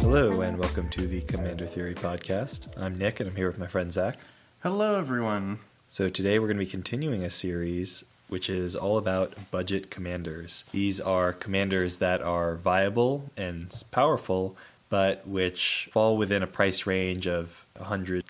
Hello, 0.00 0.40
and 0.40 0.58
welcome 0.58 0.88
to 0.90 1.06
the 1.06 1.20
Commander 1.26 1.66
Theory 1.66 1.94
podcast. 1.94 2.66
I'm 2.78 2.96
Nick, 2.96 3.20
and 3.20 3.28
I'm 3.28 3.36
here 3.36 3.46
with 3.46 3.58
my 3.58 3.66
friend 3.66 3.92
Zach. 3.92 4.18
Hello, 4.60 4.98
everyone. 4.98 5.58
So, 5.88 6.08
today 6.08 6.38
we're 6.38 6.46
going 6.46 6.56
to 6.56 6.64
be 6.64 6.70
continuing 6.70 7.22
a 7.24 7.30
series 7.30 8.04
which 8.30 8.48
is 8.48 8.76
all 8.76 8.96
about 8.96 9.34
budget 9.50 9.90
commanders. 9.90 10.64
These 10.72 11.00
are 11.00 11.32
commanders 11.32 11.98
that 11.98 12.22
are 12.22 12.54
viable 12.54 13.30
and 13.36 13.70
powerful, 13.90 14.56
but 14.90 15.26
which 15.26 15.88
fall 15.92 16.16
within 16.18 16.42
a 16.42 16.46
price 16.46 16.84
range 16.86 17.26
of 17.26 17.64
$100 17.78 18.28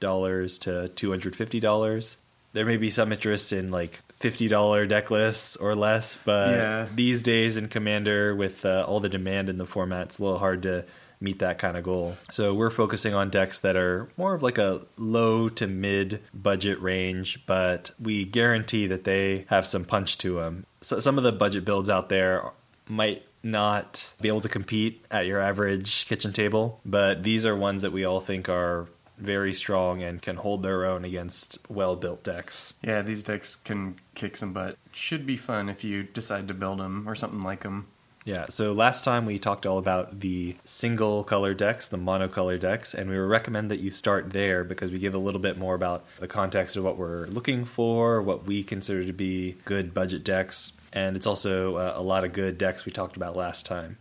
to 0.61 1.09
$250. 1.09 2.17
There 2.53 2.67
may 2.67 2.77
be 2.77 2.91
some 2.91 3.13
interest 3.13 3.53
in 3.53 3.71
like 3.71 4.01
$50 4.21 4.89
deck 4.89 5.11
lists 5.11 5.57
or 5.57 5.75
less, 5.75 6.19
but 6.25 6.51
Yeah. 6.51 6.87
these 6.95 7.23
days 7.23 7.57
in 7.57 7.69
Commander, 7.69 8.35
with 8.35 8.65
uh, 8.65 8.85
all 8.87 9.01
the 9.01 9.09
demand 9.09 9.49
in 9.49 9.59
the 9.59 9.67
format, 9.67 10.07
it's 10.09 10.19
a 10.19 10.23
little 10.23 10.39
hard 10.39 10.63
to 10.65 10.85
meet 11.23 11.39
that 11.39 11.59
kind 11.59 11.77
of 11.77 11.85
goal. 11.85 12.17
So 12.31 12.55
we're 12.55 12.71
focusing 12.71 13.15
on 13.15 13.29
decks 13.31 13.59
that 13.61 13.77
are 13.77 14.09
more 14.17 14.35
of 14.35 14.43
like 14.43 14.59
a 14.59 14.81
low 14.97 15.49
to 15.51 15.67
mid 15.67 16.21
budget 16.35 16.81
range, 16.81 17.45
but 17.47 17.91
we 18.01 18.25
guarantee 18.25 18.87
that 18.89 19.05
they 19.05 19.45
have 19.49 19.67
some 19.67 19.85
punch 19.85 20.19
to 20.19 20.39
them. 20.39 20.65
So 20.81 20.99
some 20.99 21.19
of 21.19 21.25
the 21.25 21.33
budget 21.33 21.65
builds 21.65 21.91
out 21.91 22.09
there 22.09 22.51
might 22.89 23.23
not 23.43 24.13
be 24.21 24.29
able 24.29 24.41
to 24.41 24.49
compete 24.49 25.05
at 25.11 25.27
your 25.27 25.41
average 25.41 26.07
kitchen 26.07 26.33
table, 26.33 26.81
but 26.85 27.23
these 27.23 27.47
are 27.47 27.57
ones 27.57 27.83
that 27.83 27.93
we 27.93 28.05
all 28.05 28.21
think 28.21 28.49
are 28.49 28.87
very 29.21 29.53
strong 29.53 30.03
and 30.03 30.23
can 30.23 30.37
hold 30.37 30.63
their 30.63 30.87
own 30.87 31.05
against 31.05 31.59
well 31.69 31.95
built 31.97 32.23
decks. 32.23 32.75
Yeah, 32.83 33.03
these 33.03 33.23
decks 33.23 33.57
can 33.57 33.97
kick 34.15 34.37
some 34.37 34.53
butt. 34.53 34.77
Should 34.93 35.27
be 35.27 35.37
fun 35.37 35.69
if 35.69 35.85
you 35.85 36.03
decide 36.03 36.49
to 36.49 36.55
build 36.55 36.79
them 36.79 37.09
or 37.09 37.15
something 37.15 37.41
like 37.41 37.63
them. 37.63 37.87
Yeah, 38.25 38.47
so 38.51 38.73
last 38.73 39.03
time 39.03 39.25
we 39.25 39.39
talked 39.39 39.65
all 39.65 39.79
about 39.79 40.21
the 40.21 40.55
single 40.65 41.25
color 41.25 41.55
decks, 41.55 41.89
the 41.89 41.97
monocolor 41.97 42.61
decks, 42.61 42.93
and 42.93 43.09
we 43.09 43.19
would 43.19 43.29
recommend 43.29 43.71
that 43.71 43.81
you 43.81 43.91
start 43.91 44.31
there 44.31 44.63
because 44.63 44.91
we 44.91 44.99
give 44.99 45.15
a 45.15 45.19
little 45.19 45.41
bit 45.41 45.57
more 45.57 45.75
about 45.75 46.05
the 46.19 46.29
context 46.29 46.77
of 46.77 46.85
what 46.85 46.99
we're 46.99 47.27
looking 47.29 47.65
for, 47.65 48.21
what 48.21 48.45
we 48.47 48.63
consider 48.63 49.07
to 49.07 49.13
be 49.15 49.57
good 49.65 49.95
budget 49.95 50.23
decks, 50.23 50.73
and 50.93 51.17
it's 51.17 51.27
also 51.27 51.77
uh, 51.77 51.93
a 51.97 52.03
lot 52.03 52.25
of 52.25 52.33
good 52.33 52.59
decks 52.59 52.85
we 52.85 52.93
talked 52.93 53.17
about 53.17 53.37
last 53.37 53.67
time. 53.67 53.97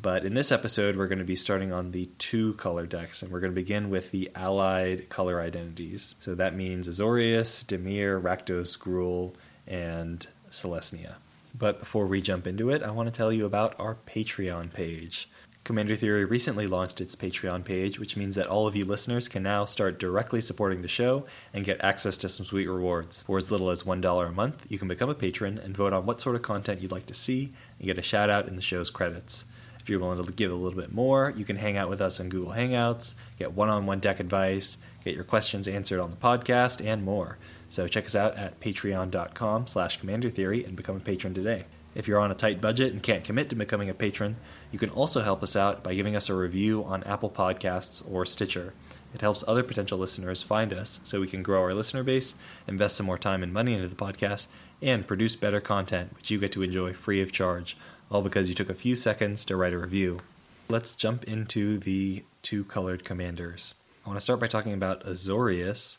But 0.00 0.24
in 0.24 0.34
this 0.34 0.52
episode, 0.52 0.96
we're 0.96 1.08
going 1.08 1.18
to 1.18 1.24
be 1.24 1.36
starting 1.36 1.72
on 1.72 1.90
the 1.90 2.06
two 2.18 2.54
color 2.54 2.86
decks, 2.86 3.22
and 3.22 3.32
we're 3.32 3.40
going 3.40 3.52
to 3.52 3.60
begin 3.60 3.90
with 3.90 4.10
the 4.10 4.30
allied 4.34 5.08
color 5.08 5.40
identities. 5.40 6.14
So 6.20 6.34
that 6.36 6.54
means 6.54 6.88
Azorius, 6.88 7.64
Dimir, 7.64 8.20
Rakdos, 8.22 8.78
Gruul, 8.78 9.34
and 9.66 10.26
Selesnya. 10.50 11.14
But 11.58 11.80
before 11.80 12.06
we 12.06 12.20
jump 12.20 12.46
into 12.46 12.70
it, 12.70 12.82
I 12.82 12.90
want 12.90 13.12
to 13.12 13.16
tell 13.16 13.32
you 13.32 13.44
about 13.44 13.74
our 13.80 13.96
Patreon 14.06 14.72
page. 14.72 15.28
Commander 15.68 15.96
Theory 15.96 16.24
recently 16.24 16.66
launched 16.66 16.98
its 16.98 17.14
Patreon 17.14 17.62
page, 17.62 17.98
which 18.00 18.16
means 18.16 18.36
that 18.36 18.46
all 18.46 18.66
of 18.66 18.74
you 18.74 18.86
listeners 18.86 19.28
can 19.28 19.42
now 19.42 19.66
start 19.66 19.98
directly 19.98 20.40
supporting 20.40 20.80
the 20.80 20.88
show 20.88 21.26
and 21.52 21.62
get 21.62 21.84
access 21.84 22.16
to 22.16 22.28
some 22.30 22.46
sweet 22.46 22.66
rewards. 22.66 23.20
For 23.24 23.36
as 23.36 23.50
little 23.50 23.68
as 23.68 23.82
$1 23.82 24.26
a 24.26 24.32
month, 24.32 24.64
you 24.70 24.78
can 24.78 24.88
become 24.88 25.10
a 25.10 25.14
patron 25.14 25.58
and 25.58 25.76
vote 25.76 25.92
on 25.92 26.06
what 26.06 26.22
sort 26.22 26.36
of 26.36 26.40
content 26.40 26.80
you'd 26.80 26.90
like 26.90 27.04
to 27.04 27.12
see 27.12 27.52
and 27.78 27.86
get 27.86 27.98
a 27.98 28.02
shout 28.02 28.30
out 28.30 28.48
in 28.48 28.56
the 28.56 28.62
show's 28.62 28.88
credits. 28.88 29.44
If 29.78 29.90
you're 29.90 30.00
willing 30.00 30.24
to 30.24 30.32
give 30.32 30.50
a 30.50 30.54
little 30.54 30.80
bit 30.80 30.90
more, 30.90 31.34
you 31.36 31.44
can 31.44 31.56
hang 31.56 31.76
out 31.76 31.90
with 31.90 32.00
us 32.00 32.18
on 32.18 32.30
Google 32.30 32.54
Hangouts, 32.54 33.12
get 33.38 33.52
one 33.52 33.68
on 33.68 33.84
one 33.84 34.00
deck 34.00 34.20
advice, 34.20 34.78
get 35.04 35.14
your 35.14 35.24
questions 35.24 35.68
answered 35.68 36.00
on 36.00 36.08
the 36.08 36.16
podcast, 36.16 36.82
and 36.82 37.04
more. 37.04 37.36
So 37.68 37.86
check 37.86 38.06
us 38.06 38.14
out 38.14 38.38
at 38.38 38.58
patreon.com 38.60 39.66
slash 39.66 40.00
commander 40.00 40.30
theory 40.30 40.64
and 40.64 40.76
become 40.76 40.96
a 40.96 41.00
patron 41.00 41.34
today. 41.34 41.66
If 41.94 42.06
you're 42.06 42.20
on 42.20 42.30
a 42.30 42.34
tight 42.34 42.60
budget 42.60 42.92
and 42.92 43.02
can't 43.02 43.24
commit 43.24 43.48
to 43.50 43.56
becoming 43.56 43.88
a 43.88 43.94
patron, 43.94 44.36
you 44.70 44.78
can 44.78 44.90
also 44.90 45.22
help 45.22 45.42
us 45.42 45.56
out 45.56 45.82
by 45.82 45.94
giving 45.94 46.14
us 46.14 46.28
a 46.28 46.34
review 46.34 46.84
on 46.84 47.02
Apple 47.04 47.30
Podcasts 47.30 48.02
or 48.08 48.24
Stitcher. 48.26 48.74
It 49.14 49.22
helps 49.22 49.42
other 49.48 49.62
potential 49.62 49.98
listeners 49.98 50.42
find 50.42 50.72
us 50.72 51.00
so 51.02 51.20
we 51.20 51.26
can 51.26 51.42
grow 51.42 51.62
our 51.62 51.74
listener 51.74 52.02
base, 52.02 52.34
invest 52.66 52.96
some 52.96 53.06
more 53.06 53.18
time 53.18 53.42
and 53.42 53.52
money 53.52 53.74
into 53.74 53.88
the 53.88 53.94
podcast, 53.94 54.46
and 54.82 55.06
produce 55.06 55.34
better 55.34 55.60
content 55.60 56.14
which 56.14 56.30
you 56.30 56.38
get 56.38 56.52
to 56.52 56.62
enjoy 56.62 56.92
free 56.92 57.22
of 57.22 57.32
charge, 57.32 57.76
all 58.10 58.22
because 58.22 58.48
you 58.48 58.54
took 58.54 58.68
a 58.68 58.74
few 58.74 58.94
seconds 58.94 59.44
to 59.46 59.56
write 59.56 59.72
a 59.72 59.78
review. 59.78 60.20
Let's 60.68 60.94
jump 60.94 61.24
into 61.24 61.78
the 61.78 62.22
two 62.42 62.64
colored 62.64 63.02
commanders. 63.02 63.74
I 64.04 64.08
want 64.08 64.18
to 64.18 64.24
start 64.24 64.40
by 64.40 64.46
talking 64.46 64.74
about 64.74 65.04
Azorius, 65.04 65.96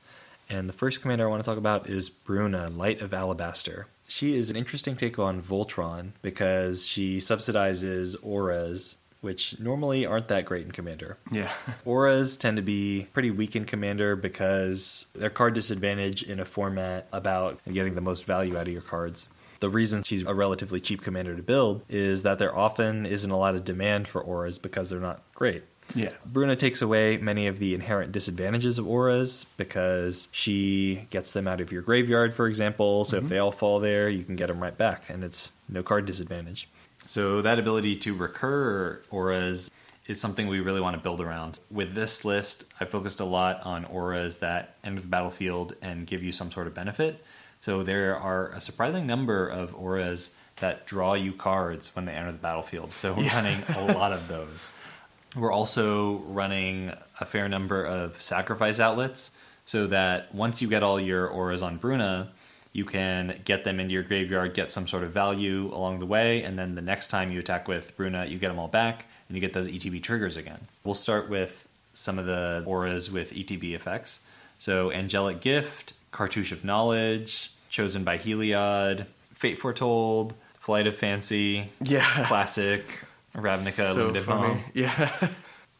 and 0.47 0.69
the 0.69 0.73
first 0.73 1.01
commander 1.01 1.25
I 1.25 1.29
want 1.29 1.43
to 1.43 1.49
talk 1.49 1.57
about 1.57 1.89
is 1.89 2.09
Bruna, 2.09 2.69
Light 2.69 3.01
of 3.01 3.13
Alabaster. 3.13 3.87
She 4.09 4.35
is 4.35 4.49
an 4.49 4.55
interesting 4.55 4.95
take 4.95 5.19
on 5.19 5.41
Voltron 5.41 6.11
because 6.23 6.87
she 6.87 7.17
subsidizes 7.17 8.15
auras, 8.23 8.97
which 9.21 9.59
normally 9.59 10.03
aren't 10.03 10.29
that 10.29 10.45
great 10.45 10.65
in 10.65 10.71
Commander. 10.71 11.17
Yeah. 11.31 11.51
Auras 11.85 12.35
tend 12.35 12.57
to 12.57 12.63
be 12.63 13.07
pretty 13.13 13.29
weak 13.29 13.55
in 13.55 13.65
Commander 13.65 14.15
because 14.15 15.05
they're 15.13 15.29
card 15.29 15.53
disadvantage 15.53 16.23
in 16.23 16.39
a 16.39 16.45
format 16.45 17.07
about 17.13 17.59
getting 17.71 17.93
the 17.93 18.01
most 18.01 18.25
value 18.25 18.57
out 18.57 18.65
of 18.67 18.73
your 18.73 18.81
cards. 18.81 19.29
The 19.59 19.69
reason 19.69 20.01
she's 20.01 20.23
a 20.23 20.33
relatively 20.33 20.79
cheap 20.79 21.01
commander 21.01 21.35
to 21.35 21.43
build 21.43 21.83
is 21.87 22.23
that 22.23 22.39
there 22.39 22.57
often 22.57 23.05
isn't 23.05 23.29
a 23.29 23.37
lot 23.37 23.55
of 23.55 23.63
demand 23.63 24.07
for 24.07 24.21
auras 24.21 24.57
because 24.57 24.89
they're 24.89 24.99
not 24.99 25.21
great. 25.35 25.63
Yeah. 25.95 26.11
Bruna 26.25 26.55
takes 26.55 26.81
away 26.81 27.17
many 27.17 27.47
of 27.47 27.59
the 27.59 27.73
inherent 27.73 28.11
disadvantages 28.11 28.79
of 28.79 28.87
auras 28.87 29.45
because 29.57 30.27
she 30.31 31.07
gets 31.09 31.31
them 31.31 31.47
out 31.47 31.61
of 31.61 31.71
your 31.71 31.81
graveyard, 31.81 32.33
for 32.33 32.47
example. 32.47 33.03
So 33.05 33.17
if 33.17 33.23
mm-hmm. 33.23 33.29
they 33.29 33.39
all 33.39 33.51
fall 33.51 33.79
there, 33.79 34.09
you 34.09 34.23
can 34.23 34.35
get 34.35 34.47
them 34.47 34.61
right 34.61 34.77
back, 34.77 35.09
and 35.09 35.23
it's 35.23 35.51
no 35.67 35.83
card 35.83 36.05
disadvantage. 36.05 36.69
So 37.05 37.41
that 37.41 37.57
ability 37.57 37.95
to 37.97 38.13
recur 38.13 39.01
auras 39.09 39.71
is 40.07 40.19
something 40.19 40.47
we 40.47 40.59
really 40.59 40.81
want 40.81 40.95
to 40.95 41.01
build 41.01 41.21
around. 41.21 41.59
With 41.71 41.93
this 41.93 42.25
list, 42.25 42.65
I 42.79 42.85
focused 42.85 43.19
a 43.19 43.25
lot 43.25 43.65
on 43.65 43.85
auras 43.85 44.37
that 44.37 44.75
enter 44.83 45.01
the 45.01 45.07
battlefield 45.07 45.75
and 45.81 46.05
give 46.05 46.23
you 46.23 46.31
some 46.31 46.51
sort 46.51 46.67
of 46.67 46.73
benefit. 46.73 47.23
So 47.61 47.83
there 47.83 48.17
are 48.17 48.49
a 48.49 48.61
surprising 48.61 49.05
number 49.05 49.47
of 49.47 49.75
auras 49.75 50.31
that 50.61 50.85
draw 50.85 51.13
you 51.13 51.33
cards 51.33 51.95
when 51.95 52.05
they 52.05 52.11
enter 52.11 52.31
the 52.31 52.37
battlefield. 52.37 52.93
So 52.93 53.13
we're 53.13 53.23
Yeah. 53.23 53.35
running 53.35 53.63
a 53.75 53.93
lot 53.93 54.11
of 54.11 54.27
those. 54.27 54.69
We're 55.35 55.51
also 55.51 56.17
running 56.27 56.93
a 57.19 57.25
fair 57.25 57.47
number 57.47 57.83
of 57.83 58.19
sacrifice 58.21 58.79
outlets 58.79 59.31
so 59.65 59.87
that 59.87 60.33
once 60.33 60.61
you 60.61 60.67
get 60.67 60.81
all 60.81 60.99
your 60.99 61.27
auras 61.27 61.61
on 61.61 61.77
Bruna, 61.77 62.31
you 62.73 62.85
can 62.85 63.39
get 63.45 63.63
them 63.63 63.79
into 63.79 63.93
your 63.93 64.03
graveyard, 64.03 64.53
get 64.53 64.71
some 64.71 64.87
sort 64.87 65.03
of 65.03 65.11
value 65.11 65.73
along 65.73 65.99
the 65.99 66.05
way, 66.05 66.43
and 66.43 66.57
then 66.57 66.75
the 66.75 66.81
next 66.81 67.09
time 67.09 67.31
you 67.31 67.39
attack 67.39 67.67
with 67.67 67.95
Bruna, 67.95 68.25
you 68.25 68.37
get 68.39 68.47
them 68.49 68.59
all 68.59 68.67
back 68.67 69.05
and 69.27 69.35
you 69.35 69.41
get 69.41 69.53
those 69.53 69.69
ETB 69.69 70.01
triggers 70.01 70.35
again. 70.35 70.59
We'll 70.83 70.95
start 70.95 71.29
with 71.29 71.67
some 71.93 72.17
of 72.17 72.25
the 72.25 72.63
auras 72.65 73.11
with 73.11 73.31
ETB 73.31 73.73
effects. 73.75 74.21
So, 74.57 74.91
Angelic 74.91 75.39
Gift, 75.41 75.93
Cartouche 76.11 76.51
of 76.51 76.63
Knowledge, 76.65 77.51
Chosen 77.69 78.03
by 78.03 78.17
Heliod, 78.17 79.05
Fate 79.35 79.59
Foretold, 79.59 80.33
Flight 80.59 80.87
of 80.87 80.95
Fancy, 80.97 81.69
Yeah. 81.81 82.01
Classic, 82.25 82.83
Ravnica, 83.35 83.93
so 83.93 84.07
Limited 84.07 84.23
funny. 84.23 84.47
Bomb. 84.47 84.63
Yeah. 84.73 85.29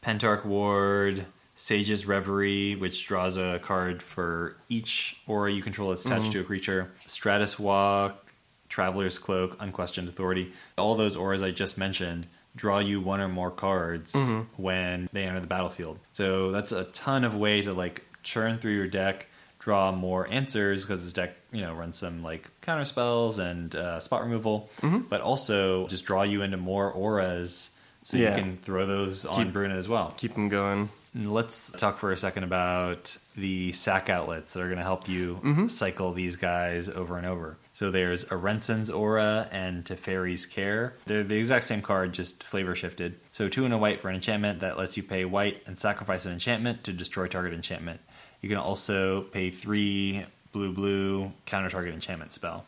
Pentarch 0.02 0.44
Ward, 0.44 1.26
Sage's 1.56 2.06
Reverie, 2.06 2.74
which 2.76 3.06
draws 3.06 3.36
a 3.36 3.58
card 3.62 4.02
for 4.02 4.56
each 4.68 5.20
aura 5.26 5.52
you 5.52 5.62
control 5.62 5.90
that's 5.90 6.04
attached 6.04 6.24
mm-hmm. 6.24 6.32
to 6.32 6.40
a 6.40 6.44
creature. 6.44 6.90
Stratus 7.06 7.58
Walk, 7.58 8.32
Traveler's 8.70 9.18
Cloak, 9.18 9.56
Unquestioned 9.60 10.08
Authority. 10.08 10.52
All 10.78 10.94
those 10.94 11.16
auras 11.16 11.42
I 11.42 11.50
just 11.50 11.76
mentioned 11.76 12.26
draw 12.56 12.78
you 12.78 13.00
one 13.00 13.20
or 13.20 13.28
more 13.28 13.50
cards 13.50 14.12
mm-hmm. 14.12 14.40
when 14.60 15.08
they 15.12 15.24
enter 15.24 15.40
the 15.40 15.46
battlefield. 15.46 15.98
So 16.12 16.50
that's 16.50 16.72
a 16.72 16.84
ton 16.84 17.24
of 17.24 17.36
way 17.36 17.62
to 17.62 17.72
like 17.72 18.04
churn 18.22 18.58
through 18.58 18.74
your 18.74 18.86
deck, 18.86 19.28
draw 19.60 19.92
more 19.92 20.26
answers 20.32 20.82
because 20.82 21.04
this 21.04 21.12
deck, 21.12 21.34
you 21.52 21.60
know, 21.60 21.72
runs 21.74 21.98
some 21.98 22.22
like 22.24 22.50
counter 22.62 22.84
spells 22.84 23.38
and 23.38 23.76
uh, 23.76 24.00
spot 24.00 24.22
removal, 24.22 24.68
but 25.08 25.20
also 25.20 25.86
just 25.86 26.04
draw 26.04 26.22
you 26.22 26.42
into 26.42 26.56
more 26.56 26.90
auras 26.90 27.70
so 28.02 28.16
Yeah. 28.16 28.30
you 28.30 28.42
can 28.42 28.56
throw 28.56 28.86
those 28.86 29.24
on 29.26 29.44
Keep- 29.44 29.52
Bruna 29.52 29.76
as 29.76 29.86
well. 29.86 30.12
Keep 30.16 30.34
them 30.34 30.48
going. 30.48 30.88
And 31.12 31.32
Let's 31.32 31.70
talk 31.72 31.98
for 31.98 32.12
a 32.12 32.16
second 32.16 32.44
about 32.44 33.16
the 33.36 33.72
sack 33.72 34.08
outlets 34.08 34.52
that 34.52 34.60
are 34.62 34.66
going 34.68 34.78
to 34.78 34.84
help 34.84 35.08
you 35.08 35.66
cycle 35.68 36.12
these 36.12 36.36
guys 36.36 36.88
over 36.88 37.18
and 37.18 37.26
over. 37.26 37.58
So 37.74 37.90
there's 37.90 38.24
Arenson's 38.30 38.90
Aura 38.90 39.48
and 39.50 39.84
Teferi's 39.84 40.46
Care. 40.46 40.94
They're 41.06 41.24
the 41.24 41.36
exact 41.36 41.64
same 41.64 41.82
card, 41.82 42.12
just 42.12 42.44
flavor 42.44 42.76
shifted. 42.76 43.18
So 43.32 43.48
two 43.48 43.64
and 43.64 43.74
a 43.74 43.78
white 43.78 44.00
for 44.00 44.08
an 44.08 44.14
enchantment 44.14 44.60
that 44.60 44.78
lets 44.78 44.96
you 44.96 45.02
pay 45.02 45.24
white 45.24 45.62
and 45.66 45.76
sacrifice 45.78 46.24
an 46.26 46.32
enchantment 46.32 46.84
to 46.84 46.92
destroy 46.92 47.26
target 47.26 47.54
enchantment. 47.54 48.00
You 48.40 48.48
can 48.48 48.58
also 48.58 49.22
pay 49.22 49.50
three 49.50 50.24
blue 50.52 50.72
blue 50.72 51.32
counter 51.46 51.70
target 51.70 51.94
enchantment 51.94 52.32
spell. 52.32 52.64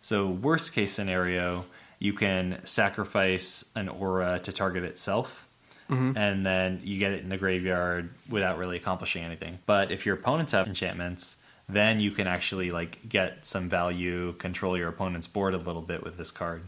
So 0.00 0.28
worst 0.28 0.72
case 0.72 0.92
scenario, 0.92 1.64
you 1.98 2.12
can 2.12 2.60
sacrifice 2.64 3.64
an 3.76 3.88
aura 3.88 4.40
to 4.40 4.52
target 4.52 4.84
itself. 4.84 5.46
Mm-hmm. 5.90 6.16
and 6.16 6.46
then 6.46 6.80
you 6.84 6.98
get 6.98 7.12
it 7.12 7.22
in 7.22 7.28
the 7.28 7.36
graveyard 7.36 8.08
without 8.30 8.56
really 8.56 8.78
accomplishing 8.78 9.24
anything. 9.24 9.58
But 9.66 9.90
if 9.90 10.06
your 10.06 10.14
opponents 10.14 10.52
have 10.52 10.66
enchantments, 10.66 11.36
then 11.68 12.00
you 12.00 12.12
can 12.12 12.26
actually 12.26 12.70
like 12.70 13.06
get 13.08 13.44
some 13.44 13.68
value, 13.68 14.32
control 14.34 14.78
your 14.78 14.88
opponent's 14.88 15.26
board 15.26 15.52
a 15.52 15.58
little 15.58 15.82
bit 15.82 16.02
with 16.02 16.16
this 16.16 16.30
card. 16.30 16.62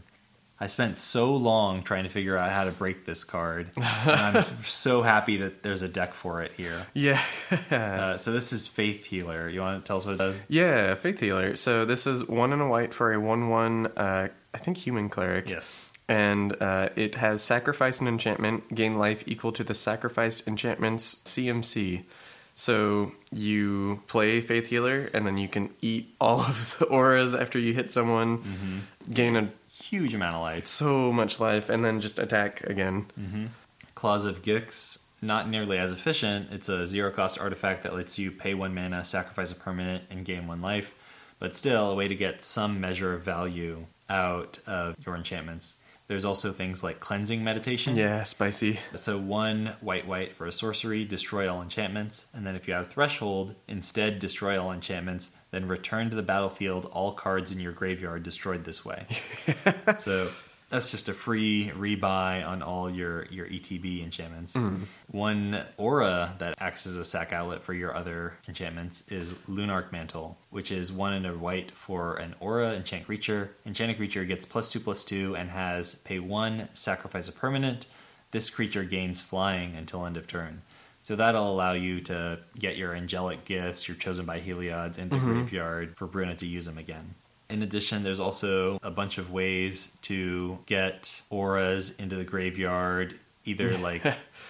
I 0.59 0.67
spent 0.67 0.97
so 0.97 1.35
long 1.35 1.83
trying 1.83 2.05
to 2.05 2.09
figure 2.09 2.37
out 2.37 2.51
how 2.51 2.63
to 2.63 2.71
break 2.71 3.05
this 3.05 3.25
card, 3.25 3.71
and 3.77 4.37
I'm 4.37 4.63
so 4.63 5.01
happy 5.01 5.37
that 5.37 5.63
there's 5.63 5.81
a 5.81 5.89
deck 5.89 6.13
for 6.13 6.41
it 6.43 6.53
here. 6.55 6.87
Yeah. 6.93 7.21
Uh, 7.69 8.17
so 8.17 8.31
this 8.31 8.53
is 8.53 8.65
Faith 8.65 9.05
Healer. 9.05 9.49
You 9.49 9.59
want 9.59 9.83
to 9.83 9.87
tell 9.87 9.97
us 9.97 10.05
what 10.05 10.15
it 10.15 10.17
does? 10.19 10.35
yeah, 10.47 10.95
Faith 10.95 11.19
Healer. 11.19 11.57
So 11.57 11.83
this 11.83 12.07
is 12.07 12.25
one 12.27 12.53
and 12.53 12.61
a 12.61 12.67
white 12.67 12.93
for 12.93 13.11
a 13.11 13.19
1 13.19 13.49
1, 13.49 13.87
uh, 13.97 14.27
I 14.53 14.57
think, 14.57 14.77
human 14.77 15.09
cleric. 15.09 15.49
Yes. 15.49 15.83
And 16.07 16.55
uh, 16.61 16.89
it 16.95 17.15
has 17.15 17.41
sacrifice 17.41 17.99
and 17.99 18.07
enchantment, 18.07 18.73
gain 18.73 18.93
life 18.93 19.23
equal 19.25 19.51
to 19.53 19.63
the 19.63 19.73
sacrificed 19.73 20.47
enchantment's 20.47 21.15
CMC. 21.25 22.03
So 22.53 23.11
you 23.33 24.01
play 24.07 24.39
Faith 24.39 24.67
Healer, 24.67 25.09
and 25.13 25.27
then 25.27 25.37
you 25.37 25.49
can 25.49 25.71
eat 25.81 26.15
all 26.21 26.39
of 26.47 26.77
the 26.79 26.85
auras 26.85 27.35
after 27.35 27.59
you 27.59 27.73
hit 27.73 27.91
someone, 27.91 28.85
gain 29.11 29.35
a 29.35 29.49
Huge 29.89 30.13
amount 30.13 30.35
of 30.35 30.41
life. 30.41 30.65
so 30.65 31.11
much 31.11 31.39
life, 31.39 31.69
and 31.69 31.85
then 31.85 32.01
just 32.01 32.17
attack 32.17 32.63
again. 32.63 33.07
Mm-hmm. 33.19 33.45
Claws 33.93 34.25
of 34.25 34.41
Gix, 34.41 34.99
not 35.21 35.47
nearly 35.47 35.77
as 35.77 35.91
efficient. 35.91 36.47
It's 36.51 36.69
a 36.69 36.87
zero 36.87 37.11
cost 37.11 37.39
artifact 37.39 37.83
that 37.83 37.93
lets 37.93 38.17
you 38.17 38.31
pay 38.31 38.55
one 38.55 38.73
mana, 38.73 39.05
sacrifice 39.05 39.51
a 39.51 39.55
permanent, 39.55 40.03
and 40.09 40.25
gain 40.25 40.47
one 40.47 40.61
life, 40.61 40.95
but 41.39 41.53
still 41.53 41.91
a 41.91 41.95
way 41.95 42.07
to 42.07 42.15
get 42.15 42.43
some 42.43 42.81
measure 42.81 43.13
of 43.13 43.21
value 43.21 43.85
out 44.09 44.59
of 44.65 44.95
your 45.05 45.15
enchantments. 45.15 45.75
There's 46.07 46.25
also 46.25 46.51
things 46.51 46.83
like 46.83 46.99
cleansing 46.99 47.43
meditation. 47.43 47.95
Yeah, 47.95 48.21
spicy. 48.23 48.79
So 48.93 49.17
one 49.17 49.73
white 49.81 50.07
white 50.07 50.35
for 50.35 50.45
a 50.45 50.51
sorcery, 50.51 51.03
destroy 51.03 51.51
all 51.51 51.63
enchantments, 51.63 52.27
and 52.33 52.45
then 52.45 52.55
if 52.55 52.67
you 52.67 52.75
have 52.75 52.89
threshold, 52.89 53.55
instead 53.67 54.19
destroy 54.19 54.61
all 54.61 54.71
enchantments, 54.71 55.31
then 55.49 55.67
return 55.67 56.11
to 56.11 56.15
the 56.15 56.21
battlefield 56.21 56.85
all 56.91 57.13
cards 57.13 57.51
in 57.51 57.59
your 57.59 57.71
graveyard 57.71 58.21
destroyed 58.21 58.63
this 58.65 58.85
way. 58.85 59.07
so 59.99 60.29
that's 60.69 60.91
just 60.91 61.09
a 61.09 61.13
free 61.13 61.71
rebuy 61.75 62.45
on 62.45 62.61
all 62.61 62.89
your 62.89 63.25
your 63.25 63.47
ETB 63.47 64.03
enchantments. 64.03 64.53
Mm-hmm. 64.53 64.83
One 65.11 65.63
aura 65.77 66.35
that 66.39 66.55
acts 66.59 66.87
as 66.87 66.97
a 66.97 67.05
sack 67.05 67.33
outlet 67.33 67.61
for 67.61 67.73
your 67.73 67.95
other 67.95 68.33
enchantments 68.47 69.03
is 69.09 69.33
Lunarch 69.49 69.91
Mantle, 69.91 70.37
which 70.49 70.71
is 70.71 70.91
one 70.91 71.13
and 71.13 71.25
a 71.25 71.33
white 71.33 71.71
for 71.71 72.15
an 72.15 72.35
aura 72.39 72.73
enchant 72.73 73.05
creature. 73.05 73.51
Enchanted 73.65 73.97
creature 73.97 74.25
gets 74.25 74.45
plus 74.45 74.71
two 74.71 74.79
plus 74.79 75.03
two 75.03 75.35
and 75.35 75.49
has 75.49 75.95
pay 75.95 76.19
one, 76.19 76.67
sacrifice 76.73 77.29
a 77.29 77.33
permanent. 77.33 77.85
This 78.31 78.49
creature 78.49 78.83
gains 78.83 79.21
flying 79.21 79.75
until 79.75 80.05
end 80.05 80.17
of 80.17 80.27
turn. 80.27 80.61
So 81.05 81.15
that'll 81.15 81.51
allow 81.51 81.73
you 81.73 82.01
to 82.01 82.39
get 82.57 82.77
your 82.77 82.95
angelic 82.95 83.45
gifts, 83.45 83.87
your 83.87 83.95
chosen 83.95 84.25
by 84.25 84.39
Heliod's, 84.39 84.97
into 84.97 85.17
mm-hmm. 85.17 85.33
graveyard 85.33 85.95
for 85.95 86.07
Bruna 86.07 86.35
to 86.37 86.47
use 86.47 86.65
them 86.65 86.79
again. 86.79 87.13
In 87.49 87.61
addition, 87.61 88.03
there's 88.03 88.19
also 88.19 88.79
a 88.83 88.91
bunch 88.91 89.17
of 89.17 89.31
ways 89.31 89.95
to 90.03 90.57
get 90.65 91.21
auras 91.29 91.91
into 91.91 92.15
the 92.15 92.23
graveyard, 92.23 93.19
either 93.45 93.77
like 93.77 94.03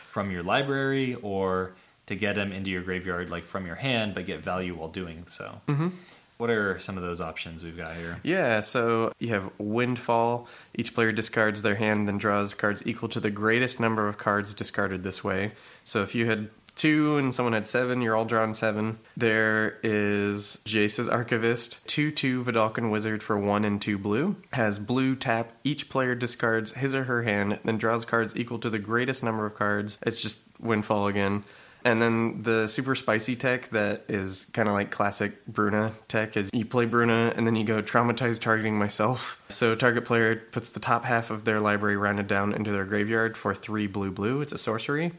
from 0.09 0.31
your 0.31 0.43
library 0.43 1.15
or 1.15 1.73
to 2.07 2.15
get 2.15 2.35
them 2.35 2.51
into 2.51 2.71
your 2.71 2.83
graveyard 2.83 3.29
like 3.29 3.45
from 3.45 3.65
your 3.65 3.75
hand, 3.75 4.13
but 4.13 4.25
get 4.25 4.43
value 4.43 4.75
while 4.75 4.89
doing 4.89 5.23
so. 5.27 5.61
Mm-hmm. 5.67 5.89
What 6.37 6.49
are 6.49 6.77
some 6.79 6.97
of 6.97 7.03
those 7.03 7.21
options 7.21 7.63
we've 7.63 7.77
got 7.77 7.95
here? 7.95 8.19
Yeah, 8.21 8.59
so 8.59 9.13
you 9.19 9.29
have 9.29 9.49
Windfall. 9.57 10.47
Each 10.73 10.93
player 10.93 11.13
discards 11.13 11.61
their 11.61 11.75
hand, 11.75 12.09
then 12.09 12.17
draws 12.17 12.53
cards 12.53 12.81
equal 12.85 13.07
to 13.09 13.21
the 13.21 13.31
greatest 13.31 13.79
number 13.79 14.09
of 14.09 14.17
cards 14.17 14.53
discarded 14.53 15.03
this 15.03 15.23
way. 15.23 15.53
So 15.85 16.03
if 16.03 16.13
you 16.13 16.25
had 16.25 16.49
two 16.75 17.17
and 17.17 17.33
someone 17.33 17.53
had 17.53 17.67
seven, 17.67 18.01
you're 18.01 18.15
all 18.15 18.25
drawing 18.25 18.53
seven. 18.53 18.99
There 19.17 19.77
is 19.83 20.59
Jace's 20.65 21.09
Archivist, 21.09 21.85
2 21.87 22.11
2 22.11 22.43
Vedalken 22.43 22.91
Wizard 22.91 23.23
for 23.23 23.37
1 23.37 23.65
and 23.65 23.81
2 23.81 23.97
blue. 23.97 24.35
Has 24.53 24.79
blue 24.79 25.15
tap. 25.15 25.51
Each 25.63 25.89
player 25.89 26.15
discards 26.15 26.73
his 26.73 26.93
or 26.93 27.05
her 27.05 27.23
hand, 27.23 27.59
then 27.63 27.77
draws 27.77 28.05
cards 28.05 28.35
equal 28.35 28.59
to 28.59 28.69
the 28.69 28.79
greatest 28.79 29.23
number 29.23 29.45
of 29.45 29.55
cards. 29.55 29.99
It's 30.03 30.21
just 30.21 30.41
Windfall 30.59 31.07
again. 31.07 31.43
And 31.85 32.01
then 32.01 32.41
the 32.41 32.67
super 32.67 32.95
spicy 32.95 33.35
tech 33.35 33.69
that 33.69 34.05
is 34.09 34.45
kind 34.45 34.67
of 34.67 34.73
like 34.73 34.89
classic 34.89 35.45
Bruna 35.45 35.93
tech 36.07 36.35
is 36.35 36.49
you 36.51 36.65
play 36.65 36.85
Bruna 36.85 37.31
and 37.35 37.45
then 37.45 37.55
you 37.55 37.63
go 37.63 37.83
traumatize 37.83 38.41
targeting 38.41 38.75
myself. 38.75 39.39
So 39.49 39.75
target 39.75 40.03
player 40.03 40.35
puts 40.35 40.71
the 40.71 40.79
top 40.79 41.05
half 41.05 41.29
of 41.29 41.45
their 41.45 41.59
library 41.59 41.95
rounded 41.95 42.25
down 42.27 42.53
into 42.53 42.71
their 42.71 42.85
graveyard 42.85 43.37
for 43.37 43.53
three 43.53 43.85
blue 43.85 44.09
blue. 44.09 44.41
It's 44.41 44.51
a 44.51 44.57
sorcery. 44.57 45.11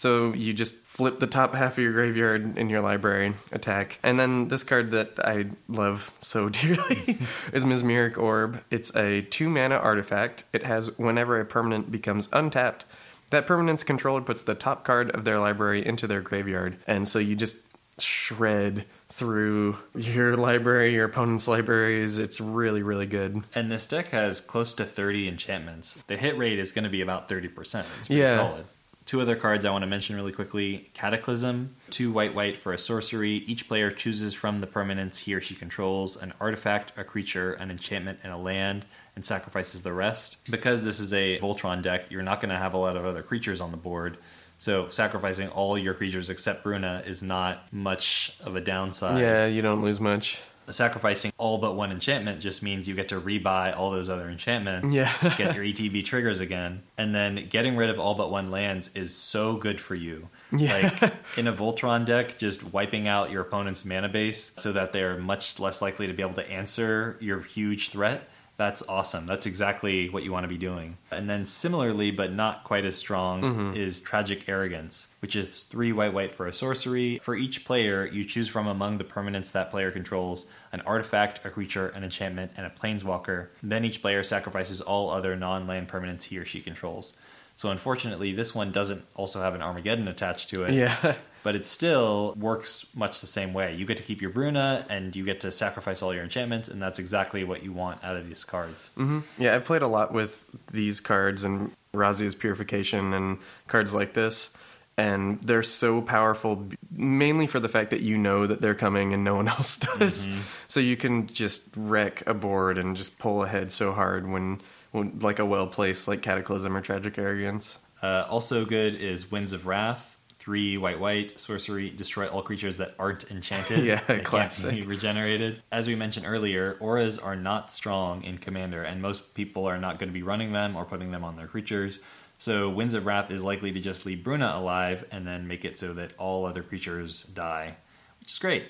So 0.00 0.32
you 0.32 0.54
just 0.54 0.76
flip 0.76 1.20
the 1.20 1.26
top 1.26 1.54
half 1.54 1.72
of 1.76 1.84
your 1.84 1.92
graveyard 1.92 2.56
in 2.56 2.70
your 2.70 2.80
library, 2.80 3.34
attack. 3.52 3.98
And 4.02 4.18
then 4.18 4.48
this 4.48 4.62
card 4.64 4.92
that 4.92 5.10
I 5.22 5.50
love 5.68 6.10
so 6.20 6.48
dearly 6.60 7.18
is 7.52 7.66
Mesmeric 7.66 8.16
Orb. 8.16 8.62
It's 8.70 8.96
a 8.96 9.20
two 9.20 9.50
mana 9.50 9.74
artifact. 9.74 10.44
It 10.54 10.62
has 10.62 10.96
whenever 10.98 11.38
a 11.38 11.44
permanent 11.44 11.92
becomes 11.92 12.30
untapped, 12.32 12.86
that 13.30 13.46
permanent's 13.46 13.84
controller 13.84 14.22
puts 14.22 14.42
the 14.42 14.54
top 14.54 14.86
card 14.86 15.10
of 15.10 15.24
their 15.24 15.38
library 15.38 15.86
into 15.86 16.06
their 16.06 16.22
graveyard. 16.22 16.78
And 16.86 17.06
so 17.06 17.18
you 17.18 17.36
just 17.36 17.58
shred 17.98 18.86
through 19.10 19.76
your 19.94 20.34
library, 20.34 20.94
your 20.94 21.04
opponent's 21.04 21.46
libraries. 21.46 22.18
It's 22.18 22.40
really, 22.40 22.82
really 22.82 23.04
good. 23.04 23.42
And 23.54 23.70
this 23.70 23.86
deck 23.86 24.08
has 24.08 24.40
close 24.40 24.72
to 24.72 24.86
30 24.86 25.28
enchantments. 25.28 26.02
The 26.06 26.16
hit 26.16 26.38
rate 26.38 26.58
is 26.58 26.72
going 26.72 26.84
to 26.84 26.90
be 26.90 27.02
about 27.02 27.28
30%. 27.28 27.84
It's 27.98 28.06
pretty 28.06 28.14
Yeah. 28.22 28.36
solid. 28.36 28.64
Two 29.10 29.20
other 29.20 29.34
cards 29.34 29.64
I 29.64 29.72
want 29.72 29.82
to 29.82 29.88
mention 29.88 30.14
really 30.14 30.30
quickly 30.30 30.88
Cataclysm, 30.94 31.74
two 31.90 32.12
white 32.12 32.32
white 32.32 32.56
for 32.56 32.72
a 32.72 32.78
sorcery. 32.78 33.38
Each 33.38 33.66
player 33.66 33.90
chooses 33.90 34.34
from 34.34 34.60
the 34.60 34.68
permanents 34.68 35.18
he 35.18 35.34
or 35.34 35.40
she 35.40 35.56
controls 35.56 36.16
an 36.16 36.32
artifact, 36.40 36.92
a 36.96 37.02
creature, 37.02 37.54
an 37.54 37.72
enchantment, 37.72 38.20
and 38.22 38.32
a 38.32 38.36
land, 38.36 38.84
and 39.16 39.26
sacrifices 39.26 39.82
the 39.82 39.92
rest. 39.92 40.36
Because 40.48 40.84
this 40.84 41.00
is 41.00 41.12
a 41.12 41.40
Voltron 41.40 41.82
deck, 41.82 42.04
you're 42.08 42.22
not 42.22 42.40
going 42.40 42.50
to 42.50 42.56
have 42.56 42.72
a 42.72 42.78
lot 42.78 42.96
of 42.96 43.04
other 43.04 43.24
creatures 43.24 43.60
on 43.60 43.72
the 43.72 43.76
board. 43.76 44.16
So 44.58 44.90
sacrificing 44.90 45.48
all 45.48 45.76
your 45.76 45.94
creatures 45.94 46.30
except 46.30 46.62
Bruna 46.62 47.02
is 47.04 47.20
not 47.20 47.64
much 47.72 48.36
of 48.44 48.54
a 48.54 48.60
downside 48.60 49.20
Yeah, 49.20 49.46
you 49.46 49.60
don't 49.60 49.82
lose 49.82 49.98
much. 49.98 50.38
Sacrificing 50.72 51.32
all 51.38 51.58
but 51.58 51.74
one 51.74 51.90
enchantment 51.92 52.40
just 52.40 52.62
means 52.62 52.88
you 52.88 52.94
get 52.94 53.08
to 53.10 53.20
rebuy 53.20 53.76
all 53.76 53.90
those 53.90 54.10
other 54.10 54.28
enchantments. 54.28 54.94
Yeah. 54.94 55.12
get 55.38 55.54
your 55.54 55.64
ETB 55.64 56.04
triggers 56.04 56.40
again. 56.40 56.82
And 56.98 57.14
then 57.14 57.48
getting 57.48 57.76
rid 57.76 57.90
of 57.90 57.98
all 57.98 58.14
but 58.14 58.30
one 58.30 58.50
lands 58.50 58.90
is 58.94 59.14
so 59.14 59.56
good 59.56 59.80
for 59.80 59.94
you. 59.94 60.28
Yeah. 60.52 60.90
Like 61.00 61.12
in 61.36 61.46
a 61.46 61.52
Voltron 61.52 62.04
deck, 62.04 62.38
just 62.38 62.62
wiping 62.72 63.08
out 63.08 63.30
your 63.30 63.42
opponent's 63.42 63.84
mana 63.84 64.08
base 64.08 64.52
so 64.56 64.72
that 64.72 64.92
they're 64.92 65.16
much 65.16 65.58
less 65.58 65.80
likely 65.82 66.06
to 66.06 66.12
be 66.12 66.22
able 66.22 66.34
to 66.34 66.50
answer 66.50 67.16
your 67.20 67.40
huge 67.40 67.90
threat. 67.90 68.28
That's 68.60 68.82
awesome. 68.86 69.24
That's 69.24 69.46
exactly 69.46 70.10
what 70.10 70.22
you 70.22 70.32
want 70.32 70.44
to 70.44 70.48
be 70.48 70.58
doing. 70.58 70.98
And 71.10 71.30
then 71.30 71.46
similarly, 71.46 72.10
but 72.10 72.30
not 72.30 72.62
quite 72.62 72.84
as 72.84 72.94
strong, 72.94 73.40
mm-hmm. 73.40 73.74
is 73.74 74.00
Tragic 74.00 74.50
Arrogance, 74.50 75.08
which 75.20 75.34
is 75.34 75.62
three 75.62 75.92
white 75.92 76.12
white 76.12 76.34
for 76.34 76.46
a 76.46 76.52
sorcery. 76.52 77.20
For 77.22 77.34
each 77.34 77.64
player, 77.64 78.04
you 78.04 78.22
choose 78.22 78.48
from 78.48 78.66
among 78.66 78.98
the 78.98 79.04
permanents 79.04 79.52
that 79.52 79.70
player 79.70 79.90
controls 79.90 80.44
an 80.72 80.82
artifact, 80.82 81.40
a 81.46 81.48
creature, 81.48 81.88
an 81.88 82.04
enchantment, 82.04 82.52
and 82.54 82.66
a 82.66 82.68
planeswalker. 82.68 83.46
Then 83.62 83.86
each 83.86 84.02
player 84.02 84.22
sacrifices 84.22 84.82
all 84.82 85.08
other 85.08 85.36
non 85.36 85.66
land 85.66 85.88
permanents 85.88 86.24
he 86.24 86.36
or 86.36 86.44
she 86.44 86.60
controls. 86.60 87.14
So 87.60 87.68
unfortunately, 87.68 88.32
this 88.32 88.54
one 88.54 88.72
doesn't 88.72 89.04
also 89.14 89.42
have 89.42 89.54
an 89.54 89.60
Armageddon 89.60 90.08
attached 90.08 90.48
to 90.48 90.64
it 90.64 90.72
Yeah. 90.72 91.14
but 91.42 91.54
it 91.54 91.66
still 91.66 92.32
works 92.38 92.86
much 92.94 93.20
the 93.20 93.26
same 93.26 93.52
way. 93.52 93.74
You 93.74 93.84
get 93.84 93.98
to 93.98 94.02
keep 94.02 94.22
your 94.22 94.30
Bruna, 94.30 94.86
and 94.88 95.14
you 95.14 95.26
get 95.26 95.40
to 95.40 95.52
sacrifice 95.52 96.00
all 96.00 96.14
your 96.14 96.22
enchantments, 96.22 96.68
and 96.68 96.80
that's 96.80 96.98
exactly 96.98 97.44
what 97.44 97.62
you 97.62 97.74
want 97.74 98.02
out 98.02 98.16
of 98.16 98.26
these 98.26 98.44
cards. 98.44 98.90
hmm 98.94 99.20
Yeah, 99.36 99.54
I've 99.54 99.66
played 99.66 99.82
a 99.82 99.88
lot 99.88 100.10
with 100.10 100.46
these 100.72 101.00
cards 101.00 101.44
and 101.44 101.70
Razia's 101.92 102.34
Purification 102.34 103.12
and 103.12 103.36
cards 103.66 103.92
like 103.92 104.14
this. 104.14 104.54
And 104.96 105.42
they're 105.42 105.62
so 105.62 106.00
powerful, 106.00 106.66
mainly 106.90 107.46
for 107.46 107.60
the 107.60 107.68
fact 107.68 107.90
that 107.90 108.00
you 108.00 108.16
know 108.16 108.46
that 108.46 108.62
they're 108.62 108.74
coming 108.74 109.12
and 109.12 109.22
no 109.22 109.34
one 109.34 109.48
else 109.56 109.76
does. 109.76 110.26
So 110.66 110.80
you 110.80 110.96
can 110.96 111.26
just 111.26 111.68
wreck 111.76 112.26
a 112.26 112.32
board 112.32 112.78
and 112.78 112.96
just 112.96 113.18
pull 113.18 113.44
ahead 113.44 113.70
so 113.70 113.92
hard 113.92 114.26
when 114.26 114.62
like 114.92 115.38
a 115.38 115.46
well 115.46 115.66
placed 115.66 116.08
like 116.08 116.22
Cataclysm 116.22 116.76
or 116.76 116.80
Tragic 116.80 117.18
Arrogance. 117.18 117.78
Uh, 118.02 118.26
also 118.28 118.64
good 118.64 118.94
is 118.94 119.30
Winds 119.30 119.52
of 119.52 119.66
Rath, 119.66 120.16
three 120.38 120.78
white 120.78 120.98
white 120.98 121.38
sorcery, 121.38 121.90
destroy 121.90 122.26
all 122.26 122.42
creatures 122.42 122.78
that 122.78 122.94
aren't 122.98 123.30
enchanted. 123.30 123.84
Yeah, 123.84 124.00
can't 124.00 124.24
classic. 124.24 124.80
be 124.80 124.86
regenerated. 124.86 125.62
As 125.70 125.86
we 125.86 125.94
mentioned 125.94 126.26
earlier, 126.26 126.76
auras 126.80 127.18
are 127.18 127.36
not 127.36 127.70
strong 127.70 128.24
in 128.24 128.38
Commander, 128.38 128.82
and 128.82 129.02
most 129.02 129.34
people 129.34 129.66
are 129.66 129.78
not 129.78 129.98
going 129.98 130.08
to 130.08 130.14
be 130.14 130.22
running 130.22 130.52
them 130.52 130.76
or 130.76 130.84
putting 130.84 131.10
them 131.10 131.24
on 131.24 131.36
their 131.36 131.46
creatures. 131.46 132.00
So 132.38 132.70
Winds 132.70 132.94
of 132.94 133.04
Rath 133.04 133.30
is 133.30 133.42
likely 133.44 133.70
to 133.72 133.80
just 133.80 134.06
leave 134.06 134.24
Bruna 134.24 134.52
alive 134.54 135.04
and 135.10 135.26
then 135.26 135.46
make 135.46 135.66
it 135.66 135.78
so 135.78 135.92
that 135.92 136.14
all 136.18 136.46
other 136.46 136.62
creatures 136.62 137.24
die, 137.24 137.76
which 138.18 138.32
is 138.32 138.38
great. 138.38 138.64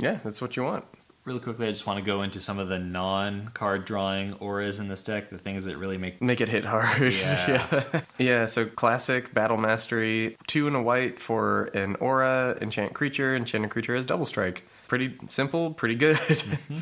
Yeah, 0.00 0.18
that's 0.24 0.42
what 0.42 0.56
you 0.56 0.64
want. 0.64 0.84
Really 1.24 1.40
quickly, 1.40 1.66
I 1.66 1.70
just 1.70 1.86
want 1.86 1.98
to 1.98 2.04
go 2.04 2.20
into 2.20 2.38
some 2.38 2.58
of 2.58 2.68
the 2.68 2.78
non-card 2.78 3.86
drawing 3.86 4.34
auras 4.34 4.78
in 4.78 4.88
this 4.88 5.02
deck, 5.02 5.30
the 5.30 5.38
things 5.38 5.64
that 5.64 5.78
really 5.78 5.96
make 5.96 6.20
Make 6.20 6.42
it 6.42 6.50
hit 6.50 6.66
hard. 6.66 7.14
Yeah. 7.14 7.82
yeah. 7.94 8.00
Yeah, 8.18 8.46
so 8.46 8.66
classic 8.66 9.32
battle 9.32 9.56
mastery, 9.56 10.36
two 10.46 10.66
and 10.66 10.76
a 10.76 10.82
white 10.82 11.18
for 11.18 11.64
an 11.72 11.96
aura, 11.96 12.58
enchant 12.60 12.92
creature, 12.92 13.34
enchanted 13.34 13.70
creature 13.70 13.94
has 13.94 14.04
double 14.04 14.26
strike. 14.26 14.68
Pretty 14.86 15.14
simple, 15.30 15.72
pretty 15.72 15.94
good. 15.94 16.18
Mm-hmm. 16.44 16.78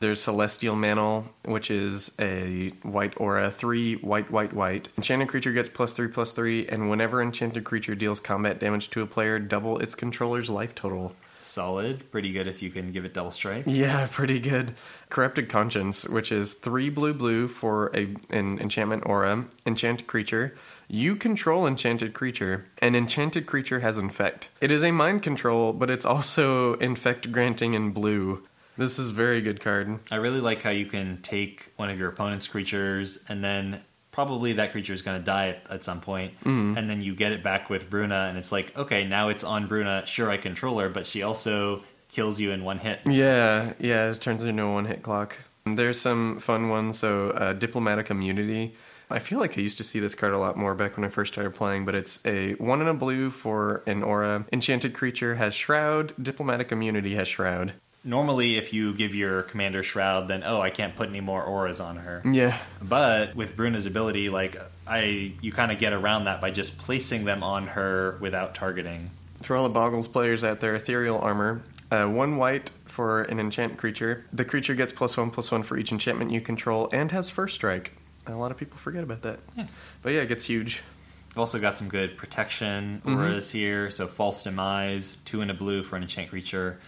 There's 0.00 0.20
Celestial 0.20 0.74
Mantle, 0.74 1.24
which 1.44 1.70
is 1.70 2.10
a 2.18 2.70
white 2.82 3.14
aura, 3.16 3.50
three 3.50 3.94
white, 3.94 4.30
white, 4.30 4.52
white. 4.52 4.88
Enchanted 4.98 5.28
creature 5.28 5.52
gets 5.52 5.68
plus 5.68 5.92
three, 5.94 6.08
plus 6.08 6.32
three, 6.32 6.66
and 6.66 6.90
whenever 6.90 7.22
enchanted 7.22 7.64
creature 7.64 7.94
deals 7.94 8.20
combat 8.20 8.58
damage 8.58 8.90
to 8.90 9.00
a 9.02 9.06
player, 9.06 9.38
double 9.38 9.78
its 9.78 9.94
controller's 9.94 10.50
life 10.50 10.74
total. 10.74 11.14
Solid, 11.44 12.10
pretty 12.10 12.32
good 12.32 12.46
if 12.46 12.62
you 12.62 12.70
can 12.70 12.92
give 12.92 13.04
it 13.04 13.14
double 13.14 13.30
strike. 13.30 13.64
Yeah, 13.66 14.08
pretty 14.10 14.40
good. 14.40 14.74
Corrupted 15.10 15.48
Conscience, 15.48 16.08
which 16.08 16.32
is 16.32 16.54
three 16.54 16.90
blue 16.90 17.14
blue 17.14 17.48
for 17.48 17.90
a 17.94 18.14
an 18.30 18.58
enchantment 18.58 19.04
aura, 19.06 19.46
enchanted 19.66 20.06
creature. 20.06 20.56
You 20.88 21.16
control 21.16 21.66
enchanted 21.66 22.12
creature, 22.12 22.66
An 22.78 22.94
enchanted 22.94 23.46
creature 23.46 23.80
has 23.80 23.96
infect. 23.96 24.50
It 24.60 24.70
is 24.70 24.82
a 24.82 24.90
mind 24.90 25.22
control, 25.22 25.72
but 25.72 25.90
it's 25.90 26.04
also 26.04 26.74
infect 26.74 27.32
granting 27.32 27.74
in 27.74 27.92
blue. 27.92 28.46
This 28.76 28.98
is 28.98 29.10
very 29.12 29.40
good 29.40 29.60
card. 29.60 30.00
I 30.10 30.16
really 30.16 30.40
like 30.40 30.62
how 30.62 30.70
you 30.70 30.86
can 30.86 31.22
take 31.22 31.72
one 31.76 31.90
of 31.90 31.98
your 31.98 32.08
opponent's 32.08 32.48
creatures 32.48 33.18
and 33.28 33.42
then 33.42 33.82
probably 34.14 34.54
that 34.54 34.70
creature 34.72 34.92
is 34.92 35.02
going 35.02 35.18
to 35.18 35.24
die 35.24 35.48
at, 35.48 35.66
at 35.70 35.84
some 35.84 36.00
point, 36.00 36.32
Mm-hmm. 36.40 36.78
and 36.78 36.88
then 36.88 37.02
you 37.02 37.14
get 37.14 37.32
it 37.32 37.42
back 37.42 37.68
with 37.68 37.90
Bruna, 37.90 38.26
and 38.28 38.38
it's 38.38 38.52
like, 38.52 38.76
okay, 38.78 39.04
now 39.04 39.28
it's 39.28 39.42
on 39.44 39.66
Bruna. 39.66 40.04
Sure, 40.06 40.30
I 40.30 40.36
control 40.36 40.78
her, 40.78 40.88
but 40.88 41.04
she 41.06 41.22
also 41.22 41.82
kills 42.08 42.38
you 42.40 42.52
in 42.52 42.62
one 42.64 42.78
hit. 42.78 43.00
Yeah, 43.04 43.72
yeah, 43.80 44.10
it 44.10 44.20
turns 44.20 44.44
into 44.44 44.62
a 44.62 44.72
one 44.72 44.84
hit 44.84 45.02
clock. 45.02 45.36
There's 45.66 46.00
some 46.00 46.38
fun 46.38 46.68
ones. 46.68 46.98
So, 46.98 47.30
uh, 47.30 47.52
Diplomatic 47.54 48.10
Immunity. 48.10 48.74
I 49.10 49.18
feel 49.18 49.38
like 49.38 49.58
I 49.58 49.60
used 49.60 49.76
to 49.78 49.84
see 49.84 50.00
this 50.00 50.14
card 50.14 50.32
a 50.32 50.38
lot 50.38 50.56
more 50.56 50.74
back 50.74 50.96
when 50.96 51.04
I 51.04 51.08
first 51.08 51.32
started 51.32 51.54
playing, 51.54 51.84
but 51.84 51.94
it's 51.94 52.20
a 52.24 52.52
one 52.54 52.80
in 52.80 52.88
a 52.88 52.94
blue 52.94 53.30
for 53.30 53.82
an 53.86 54.02
aura. 54.02 54.46
Enchanted 54.52 54.94
creature 54.94 55.34
has 55.36 55.54
Shroud, 55.54 56.12
Diplomatic 56.22 56.72
Immunity 56.72 57.14
has 57.16 57.28
Shroud. 57.28 57.74
Normally, 58.04 58.56
if 58.56 58.72
you 58.72 58.92
give 58.94 59.14
your 59.14 59.42
commander 59.42 59.82
Shroud, 59.82 60.28
then 60.28 60.42
oh, 60.44 60.60
I 60.60 60.68
can't 60.70 60.94
put 60.94 61.08
any 61.08 61.20
more 61.20 61.42
auras 61.42 61.80
on 61.80 61.96
her. 61.96 62.20
Yeah. 62.24 62.58
But 62.82 63.34
with 63.34 63.56
Bruna's 63.56 63.86
ability, 63.86 64.28
like 64.28 64.56
I, 64.86 65.32
you 65.40 65.52
kind 65.52 65.72
of 65.72 65.78
get 65.78 65.92
around 65.94 66.24
that 66.24 66.40
by 66.40 66.50
just 66.50 66.76
placing 66.76 67.24
them 67.24 67.42
on 67.42 67.68
her 67.68 68.18
without 68.20 68.54
targeting. 68.54 69.10
For 69.42 69.56
all 69.56 69.62
the 69.64 69.72
Boggles 69.72 70.06
players 70.06 70.44
out 70.44 70.60
there, 70.60 70.74
Ethereal 70.74 71.18
Armor. 71.18 71.62
Uh, 71.90 72.06
one 72.06 72.36
white 72.36 72.70
for 72.86 73.22
an 73.22 73.40
enchant 73.40 73.76
creature. 73.78 74.24
The 74.32 74.44
creature 74.44 74.74
gets 74.74 74.92
plus 74.92 75.16
one 75.16 75.30
plus 75.30 75.50
one 75.50 75.62
for 75.62 75.76
each 75.76 75.92
enchantment 75.92 76.30
you 76.30 76.40
control 76.40 76.88
and 76.92 77.10
has 77.10 77.30
first 77.30 77.54
strike. 77.54 77.92
A 78.26 78.32
lot 78.32 78.50
of 78.50 78.56
people 78.56 78.78
forget 78.78 79.02
about 79.02 79.22
that. 79.22 79.40
yeah. 79.56 79.66
But 80.02 80.12
yeah, 80.12 80.20
it 80.20 80.28
gets 80.28 80.44
huge. 80.44 80.82
We've 81.30 81.38
also 81.38 81.58
got 81.58 81.76
some 81.76 81.88
good 81.88 82.16
protection 82.16 83.02
auras 83.04 83.50
here. 83.50 83.90
So 83.90 84.06
false 84.06 84.44
demise, 84.44 85.18
two 85.24 85.40
in 85.42 85.50
a 85.50 85.54
blue 85.54 85.82
for 85.82 85.96
an 85.96 86.02
enchant 86.02 86.30
creature. 86.30 86.78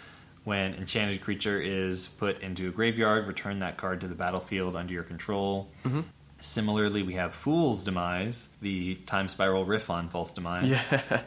When 0.46 0.74
enchanted 0.74 1.22
creature 1.22 1.60
is 1.60 2.06
put 2.06 2.40
into 2.40 2.68
a 2.68 2.70
graveyard, 2.70 3.26
return 3.26 3.58
that 3.58 3.76
card 3.76 4.00
to 4.02 4.06
the 4.06 4.14
battlefield 4.14 4.76
under 4.76 4.92
your 4.92 5.02
control. 5.02 5.68
Mm-hmm. 5.84 6.02
Similarly, 6.38 7.02
we 7.02 7.14
have 7.14 7.34
Fool's 7.34 7.82
Demise, 7.82 8.48
the 8.62 8.94
time 8.94 9.26
spiral 9.26 9.64
riff 9.64 9.90
on 9.90 10.08
False 10.08 10.32
Demise. 10.32 10.68
Yeah. 10.68 10.78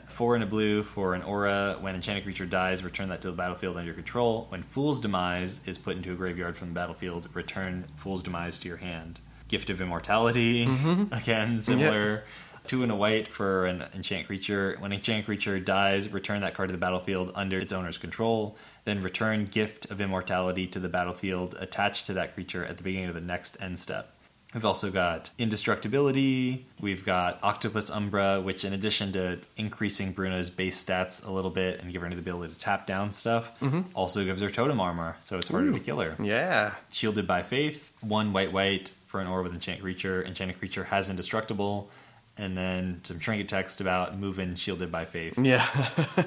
Four 0.07 0.37
in 0.37 0.41
a 0.41 0.45
blue 0.45 0.83
for 0.83 1.15
an 1.15 1.23
aura. 1.23 1.75
When 1.81 1.95
enchanted 1.95 2.23
creature 2.23 2.45
dies, 2.45 2.81
return 2.81 3.09
that 3.09 3.19
to 3.23 3.31
the 3.31 3.35
battlefield 3.35 3.75
under 3.75 3.87
your 3.87 3.93
control. 3.93 4.45
When 4.47 4.63
Fool's 4.63 5.01
Demise 5.01 5.59
is 5.65 5.77
put 5.77 5.97
into 5.97 6.13
a 6.13 6.15
graveyard 6.15 6.55
from 6.55 6.69
the 6.69 6.73
battlefield, 6.73 7.27
return 7.33 7.87
Fool's 7.97 8.23
Demise 8.23 8.57
to 8.59 8.69
your 8.69 8.77
hand. 8.77 9.19
Gift 9.49 9.69
of 9.69 9.81
Immortality, 9.81 10.65
mm-hmm. 10.65 11.13
again, 11.13 11.61
similar. 11.61 12.23
Two 12.67 12.83
and 12.83 12.91
a 12.91 12.95
white 12.95 13.27
for 13.27 13.65
an 13.65 13.83
enchant 13.95 14.27
creature. 14.27 14.77
When 14.79 14.93
enchant 14.93 15.25
creature 15.25 15.59
dies, 15.59 16.07
return 16.09 16.41
that 16.41 16.53
card 16.53 16.69
to 16.69 16.73
the 16.73 16.77
battlefield 16.77 17.31
under 17.35 17.59
its 17.59 17.73
owner's 17.73 17.97
control. 17.97 18.55
Then 18.89 19.01
return 19.01 19.45
Gift 19.45 19.91
of 19.91 20.01
Immortality 20.01 20.65
to 20.65 20.79
the 20.79 20.89
battlefield 20.89 21.55
attached 21.59 22.07
to 22.07 22.13
that 22.13 22.33
creature 22.33 22.65
at 22.65 22.77
the 22.77 22.81
beginning 22.81 23.09
of 23.09 23.13
the 23.13 23.21
next 23.21 23.55
end 23.61 23.77
step. 23.77 24.15
We've 24.51 24.65
also 24.65 24.89
got 24.89 25.29
Indestructibility. 25.37 26.65
We've 26.81 27.05
got 27.05 27.37
Octopus 27.43 27.91
Umbra, 27.91 28.41
which, 28.41 28.65
in 28.65 28.73
addition 28.73 29.11
to 29.13 29.37
increasing 29.57 30.11
Bruna's 30.11 30.49
base 30.49 30.83
stats 30.83 31.23
a 31.23 31.29
little 31.29 31.51
bit 31.51 31.79
and 31.79 31.93
giving 31.93 32.09
her 32.09 32.15
the 32.15 32.21
ability 32.21 32.51
to 32.51 32.59
tap 32.59 32.87
down 32.87 33.11
stuff, 33.11 33.51
mm-hmm. 33.59 33.81
also 33.93 34.25
gives 34.25 34.41
her 34.41 34.49
totem 34.49 34.79
armor, 34.81 35.17
so 35.21 35.37
it's 35.37 35.49
harder 35.49 35.71
to 35.71 35.79
kill 35.79 35.99
her. 35.99 36.15
Yeah. 36.19 36.73
Shielded 36.89 37.27
by 37.27 37.43
Faith, 37.43 37.93
one 38.01 38.33
white 38.33 38.51
white 38.51 38.91
for 39.05 39.21
an 39.21 39.27
aura 39.27 39.43
with 39.43 39.53
enchant 39.53 39.81
creature. 39.81 40.25
Enchanted 40.25 40.57
creature 40.57 40.85
has 40.85 41.11
indestructible, 41.11 41.91
and 42.37 42.57
then 42.57 43.01
some 43.03 43.19
trinket 43.19 43.49
text 43.49 43.81
about 43.81 44.17
moving 44.17 44.55
shielded 44.55 44.91
by 44.91 45.05
Faith. 45.05 45.37
Yeah. 45.37 45.67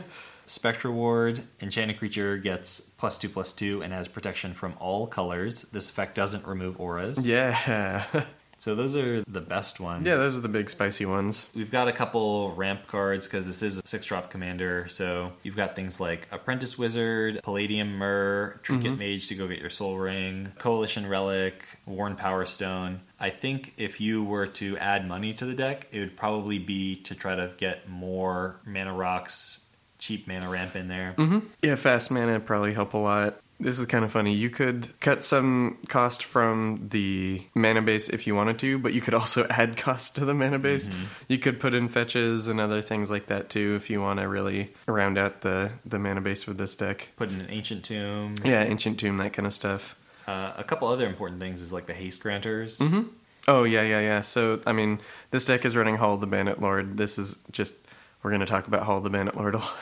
Spectra 0.52 0.92
Ward, 0.92 1.44
enchanted 1.62 1.98
creature 1.98 2.36
gets 2.36 2.80
plus 2.80 3.16
two 3.16 3.30
plus 3.30 3.54
two 3.54 3.82
and 3.82 3.90
has 3.90 4.06
protection 4.06 4.52
from 4.52 4.74
all 4.78 5.06
colors. 5.06 5.62
This 5.72 5.88
effect 5.88 6.14
doesn't 6.14 6.46
remove 6.46 6.78
auras. 6.78 7.26
yeah. 7.26 8.04
So 8.62 8.76
those 8.76 8.94
are 8.94 9.24
the 9.26 9.40
best 9.40 9.80
ones. 9.80 10.06
yeah, 10.06 10.14
those 10.14 10.38
are 10.38 10.40
the 10.40 10.48
big 10.48 10.70
spicy 10.70 11.04
ones. 11.04 11.48
We've 11.52 11.68
got 11.68 11.88
a 11.88 11.92
couple 11.92 12.54
ramp 12.54 12.86
cards 12.86 13.26
because 13.26 13.44
this 13.44 13.60
is 13.60 13.78
a 13.78 13.82
six 13.88 14.06
drop 14.06 14.30
commander. 14.30 14.86
So 14.86 15.32
you've 15.42 15.56
got 15.56 15.74
things 15.74 15.98
like 15.98 16.28
Apprentice 16.30 16.78
Wizard, 16.78 17.40
Palladium 17.42 17.98
Myr, 17.98 18.60
Trinket 18.62 18.92
mm-hmm. 18.92 19.00
Mage 19.00 19.26
to 19.26 19.34
go 19.34 19.48
get 19.48 19.58
your 19.58 19.68
Sol 19.68 19.98
Ring, 19.98 20.52
Coalition 20.58 21.08
Relic, 21.08 21.64
Worn 21.86 22.14
Power 22.14 22.46
Stone. 22.46 23.00
I 23.18 23.30
think 23.30 23.74
if 23.78 24.00
you 24.00 24.22
were 24.22 24.46
to 24.46 24.78
add 24.78 25.08
money 25.08 25.34
to 25.34 25.44
the 25.44 25.54
deck, 25.54 25.88
it 25.90 25.98
would 25.98 26.16
probably 26.16 26.60
be 26.60 26.94
to 27.02 27.16
try 27.16 27.34
to 27.34 27.50
get 27.56 27.88
more 27.88 28.60
mana 28.64 28.94
rocks, 28.94 29.58
cheap 30.02 30.26
mana 30.26 30.50
ramp 30.50 30.74
in 30.74 30.88
there. 30.88 31.14
Mm-hmm. 31.16 31.38
Yeah, 31.62 31.76
fast 31.76 32.10
mana 32.10 32.40
probably 32.40 32.74
help 32.74 32.92
a 32.92 32.98
lot. 32.98 33.38
This 33.60 33.78
is 33.78 33.86
kind 33.86 34.04
of 34.04 34.10
funny. 34.10 34.34
You 34.34 34.50
could 34.50 34.98
cut 34.98 35.22
some 35.22 35.78
cost 35.86 36.24
from 36.24 36.88
the 36.90 37.46
mana 37.54 37.80
base 37.80 38.08
if 38.08 38.26
you 38.26 38.34
wanted 38.34 38.58
to, 38.58 38.80
but 38.80 38.92
you 38.92 39.00
could 39.00 39.14
also 39.14 39.46
add 39.50 39.76
cost 39.76 40.16
to 40.16 40.24
the 40.24 40.34
mana 40.34 40.58
base. 40.58 40.88
Mm-hmm. 40.88 41.04
You 41.28 41.38
could 41.38 41.60
put 41.60 41.72
in 41.72 41.88
fetches 41.88 42.48
and 42.48 42.60
other 42.60 42.82
things 42.82 43.12
like 43.12 43.26
that 43.26 43.48
too 43.48 43.76
if 43.76 43.88
you 43.88 44.00
want 44.00 44.18
to 44.18 44.26
really 44.26 44.72
round 44.88 45.18
out 45.18 45.42
the, 45.42 45.70
the 45.86 46.00
mana 46.00 46.20
base 46.20 46.48
with 46.48 46.58
this 46.58 46.74
deck. 46.74 47.10
Put 47.14 47.30
in 47.30 47.40
an 47.40 47.50
Ancient 47.50 47.84
Tomb. 47.84 48.34
Yeah, 48.44 48.64
Ancient 48.64 48.98
Tomb, 48.98 49.18
that 49.18 49.32
kind 49.32 49.46
of 49.46 49.54
stuff. 49.54 49.96
Uh, 50.26 50.52
a 50.56 50.64
couple 50.64 50.88
other 50.88 51.06
important 51.06 51.40
things 51.40 51.62
is 51.62 51.72
like 51.72 51.86
the 51.86 51.94
Haste 51.94 52.20
Granters. 52.20 52.80
Mm-hmm. 52.80 53.02
Oh, 53.46 53.62
yeah, 53.64 53.82
yeah, 53.82 54.00
yeah. 54.00 54.20
So, 54.20 54.60
I 54.66 54.72
mean, 54.72 55.00
this 55.30 55.44
deck 55.44 55.64
is 55.64 55.76
running 55.76 55.96
Hall 55.96 56.14
of 56.14 56.20
the 56.20 56.28
Bandit 56.28 56.60
Lord. 56.60 56.96
This 56.96 57.18
is 57.18 57.38
just, 57.50 57.74
we're 58.22 58.30
going 58.30 58.40
to 58.40 58.46
talk 58.46 58.66
about 58.66 58.84
Hall 58.84 58.98
of 58.98 59.04
the 59.04 59.10
Bandit 59.10 59.36
Lord 59.36 59.54
a 59.54 59.58
lot. 59.58 59.76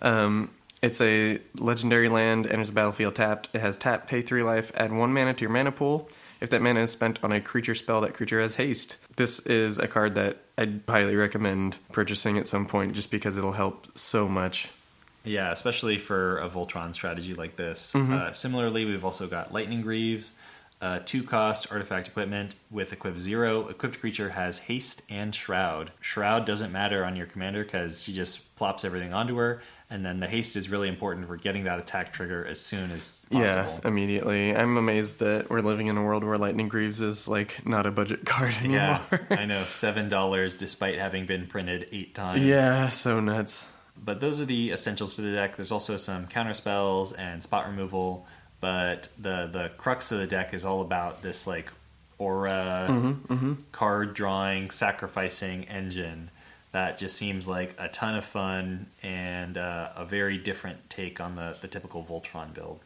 um, 0.00 0.50
it's 0.82 1.00
a 1.00 1.38
legendary 1.56 2.08
land, 2.08 2.46
enters 2.46 2.68
the 2.68 2.74
battlefield 2.74 3.14
tapped. 3.14 3.48
It 3.52 3.60
has 3.60 3.78
tap, 3.78 4.08
pay 4.08 4.20
three 4.20 4.42
life, 4.42 4.72
add 4.74 4.92
one 4.92 5.12
mana 5.12 5.34
to 5.34 5.40
your 5.40 5.50
mana 5.50 5.70
pool. 5.70 6.08
If 6.40 6.50
that 6.50 6.60
mana 6.60 6.80
is 6.80 6.90
spent 6.90 7.22
on 7.22 7.30
a 7.30 7.40
creature 7.40 7.76
spell, 7.76 8.00
that 8.00 8.14
creature 8.14 8.40
has 8.40 8.56
haste. 8.56 8.96
This 9.14 9.38
is 9.40 9.78
a 9.78 9.86
card 9.86 10.16
that 10.16 10.38
I'd 10.58 10.80
highly 10.88 11.14
recommend 11.14 11.78
purchasing 11.92 12.36
at 12.36 12.48
some 12.48 12.66
point 12.66 12.94
just 12.94 13.12
because 13.12 13.38
it'll 13.38 13.52
help 13.52 13.86
so 13.96 14.28
much. 14.28 14.68
Yeah, 15.24 15.52
especially 15.52 15.98
for 15.98 16.38
a 16.38 16.48
Voltron 16.48 16.94
strategy 16.94 17.34
like 17.34 17.54
this. 17.54 17.92
Mm-hmm. 17.92 18.12
Uh, 18.12 18.32
similarly, 18.32 18.84
we've 18.84 19.04
also 19.04 19.28
got 19.28 19.52
Lightning 19.52 19.82
Greaves, 19.82 20.32
uh, 20.82 20.98
two 21.04 21.22
cost 21.22 21.70
artifact 21.70 22.08
equipment 22.08 22.56
with 22.70 22.92
equip 22.92 23.16
zero. 23.16 23.68
Equipped 23.68 24.00
creature 24.00 24.30
has 24.30 24.58
haste 24.58 25.02
and 25.08 25.32
shroud. 25.34 25.92
Shroud 26.00 26.44
doesn't 26.44 26.72
matter 26.72 27.04
on 27.04 27.14
your 27.14 27.26
commander 27.26 27.62
because 27.62 28.02
she 28.02 28.12
just 28.12 28.54
plops 28.56 28.84
everything 28.84 29.12
onto 29.14 29.36
her, 29.36 29.62
and 29.88 30.04
then 30.04 30.18
the 30.18 30.26
haste 30.26 30.56
is 30.56 30.68
really 30.68 30.88
important 30.88 31.28
for 31.28 31.36
getting 31.36 31.64
that 31.64 31.78
attack 31.78 32.12
trigger 32.12 32.44
as 32.44 32.60
soon 32.60 32.90
as 32.90 33.24
possible. 33.30 33.80
Yeah, 33.82 33.88
immediately. 33.88 34.54
I'm 34.56 34.76
amazed 34.76 35.20
that 35.20 35.48
we're 35.48 35.60
living 35.60 35.86
in 35.86 35.96
a 35.96 36.02
world 36.02 36.24
where 36.24 36.36
Lightning 36.36 36.68
Greaves 36.68 37.00
is 37.00 37.28
like 37.28 37.64
not 37.64 37.86
a 37.86 37.92
budget 37.92 38.24
card 38.26 38.56
anymore. 38.56 39.00
Yeah, 39.10 39.18
I 39.30 39.46
know 39.46 39.62
seven 39.64 40.08
dollars 40.08 40.56
despite 40.56 40.98
having 40.98 41.26
been 41.26 41.46
printed 41.46 41.88
eight 41.92 42.14
times. 42.14 42.44
yeah, 42.44 42.88
so 42.88 43.20
nuts. 43.20 43.68
But 44.04 44.18
those 44.20 44.40
are 44.40 44.44
the 44.44 44.72
essentials 44.72 45.14
to 45.14 45.22
the 45.22 45.32
deck. 45.32 45.54
There's 45.54 45.70
also 45.70 45.96
some 45.96 46.26
counter 46.26 46.54
spells 46.54 47.12
and 47.12 47.42
spot 47.42 47.66
removal, 47.68 48.26
but 48.62 49.08
the 49.18 49.50
the 49.52 49.70
crux 49.76 50.10
of 50.10 50.18
the 50.20 50.26
deck 50.26 50.54
is 50.54 50.64
all 50.64 50.80
about 50.80 51.20
this 51.20 51.46
like 51.46 51.70
aura 52.16 52.86
card 53.72 54.14
drawing 54.14 54.70
sacrificing 54.70 55.64
engine 55.64 56.30
that 56.72 56.96
just 56.96 57.16
seems 57.16 57.46
like 57.46 57.74
a 57.78 57.88
ton 57.88 58.14
of 58.16 58.24
fun 58.24 58.86
and 59.02 59.58
uh, 59.58 59.90
a 59.94 60.06
very 60.06 60.38
different 60.38 60.88
take 60.88 61.20
on 61.20 61.36
the, 61.36 61.54
the 61.60 61.68
typical 61.68 62.02
Voltron 62.02 62.54
build. 62.54 62.80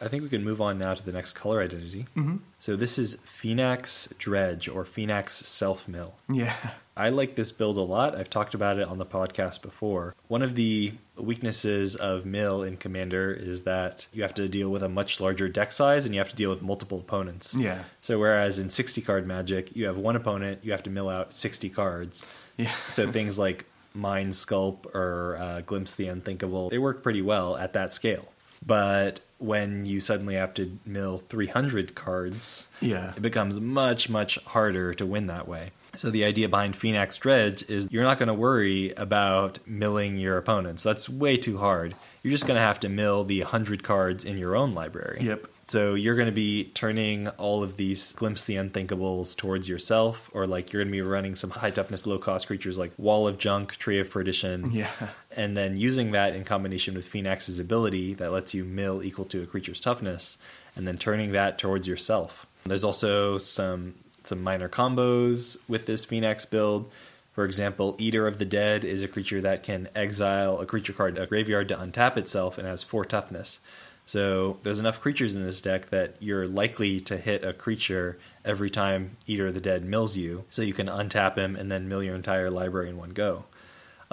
I 0.00 0.08
think 0.08 0.22
we 0.22 0.28
can 0.28 0.44
move 0.44 0.60
on 0.60 0.78
now 0.78 0.94
to 0.94 1.04
the 1.04 1.12
next 1.12 1.34
color 1.34 1.62
identity. 1.62 2.06
Mm-hmm. 2.16 2.36
So 2.58 2.76
this 2.76 2.98
is 2.98 3.16
Phenax 3.16 4.16
Dredge 4.18 4.68
or 4.68 4.84
Phenax 4.84 5.30
Self 5.30 5.86
Mill. 5.86 6.14
Yeah. 6.28 6.54
I 6.96 7.08
like 7.08 7.34
this 7.34 7.52
build 7.52 7.76
a 7.76 7.82
lot. 7.82 8.16
I've 8.16 8.30
talked 8.30 8.54
about 8.54 8.78
it 8.78 8.86
on 8.86 8.98
the 8.98 9.06
podcast 9.06 9.62
before. 9.62 10.14
One 10.28 10.42
of 10.42 10.54
the 10.54 10.92
weaknesses 11.16 11.96
of 11.96 12.24
Mill 12.24 12.62
in 12.62 12.76
Commander 12.76 13.32
is 13.32 13.62
that 13.62 14.06
you 14.12 14.22
have 14.22 14.34
to 14.34 14.48
deal 14.48 14.68
with 14.68 14.82
a 14.82 14.88
much 14.88 15.20
larger 15.20 15.48
deck 15.48 15.72
size 15.72 16.04
and 16.04 16.14
you 16.14 16.20
have 16.20 16.30
to 16.30 16.36
deal 16.36 16.50
with 16.50 16.62
multiple 16.62 16.98
opponents. 16.98 17.54
Yeah. 17.54 17.82
So 18.00 18.18
whereas 18.18 18.58
in 18.58 18.70
60 18.70 19.00
card 19.02 19.26
Magic, 19.26 19.74
you 19.74 19.86
have 19.86 19.96
one 19.96 20.16
opponent, 20.16 20.60
you 20.62 20.72
have 20.72 20.82
to 20.84 20.90
mill 20.90 21.08
out 21.08 21.32
60 21.32 21.68
cards. 21.70 22.24
Yeah. 22.56 22.70
So 22.88 23.10
things 23.10 23.38
like 23.38 23.64
Mind 23.94 24.32
Sculpt 24.32 24.86
or 24.94 25.36
uh, 25.36 25.60
Glimpse 25.62 25.94
the 25.94 26.08
Unthinkable, 26.08 26.70
they 26.70 26.78
work 26.78 27.02
pretty 27.02 27.22
well 27.22 27.56
at 27.56 27.72
that 27.72 27.92
scale. 27.94 28.28
But 28.66 29.20
when 29.38 29.84
you 29.86 30.00
suddenly 30.00 30.34
have 30.36 30.54
to 30.54 30.78
mill 30.86 31.18
300 31.18 31.94
cards, 31.94 32.66
Yeah. 32.80 33.12
it 33.16 33.22
becomes 33.22 33.60
much, 33.60 34.08
much 34.08 34.38
harder 34.46 34.94
to 34.94 35.04
win 35.04 35.26
that 35.26 35.46
way. 35.46 35.72
So 35.96 36.10
the 36.10 36.24
idea 36.24 36.48
behind 36.48 36.74
Phenax 36.74 37.20
Dredge 37.20 37.62
is 37.70 37.86
you're 37.90 38.02
not 38.02 38.18
going 38.18 38.26
to 38.28 38.34
worry 38.34 38.92
about 38.96 39.58
milling 39.66 40.16
your 40.18 40.38
opponents. 40.38 40.82
That's 40.82 41.08
way 41.08 41.36
too 41.36 41.58
hard. 41.58 41.94
You're 42.22 42.32
just 42.32 42.46
going 42.46 42.56
to 42.56 42.60
have 42.62 42.80
to 42.80 42.88
mill 42.88 43.22
the 43.22 43.40
100 43.42 43.82
cards 43.84 44.24
in 44.24 44.36
your 44.38 44.56
own 44.56 44.74
library. 44.74 45.18
Yep. 45.22 45.46
So 45.66 45.94
you're 45.94 46.16
going 46.16 46.26
to 46.26 46.32
be 46.32 46.64
turning 46.74 47.28
all 47.28 47.62
of 47.62 47.76
these 47.78 48.12
glimpse 48.12 48.44
the 48.44 48.56
unthinkables 48.56 49.34
towards 49.36 49.66
yourself, 49.68 50.28
or 50.34 50.46
like 50.46 50.72
you're 50.72 50.82
going 50.82 50.92
to 50.92 50.92
be 50.92 51.00
running 51.00 51.36
some 51.36 51.50
high 51.50 51.70
toughness, 51.70 52.06
low 52.06 52.18
cost 52.18 52.46
creatures 52.48 52.76
like 52.76 52.92
Wall 52.98 53.26
of 53.26 53.38
Junk, 53.38 53.76
Tree 53.76 53.98
of 53.98 54.10
Perdition, 54.10 54.72
Yeah. 54.72 54.90
And 55.36 55.56
then 55.56 55.76
using 55.76 56.12
that 56.12 56.34
in 56.34 56.44
combination 56.44 56.94
with 56.94 57.08
Phenax's 57.08 57.58
ability 57.58 58.14
that 58.14 58.32
lets 58.32 58.54
you 58.54 58.64
mill 58.64 59.02
equal 59.02 59.24
to 59.26 59.42
a 59.42 59.46
creature's 59.46 59.80
toughness, 59.80 60.38
and 60.76 60.86
then 60.86 60.98
turning 60.98 61.32
that 61.32 61.58
towards 61.58 61.88
yourself. 61.88 62.46
There's 62.64 62.84
also 62.84 63.38
some 63.38 63.94
some 64.24 64.42
minor 64.42 64.68
combos 64.68 65.58
with 65.68 65.86
this 65.86 66.04
Phoenix 66.04 66.44
build. 66.46 66.90
For 67.32 67.44
example, 67.44 67.96
Eater 67.98 68.26
of 68.26 68.38
the 68.38 68.44
Dead 68.44 68.84
is 68.84 69.02
a 69.02 69.08
creature 69.08 69.40
that 69.40 69.62
can 69.62 69.88
exile 69.94 70.60
a 70.60 70.66
creature 70.66 70.92
card 70.92 71.18
a 71.18 71.26
graveyard 71.26 71.68
to 71.68 71.76
untap 71.76 72.16
itself 72.16 72.56
and 72.56 72.66
has 72.66 72.82
four 72.82 73.04
toughness. 73.04 73.60
So 74.06 74.58
there's 74.62 74.78
enough 74.78 75.00
creatures 75.00 75.34
in 75.34 75.44
this 75.44 75.60
deck 75.60 75.90
that 75.90 76.14
you're 76.20 76.46
likely 76.46 77.00
to 77.00 77.16
hit 77.16 77.42
a 77.42 77.52
creature 77.52 78.18
every 78.44 78.70
time 78.70 79.16
Eater 79.26 79.48
of 79.48 79.54
the 79.54 79.60
Dead 79.60 79.84
mills 79.84 80.16
you. 80.16 80.44
So 80.48 80.62
you 80.62 80.74
can 80.74 80.86
untap 80.86 81.36
him 81.36 81.56
and 81.56 81.70
then 81.70 81.88
mill 81.88 82.02
your 82.02 82.14
entire 82.14 82.50
library 82.50 82.90
in 82.90 82.96
one 82.96 83.10
go. 83.10 83.44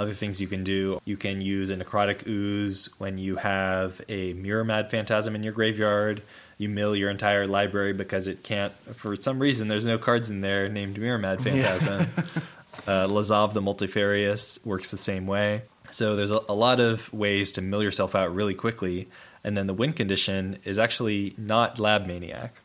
Other 0.01 0.13
things 0.13 0.41
you 0.41 0.47
can 0.47 0.63
do, 0.63 0.99
you 1.05 1.15
can 1.15 1.41
use 1.41 1.69
a 1.69 1.77
necrotic 1.77 2.25
ooze 2.25 2.89
when 2.97 3.19
you 3.19 3.35
have 3.35 4.01
a 4.09 4.33
mirror 4.33 4.63
mad 4.63 4.89
phantasm 4.89 5.35
in 5.35 5.43
your 5.43 5.53
graveyard. 5.53 6.23
You 6.57 6.69
mill 6.69 6.95
your 6.95 7.11
entire 7.11 7.45
library 7.45 7.93
because 7.93 8.27
it 8.27 8.41
can't, 8.41 8.73
for 8.95 9.15
some 9.15 9.37
reason, 9.37 9.67
there's 9.67 9.85
no 9.85 9.99
cards 9.99 10.27
in 10.27 10.41
there 10.41 10.67
named 10.69 10.97
mirror 10.97 11.19
mad 11.19 11.43
phantasm. 11.43 12.07
uh, 12.87 13.05
Lazav 13.05 13.53
the 13.53 13.61
multifarious 13.61 14.57
works 14.65 14.89
the 14.89 14.97
same 14.97 15.27
way. 15.27 15.61
So 15.91 16.15
there's 16.15 16.31
a, 16.31 16.39
a 16.49 16.55
lot 16.55 16.79
of 16.79 17.13
ways 17.13 17.51
to 17.51 17.61
mill 17.61 17.83
yourself 17.83 18.15
out 18.15 18.33
really 18.33 18.55
quickly. 18.55 19.07
And 19.43 19.55
then 19.55 19.67
the 19.67 19.75
win 19.75 19.93
condition 19.93 20.57
is 20.63 20.79
actually 20.79 21.35
not 21.37 21.77
Lab 21.77 22.07
Maniac. 22.07 22.55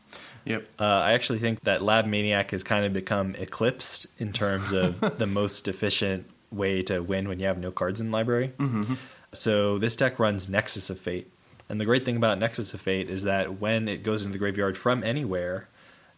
Yep. 0.45 0.67
Uh, 0.79 0.85
I 0.85 1.11
actually 1.11 1.37
think 1.37 1.61
that 1.65 1.83
Lab 1.83 2.07
Maniac 2.07 2.49
has 2.49 2.63
kind 2.63 2.83
of 2.83 2.93
become 2.93 3.35
eclipsed 3.35 4.07
in 4.17 4.33
terms 4.33 4.71
of 4.71 4.99
the 5.19 5.27
most 5.27 5.67
efficient 5.67 6.25
way 6.51 6.81
to 6.83 6.99
win 7.01 7.27
when 7.27 7.39
you 7.39 7.47
have 7.47 7.57
no 7.57 7.71
cards 7.71 7.99
in 8.01 8.07
the 8.07 8.13
library. 8.13 8.53
Mm-hmm. 8.57 8.95
So 9.33 9.77
this 9.77 9.95
deck 9.95 10.19
runs 10.19 10.47
Nexus 10.47 10.89
of 10.89 10.99
Fate. 10.99 11.29
And 11.69 11.81
the 11.81 11.85
great 11.85 12.05
thing 12.05 12.15
about 12.15 12.39
Nexus 12.39 12.73
of 12.73 12.81
Fate 12.81 13.09
is 13.09 13.23
that 13.23 13.59
when 13.59 13.87
it 13.87 14.03
goes 14.03 14.21
into 14.21 14.31
the 14.33 14.39
graveyard 14.39 14.77
from 14.77 15.03
anywhere, 15.03 15.67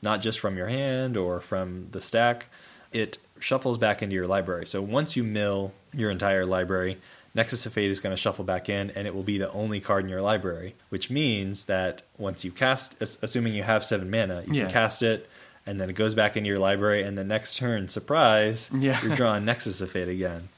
not 0.01 0.21
just 0.21 0.39
from 0.39 0.55
your 0.57 0.67
hand 0.67 1.17
or 1.17 1.41
from 1.41 1.87
the 1.91 1.99
stack, 2.01 2.45
it 2.91 3.17
shuffles 3.39 3.77
back 3.77 4.01
into 4.01 4.13
your 4.15 4.27
library. 4.27 4.67
So 4.67 4.81
once 4.81 5.15
you 5.15 5.23
mill 5.23 5.73
your 5.93 6.11
entire 6.11 6.45
library, 6.45 6.99
Nexus 7.33 7.65
of 7.65 7.73
Fate 7.73 7.89
is 7.89 7.99
going 7.99 8.15
to 8.15 8.21
shuffle 8.21 8.45
back 8.45 8.69
in 8.69 8.91
and 8.91 9.07
it 9.07 9.13
will 9.15 9.23
be 9.23 9.37
the 9.37 9.51
only 9.51 9.79
card 9.79 10.03
in 10.03 10.09
your 10.09 10.21
library, 10.21 10.75
which 10.89 11.09
means 11.09 11.63
that 11.65 12.03
once 12.17 12.45
you 12.45 12.51
cast, 12.51 12.95
assuming 13.01 13.53
you 13.53 13.63
have 13.63 13.83
seven 13.83 14.09
mana, 14.09 14.43
you 14.47 14.53
Yeah. 14.53 14.63
can 14.63 14.71
cast 14.71 15.01
it 15.03 15.27
and 15.69 15.79
then 15.79 15.89
it 15.89 15.93
goes 15.93 16.15
back 16.15 16.35
into 16.35 16.47
your 16.47 16.59
library 16.59 17.03
and 17.03 17.17
the 17.17 17.23
next 17.23 17.57
turn, 17.57 17.87
surprise, 17.87 18.69
Yeah. 18.73 18.99
you're 19.05 19.15
drawing 19.15 19.45
Nexus 19.45 19.81
of 19.81 19.91
Fate 19.91 20.07
again. 20.09 20.49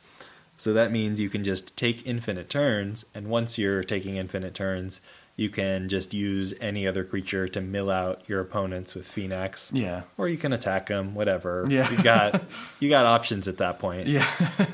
So 0.57 0.73
that 0.73 0.91
means 0.91 1.19
you 1.19 1.29
can 1.29 1.43
just 1.43 1.75
take 1.75 2.05
infinite 2.07 2.49
turns, 2.49 3.05
and 3.13 3.27
once 3.27 3.57
you're 3.57 3.83
taking 3.83 4.15
infinite 4.17 4.53
turns, 4.53 5.01
you 5.35 5.49
can 5.49 5.89
just 5.89 6.13
use 6.13 6.53
any 6.61 6.85
other 6.87 7.03
creature 7.03 7.47
to 7.47 7.61
mill 7.61 7.89
out 7.89 8.21
your 8.27 8.39
opponents 8.41 8.93
with 8.95 9.07
Phenax, 9.07 9.71
Yeah. 9.73 10.03
or 10.17 10.27
you 10.29 10.37
can 10.37 10.53
attack 10.53 10.87
them, 10.87 11.15
whatever. 11.15 11.65
Yeah. 11.69 11.89
you 11.91 12.01
got 12.03 12.43
you 12.79 12.89
got 12.89 13.05
options 13.05 13.47
at 13.47 13.57
that 13.57 13.79
point. 13.79 14.07
Yeah. 14.07 14.25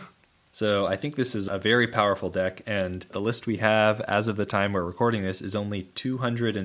So 0.51 0.87
I 0.87 0.95
think 0.95 1.15
this 1.17 1.35
is 1.35 1.47
a 1.47 1.59
very 1.59 1.85
powerful 1.87 2.31
deck, 2.31 2.63
and 2.65 3.05
the 3.11 3.21
list 3.21 3.45
we 3.45 3.57
have 3.57 4.01
as 4.01 4.27
of 4.27 4.37
the 4.37 4.45
time 4.45 4.73
we're 4.73 4.81
recording 4.81 5.21
this 5.21 5.39
is 5.39 5.55
only 5.55 5.83
two 5.93 6.17
hundred 6.17 6.55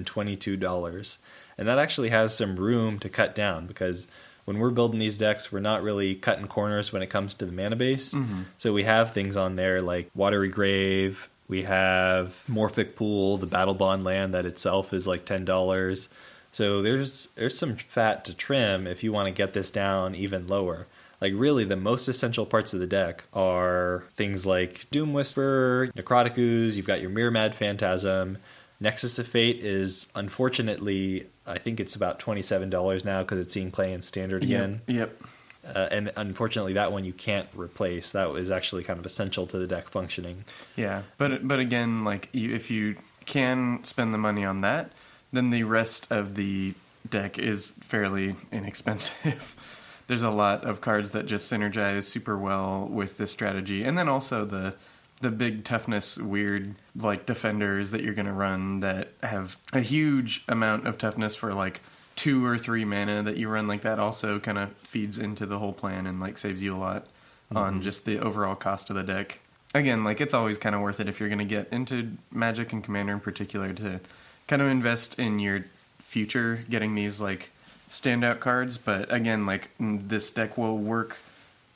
and 1.59 1.67
twenty-two 1.67 1.69
dollars, 1.69 1.69
and 1.69 1.69
that 1.69 1.79
actually 1.79 2.11
has 2.11 2.35
some 2.37 2.57
room 2.57 2.99
to 3.01 3.09
cut 3.09 3.35
down 3.35 3.67
because 3.67 4.07
when 4.45 4.59
we're 4.59 4.71
building 4.71 4.99
these 4.99 5.17
decks, 5.19 5.53
we're 5.53 5.61
not 5.61 5.83
really 5.83 6.15
cutting 6.17 6.49
corners 6.49 6.93
when 6.93 7.03
it 7.03 7.11
comes 7.11 7.35
to 7.35 7.47
the 7.47 7.53
mana 7.53 7.77
base. 7.77 8.12
Mhm. 8.12 8.45
So 8.59 8.73
we 8.73 8.85
have 8.85 9.12
things 9.12 9.37
on 9.37 9.57
there 9.57 9.81
like 9.81 10.11
Watery 10.15 10.49
Grave. 10.49 11.29
We 11.49 11.62
have 11.65 12.35
Morphic 12.49 12.97
Pool, 12.97 13.37
the 13.37 13.47
Battle 13.47 13.75
Bond 13.75 14.05
land 14.05 14.35
that 14.35 14.47
itself 14.47 14.93
is 14.93 15.07
like 15.07 15.25
ten 15.25 15.45
dollars. 15.45 16.09
So 16.51 16.83
there's 16.83 17.29
there's 17.37 17.57
some 17.57 17.77
fat 17.77 18.25
to 18.27 18.35
trim 18.35 18.87
if 18.87 19.03
you 19.05 19.12
want 19.12 19.27
to 19.27 19.33
get 19.33 19.53
this 19.53 19.71
down 19.71 20.15
even 20.15 20.47
lower. 20.49 20.87
Like 21.21 21.33
really, 21.37 21.65
the 21.65 21.77
most 21.77 22.09
essential 22.09 22.45
parts 22.47 22.75
of 22.75 22.81
the 22.81 22.87
deck 22.87 23.25
are 23.33 24.03
things 24.15 24.45
like 24.45 24.87
Doom 24.91 25.12
Whisper, 25.12 25.88
Necrotic 25.97 26.37
Ooze. 26.37 26.77
You've 26.77 26.87
got 26.87 27.01
your 27.01 27.11
Mirror 27.11 27.31
Mad 27.31 27.55
Phantasm. 27.55 28.38
Nexus 28.83 29.18
of 29.21 29.29
Fate 29.29 29.64
is 29.64 30.09
unfortunately, 30.14 31.29
I 31.47 31.59
think 31.59 31.79
it's 31.79 31.95
about 31.95 32.18
twenty 32.18 32.42
seven 32.42 32.68
dollars 32.68 33.05
now 33.05 33.23
because 33.23 33.38
it's 33.38 33.55
seeing 33.55 33.71
play 33.71 33.92
in 33.92 34.03
standard 34.03 34.42
again. 34.42 34.83
Yep. 34.88 35.23
Uh, 35.64 35.88
and 35.92 36.12
unfortunately, 36.16 36.73
that 36.73 36.90
one 36.90 37.05
you 37.05 37.12
can't 37.12 37.49
replace. 37.55 38.11
That 38.11 38.29
is 38.35 38.51
actually 38.51 38.83
kind 38.83 38.99
of 38.99 39.07
essential 39.07 39.47
to 39.47 39.59
the 39.59 39.68
deck 39.68 39.88
functioning. 39.88 40.45
Yeah, 40.75 41.03
but 41.16 41.47
but 41.47 41.61
again, 41.61 42.05
like 42.05 42.29
you, 42.33 42.53
if 42.53 42.71
you 42.71 42.97
can 43.25 43.85
spend 43.85 44.12
the 44.12 44.18
money 44.18 44.45
on 44.45 44.62
that, 44.62 44.90
then 45.33 45.51
the 45.51 45.62
rest 45.62 46.11
of 46.11 46.35
the 46.35 46.75
deck 47.09 47.38
is 47.38 47.71
fairly 47.83 48.35
inexpensive. 48.51 49.55
There's 50.09 50.25
a 50.25 50.31
lot 50.31 50.64
of 50.64 50.81
cards 50.81 51.12
that 51.12 51.27
just 51.27 51.51
synergize 51.51 52.03
super 52.03 52.37
well 52.37 52.88
with 52.90 53.16
this 53.16 53.31
strategy, 53.31 53.85
and 53.85 53.97
then 53.97 54.09
also 54.09 54.45
the 54.45 54.75
the 55.22 55.30
big 55.30 55.64
toughness 55.64 56.18
weird 56.18 56.74
like 56.94 57.26
defenders 57.26 57.90
that 57.90 58.02
you're 58.02 58.14
going 58.14 58.26
to 58.26 58.32
run 58.32 58.80
that 58.80 59.08
have 59.22 59.56
a 59.72 59.80
huge 59.80 60.44
amount 60.48 60.87
of 60.87 60.98
toughness 60.98 61.35
for 61.35 61.54
like 61.54 61.80
two 62.14 62.44
or 62.44 62.58
three 62.58 62.85
mana 62.85 63.22
that 63.22 63.37
you 63.37 63.48
run 63.48 63.66
like 63.66 63.82
that 63.82 63.98
also 63.98 64.38
kind 64.38 64.58
of 64.58 64.70
feeds 64.85 65.18
into 65.18 65.46
the 65.46 65.58
whole 65.58 65.72
plan 65.72 66.06
and 66.06 66.20
like 66.20 66.37
saves 66.37 66.62
you 66.62 66.74
a 66.74 66.76
lot 66.76 67.06
on 67.54 67.74
mm-hmm. 67.74 67.82
just 67.82 68.04
the 68.04 68.18
overall 68.18 68.54
cost 68.54 68.90
of 68.90 68.96
the 68.96 69.02
deck 69.02 69.40
again, 69.74 70.04
like 70.04 70.20
it's 70.20 70.35
always 70.35 70.58
kind 70.58 70.74
of 70.74 70.80
worth 70.80 71.00
it 71.00 71.08
if 71.08 71.20
you're 71.20 71.28
going 71.28 71.38
to 71.38 71.44
get 71.44 71.68
into 71.72 72.12
Magic 72.30 72.72
and 72.72 72.82
Commander 72.82 73.12
in 73.14 73.20
particular 73.20 73.72
to 73.74 74.00
kind 74.46 74.62
of 74.62 74.68
invest 74.68 75.18
in 75.18 75.38
your 75.38 75.64
future, 75.98 76.64
getting 76.68 76.94
these 76.94 77.20
like 77.20 77.50
standout 77.88 78.40
cards. 78.40 78.78
But 78.78 79.12
again, 79.12 79.46
like 79.46 79.70
this 79.78 80.30
deck 80.30 80.58
will 80.58 80.78
work 80.78 81.18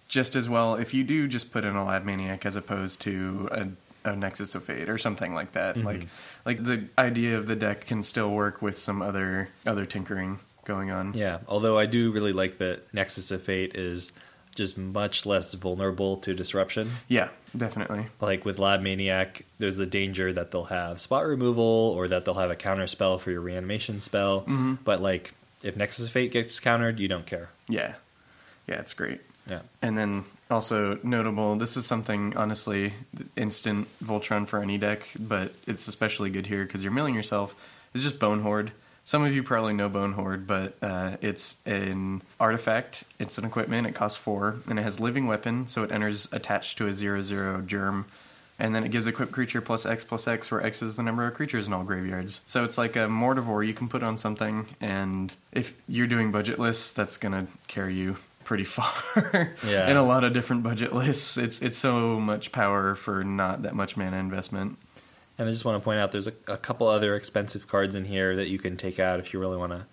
just 0.09 0.37
as 0.37 0.49
well 0.49 0.75
if 0.77 0.95
you 0.95 1.05
do 1.05 1.27
just 1.29 1.53
put 1.53 1.65
in 1.65 1.75
a 1.77 1.85
Lab 1.85 2.05
Maniac 2.05 2.47
as 2.47 2.57
opposed 2.57 3.01
to 3.03 3.49
a, 3.53 4.11
a 4.11 4.17
Nexus 4.17 4.55
of 4.55 4.65
Fate 4.65 4.89
or 4.89 4.99
something 4.99 5.35
like 5.35 5.53
that. 5.53 5.77
Like, 5.77 6.07
like 6.45 6.63
the 6.63 6.85
idea 6.97 7.39
of 7.39 7.47
the 7.47 7.57
deck 7.57 7.87
can 7.87 8.03
still 8.03 8.31
work 8.31 8.63
with 8.63 8.79
some 8.79 9.03
other 9.03 9.49
other 9.67 9.85
tinkering 9.85 10.39
going 10.65 10.91
on. 10.91 11.15
Yeah, 11.15 11.39
although 11.49 11.79
I 11.79 11.87
do 11.87 12.11
really 12.13 12.33
like 12.33 12.59
that 12.59 12.93
Nexus 12.95 13.31
of 13.31 13.43
Fate 13.43 13.75
is 13.75 14.13
just 14.55 14.79
much 14.79 15.27
less 15.27 15.53
vulnerable 15.55 16.17
to 16.17 16.33
disruption. 16.35 16.89
Yeah, 17.09 17.29
definitely. 17.55 18.07
Like 18.23 18.45
with 18.47 18.59
Lab 18.59 18.81
Maniac, 18.81 19.45
there's 19.59 19.79
a 19.79 19.85
danger 19.87 20.33
that 20.33 20.51
they'll 20.51 20.65
have 20.65 20.99
spot 20.99 21.27
removal 21.27 21.65
or 21.65 22.09
that 22.09 22.25
they'll 22.25 22.35
have 22.35 22.51
a 22.51 22.57
counter 22.57 22.87
spell 22.87 23.19
for 23.19 23.31
your 23.31 23.43
reanimation 23.43 24.01
spell. 24.01 24.43
Mhm. 24.43 24.79
But 24.83 25.01
like 25.01 25.35
if 25.63 25.77
Nexus 25.77 26.07
of 26.07 26.13
Fate 26.13 26.33
gets 26.33 26.59
countered, 26.59 26.99
you 27.01 27.07
don't 27.09 27.27
care. 27.27 27.51
Yeah, 27.69 27.95
yeah, 28.67 28.77
it's 28.77 28.95
great. 28.95 29.21
Yeah. 29.47 29.61
And 29.83 29.97
then 29.97 30.25
also 30.51 30.99
notable, 31.03 31.57
this 31.57 31.77
is 31.77 31.87
something 31.87 32.37
honestly 32.37 32.95
instant 33.37 33.89
Voltron 34.03 34.47
for 34.47 34.61
any 34.61 34.79
deck, 34.79 35.03
but 35.19 35.55
it's 35.67 35.89
especially 35.89 36.31
good 36.31 36.47
here 36.47 36.65
because 36.65 36.83
you're 36.83 36.93
milling 36.93 37.15
yourself. 37.15 37.55
It's 37.95 38.03
just 38.03 38.19
Bone 38.19 38.41
Horde. 38.41 38.73
Some 39.05 39.23
of 39.23 39.33
you 39.33 39.45
probably 39.45 39.73
know 39.73 39.89
Bone 39.89 40.13
Horde, 40.13 40.49
but 40.49 40.77
uh, 40.83 41.17
it's 41.21 41.57
an 41.65 42.23
artifact. 42.41 43.05
It's 43.21 43.39
an 43.39 43.45
equipment. 43.45 43.87
It 43.87 43.95
costs 43.95 44.19
four, 44.19 44.57
and 44.69 44.81
it 44.81 44.83
has 44.83 44.99
Living 44.99 45.29
Weapon, 45.29 45.69
so 45.69 45.85
it 45.85 45.93
enters 45.93 46.29
attached 46.33 46.79
to 46.79 46.89
a 46.89 46.93
zero 46.93 47.23
zero 47.23 47.61
germ 47.61 48.07
and 48.59 48.75
then 48.75 48.85
it 48.85 48.91
gives 48.91 49.07
equipped 49.07 49.33
creature 49.33 49.61
plus 49.61 49.87
X 49.87 50.05
plus 50.05 50.27
X, 50.27 50.51
where 50.51 50.65
X 50.65 50.83
is 50.83 50.97
the 50.97 51.03
number 51.03 51.27
of 51.27 51.35
creatures 51.35 51.67
in 51.67 51.73
all 51.73 51.85
graveyards. 51.85 52.41
So 52.47 52.65
it's 52.65 52.79
like 52.79 52.97
a 52.97 53.01
Mortivore 53.01 53.67
you 53.67 53.75
can 53.75 53.89
put 53.89 54.03
on 54.03 54.17
something, 54.17 54.67
and 54.81 55.35
if 55.53 55.75
you're 55.87 56.07
doing 56.07 56.33
budget 56.33 56.59
lists, 56.59 56.91
that's 56.91 57.17
gonna 57.17 57.47
carry 57.69 57.95
you 57.95 58.17
pretty 58.47 58.65
far 58.77 59.53
Yeah. 59.67 59.91
in 59.91 59.97
a 59.99 60.03
lot 60.03 60.25
of 60.25 60.33
different 60.33 60.63
budget 60.63 60.95
lists. 60.95 61.37
It's 61.37 61.61
it's 61.61 61.77
so 61.77 62.19
much 62.19 62.53
power 62.53 62.95
for 62.95 63.23
not 63.25 63.63
that 63.65 63.75
much 63.75 63.97
mana 63.99 64.17
investment. 64.17 64.79
And 65.39 65.47
I 65.47 65.51
just 65.53 65.67
want 65.67 65.79
to 65.79 65.85
point 65.85 66.01
out 66.01 66.13
there's 66.13 66.29
a, 66.29 66.33
a 66.49 66.57
couple 66.57 66.87
other 66.87 67.15
expensive 67.15 67.69
cards 67.69 67.95
in 67.95 68.07
here 68.07 68.37
that 68.37 68.49
you 68.49 68.59
can 68.59 68.79
take 68.79 68.99
out 68.99 69.21
if 69.21 69.35
you 69.35 69.41
really 69.41 69.59
want 69.59 69.73
to 69.73 69.85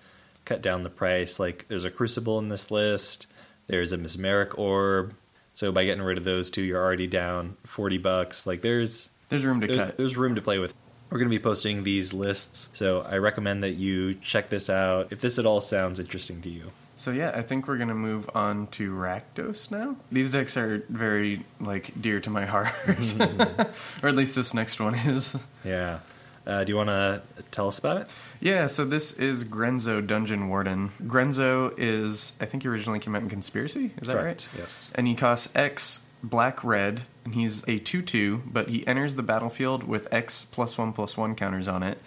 cut 0.46 0.62
down 0.62 0.84
the 0.84 0.90
price. 0.90 1.38
Like 1.40 1.66
there's 1.68 1.84
a 1.84 1.92
Crucible 1.92 2.40
in 2.40 2.48
this 2.48 2.72
list, 2.72 3.28
there's 3.68 3.92
a 3.92 3.98
Mesmeric 3.98 4.58
Orb. 4.58 5.14
So 5.56 5.72
by 5.72 5.84
getting 5.84 6.02
rid 6.04 6.18
of 6.18 6.24
those 6.24 6.50
two, 6.50 6.62
you're 6.64 6.82
already 6.82 7.08
down 7.08 7.58
40 7.66 7.98
bucks. 7.98 8.48
Like 8.48 8.62
there's 8.62 9.10
There's 9.30 9.44
room 9.46 9.60
to 9.62 9.68
there- 9.68 9.76
cut. 9.88 9.98
there's 9.98 10.16
room 10.16 10.36
to 10.36 10.42
play 10.42 10.60
with. 10.60 10.74
We're 11.10 11.20
going 11.20 11.30
to 11.30 11.38
be 11.38 11.44
posting 11.44 11.84
these 11.84 12.12
lists, 12.12 12.70
so 12.74 13.02
I 13.02 13.18
recommend 13.18 13.62
that 13.62 13.74
you 13.76 14.16
check 14.16 14.50
this 14.50 14.68
out 14.68 15.10
if 15.12 15.20
this 15.20 15.38
at 15.38 15.46
all 15.46 15.62
sounds 15.62 16.00
interesting 16.00 16.42
to 16.42 16.50
you. 16.50 16.72
So 16.96 17.12
yeah, 17.12 17.32
I 17.34 17.42
think 17.42 17.68
we're 17.68 17.78
gonna 17.78 17.96
move 17.96 18.30
on 18.36 18.68
to 18.68 18.92
Rakdos 18.92 19.72
now. 19.72 19.96
These 20.12 20.30
decks 20.30 20.58
are 20.58 20.84
very 20.90 21.46
like 21.60 21.92
dear 22.00 22.20
to 22.22 22.30
my 22.30 22.46
heart, 22.46 22.70
or 24.04 24.10
at 24.10 24.16
least 24.16 24.36
this 24.36 24.54
next 24.54 24.80
one 24.80 24.96
is. 24.96 25.36
Yeah. 25.66 26.00
Uh, 26.46 26.64
do 26.66 26.74
you 26.74 26.78
want 26.78 26.90
to 26.90 27.22
tell 27.52 27.70
us 27.70 27.80
about 27.80 27.96
it? 27.98 28.14
Yeah, 28.42 28.68
so 28.68 28.84
this 28.84 29.14
is 29.14 29.46
Grenzo 29.46 30.06
Dungeon 30.06 30.50
Warden. 30.50 30.90
Grenzo 31.04 31.74
is, 31.78 32.34
I 32.42 32.46
think 32.46 32.64
he 32.64 32.70
originally 32.70 33.00
came 33.00 33.16
out 33.16 33.22
in 33.22 33.30
Conspiracy, 33.30 33.92
is 34.02 34.08
that 34.10 34.18
Correct, 34.18 34.50
right? 34.52 34.60
yes. 34.60 34.92
And 34.94 35.08
he 35.08 35.16
costs 35.16 35.48
X 35.56 36.02
black 36.22 36.62
red, 36.64 37.04
and 37.24 37.34
he's 37.34 37.64
a 37.68 37.80
2 37.80 38.02
2, 38.02 38.44
but 38.46 38.68
he 38.68 38.86
enters 38.86 39.16
the 39.16 39.24
battlefield 39.24 39.86
with 39.86 40.12
X 40.14 40.44
plus 40.44 40.78
1 40.78 40.92
plus 40.92 41.16
1 41.16 41.36
counters 41.36 41.70
on 41.70 41.82
it. 41.82 41.98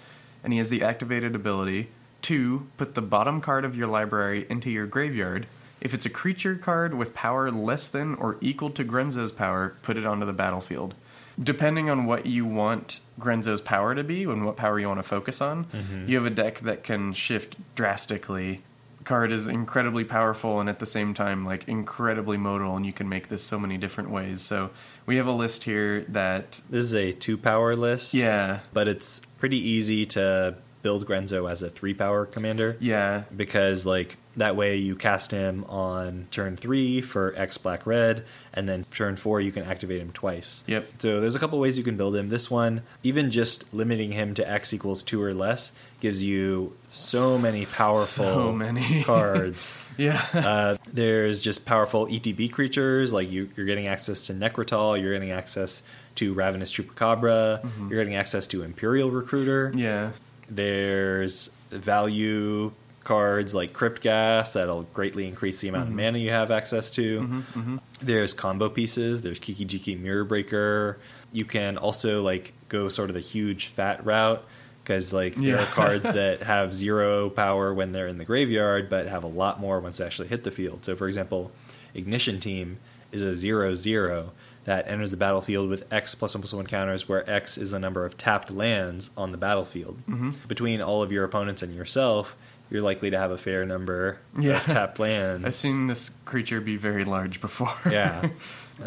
And 0.45 0.53
he 0.53 0.59
has 0.59 0.69
the 0.69 0.83
activated 0.83 1.35
ability 1.35 1.89
to 2.27 2.67
put 2.77 2.97
the 2.97 3.03
bottom 3.03 3.41
card 3.41 3.65
of 3.65 3.77
your 3.77 3.87
library 3.87 4.47
into 4.51 4.69
your 4.69 4.85
graveyard. 4.87 5.47
If 5.81 5.95
it's 5.95 6.07
a 6.07 6.11
creature 6.11 6.57
card 6.57 6.95
with 6.95 7.15
power 7.15 7.53
less 7.53 7.87
than 7.87 8.17
or 8.17 8.37
equal 8.41 8.71
to 8.71 8.83
Grenzo's 8.83 9.31
power, 9.31 9.77
put 9.83 9.97
it 9.97 10.05
onto 10.05 10.27
the 10.27 10.33
battlefield. 10.33 10.97
Depending 11.41 11.89
on 11.89 12.05
what 12.05 12.27
you 12.27 12.45
want 12.45 12.99
Grenzo's 13.21 13.61
power 13.61 13.95
to 13.95 14.03
be 14.03 14.25
and 14.25 14.45
what 14.45 14.57
power 14.57 14.81
you 14.81 14.89
want 14.89 14.99
to 14.99 15.05
focus 15.05 15.41
on, 15.41 15.67
mm-hmm. 15.67 16.09
you 16.09 16.17
have 16.17 16.27
a 16.27 16.35
deck 16.35 16.59
that 16.61 16.83
can 16.83 17.13
shift 17.13 17.57
drastically. 17.77 18.63
Card 19.05 19.31
is 19.31 19.47
incredibly 19.47 20.03
powerful 20.03 20.59
and 20.59 20.69
at 20.69 20.81
the 20.81 20.87
same 20.87 21.15
time 21.15 21.45
like 21.47 21.69
incredibly 21.69 22.39
modal, 22.39 22.75
and 22.75 22.85
you 22.85 22.93
can 22.93 23.09
make 23.09 23.29
this 23.29 23.45
so 23.45 23.57
many 23.57 23.77
different 23.79 24.11
ways. 24.11 24.41
So 24.43 24.71
we 25.05 25.19
have 25.19 25.29
a 25.29 25.33
list 25.33 25.63
here 25.63 26.03
that 26.09 26.61
This 26.71 26.83
is 26.83 26.95
a 26.97 27.13
two 27.13 27.39
power 27.39 27.77
list. 27.77 28.15
yeah, 28.15 28.61
But 28.73 28.89
it's 28.89 29.21
pretty 29.39 29.59
easy 29.59 30.07
to 30.07 30.57
build 30.87 31.05
Grenzo 31.07 31.51
as 31.51 31.63
a 31.63 31.71
three 31.71 31.95
power 31.95 32.27
commander. 32.27 32.77
yeah, 32.81 33.25
because 33.37 33.85
like 33.85 34.17
that 34.37 34.55
way 34.55 34.77
you 34.77 34.95
cast 34.95 35.31
him 35.31 35.65
on 35.65 36.27
turn 36.31 36.57
three 36.57 37.01
for 37.01 37.33
X 37.37 37.59
black 37.59 37.87
red, 37.87 38.25
and 38.53 38.69
then 38.69 38.85
turn 38.93 39.17
four 39.17 39.41
you 39.41 39.51
can 39.51 39.65
activate 39.65 40.01
him 40.01 40.13
twice. 40.13 40.63
Yep. 40.67 40.83
So 40.99 41.21
there's 41.21 41.35
a 41.35 41.39
couple 41.39 41.59
ways 41.59 41.77
you 41.79 41.85
can 41.85 41.97
build 41.97 42.15
him. 42.15 42.29
This 42.29 42.51
one, 42.51 42.83
even 43.03 43.31
just 43.31 43.65
limiting 43.75 44.13
him 44.13 44.35
to 44.35 44.49
X 44.49 44.73
equals 44.75 45.03
two 45.03 45.21
or 45.23 45.33
less, 45.35 45.73
gives 46.01 46.23
you 46.23 46.73
so 46.91 47.37
many 47.39 47.67
powerful 47.67 48.25
So 48.25 48.53
many. 48.53 49.03
cards. 49.13 49.79
yeah. 49.97 50.23
Uh, 50.35 50.77
there's 50.93 51.41
just 51.41 51.65
powerful 51.65 52.07
ETB 52.07 52.53
creatures, 52.53 53.13
like 53.13 53.31
you, 53.31 53.49
you're 53.57 53.67
getting 53.67 53.89
access 53.89 54.27
to 54.27 54.35
Nekrataal, 54.35 55.01
you're 55.01 55.15
getting 55.15 55.33
access 55.33 55.83
to 56.17 56.33
Ravenous 56.35 56.71
Chupacabra, 56.73 57.63
you're 57.91 57.99
getting 58.03 58.17
access 58.17 58.47
to 58.49 58.63
Imperial 58.63 59.11
Recruiter. 59.11 59.73
yeah. 59.75 60.11
There's 60.49 61.51
value 61.71 62.73
cards 63.05 63.55
like 63.55 63.73
Crypt 63.73 64.03
Ghast 64.03 64.55
that'll 64.55 64.83
greatly 64.83 65.27
increase 65.27 65.61
the 65.61 65.69
amount 65.69 65.85
of 65.85 65.89
mm-hmm. 65.91 65.97
mana 65.97 66.19
you 66.19 66.31
have 66.31 66.51
access 66.51 66.91
to. 66.93 67.21
Mm-hmm, 67.21 67.39
mm-hmm. 67.39 67.77
There's 68.03 68.35
combo 68.35 68.69
pieces. 68.69 69.23
There's 69.23 69.39
Kiki 69.39 69.65
Jiki 69.65 69.99
Mirror 69.99 70.25
Breaker. 70.25 70.99
You 71.33 71.45
can 71.45 71.79
also 71.79 72.23
like 72.23 72.53
go 72.69 72.89
sort 72.89 73.11
of 73.11 73.15
the 73.15 73.21
huge 73.21 73.67
fat 73.69 74.05
route 74.05 74.45
because 74.83 75.13
like 75.13 75.35
there 75.37 75.57
Yeah. 75.57 75.63
are 75.63 75.67
cards 75.67 76.03
that 76.05 76.43
have 76.43 76.75
zero 76.75 77.31
power 77.31 77.73
when 77.73 77.93
they're 77.93 78.09
in 78.09 78.19
the 78.19 78.25
graveyard, 78.25 78.89
but 78.89 79.07
have 79.07 79.25
a 79.25 79.29
lot 79.29 79.61
more 79.61 79.79
once 79.81 79.99
they 79.99 80.05
actually 80.05 80.29
hit 80.29 80.43
the 80.45 80.51
field. 80.51 80.85
So 80.85 80.97
for 80.97 81.07
example, 81.07 81.53
Ignition 81.95 82.41
Team 82.41 82.79
is 83.13 83.23
a 83.23 83.35
zero 83.35 83.75
zero 83.77 84.33
that 84.67 84.87
enters 84.89 85.11
the 85.11 85.17
battlefield 85.17 85.69
with 85.71 85.85
X 85.93 86.15
plus 86.15 86.35
one 86.35 86.43
plus 86.43 86.53
one 86.53 86.67
counters, 86.67 87.09
where 87.09 87.29
X 87.29 87.57
is 87.57 87.71
the 87.71 87.79
number 87.79 88.05
of 88.05 88.19
tapped 88.19 88.51
lands 88.51 89.11
on 89.17 89.33
the 89.33 89.39
battlefield. 89.39 89.99
Mm-hmm. 90.09 90.31
Between 90.47 90.83
all 90.83 91.03
of 91.03 91.11
your 91.11 91.25
opponents 91.25 91.63
and 91.63 91.75
yourself, 91.75 92.37
you're 92.71 92.83
likely 92.83 93.11
to 93.11 93.19
have 93.19 93.31
a 93.31 93.39
fair 93.39 93.65
number 93.65 94.19
Yeah. 94.39 94.57
of 94.59 94.63
tapped 94.67 94.99
lands. 94.99 95.45
I've 95.47 95.55
seen 95.55 95.87
this 95.87 96.11
creature 96.25 96.61
be 96.61 96.77
very 96.77 97.05
large 97.05 97.41
before. 97.41 97.75
yeah. 97.91 98.29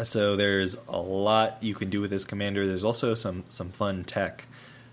So 0.04 0.36
there's 0.36 0.76
a 0.88 1.00
lot 1.00 1.60
you 1.64 1.74
can 1.74 1.90
do 1.90 2.00
with 2.00 2.10
this 2.10 2.24
commander. 2.24 2.64
There's 2.64 2.84
also 2.84 3.14
some 3.14 3.42
some 3.48 3.70
fun 3.70 4.04
tech. 4.04 4.46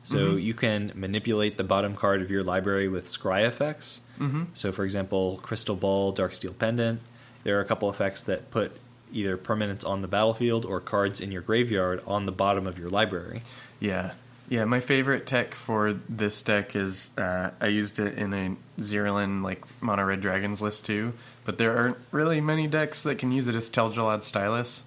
So 0.04 0.18
Mm-hmm. 0.18 0.40
you 0.40 0.54
can 0.56 0.92
manipulate 0.96 1.58
the 1.58 1.64
bottom 1.64 1.96
card 1.96 2.22
of 2.24 2.32
your 2.32 2.42
library 2.44 2.88
with 2.88 3.06
scry 3.06 3.46
effects. 3.46 4.02
hmm 4.18 4.46
So 4.56 4.72
for 4.72 4.84
example, 4.86 5.40
Crystal 5.44 5.76
Ball, 5.76 6.14
Dark 6.14 6.34
Steel 6.34 6.54
Pendant. 6.54 7.02
There 7.44 7.58
are 7.60 7.62
a 7.62 7.66
couple 7.66 7.90
effects 7.92 8.24
that 8.24 8.50
put 8.50 8.72
either 9.12 9.38
permanents 9.38 9.88
on 9.88 10.02
the 10.02 10.08
battlefield 10.08 10.66
or 10.66 10.80
cards 10.80 11.22
in 11.22 11.32
your 11.32 11.42
graveyard 11.42 12.02
on 12.06 12.26
the 12.26 12.32
bottom 12.32 12.68
of 12.68 12.78
your 12.78 12.90
library. 12.90 13.42
Yeah. 13.80 14.12
Yeah, 14.50 14.64
my 14.64 14.80
favorite 14.80 15.28
tech 15.28 15.54
for 15.54 15.94
this 16.08 16.42
deck 16.42 16.76
is 16.76 17.10
uh, 17.18 17.52
I 17.60 17.68
used 17.68 18.00
it 18.00 18.18
in 18.18 18.34
a 18.34 18.56
Zirilan 18.82 19.44
like 19.44 19.62
Mono 19.82 20.06
Red 20.06 20.22
Dragons 20.22 20.62
list 20.62 20.86
too, 20.86 21.14
but 21.44 21.58
there 21.58 21.78
aren't 21.78 21.98
really 22.12 22.40
many 22.40 22.66
decks 22.66 23.04
that 23.04 23.18
can 23.18 23.34
use 23.34 23.48
it 23.48 23.56
as 23.56 23.68
Tel-Jilad 23.68 24.24
Stylus. 24.24 24.86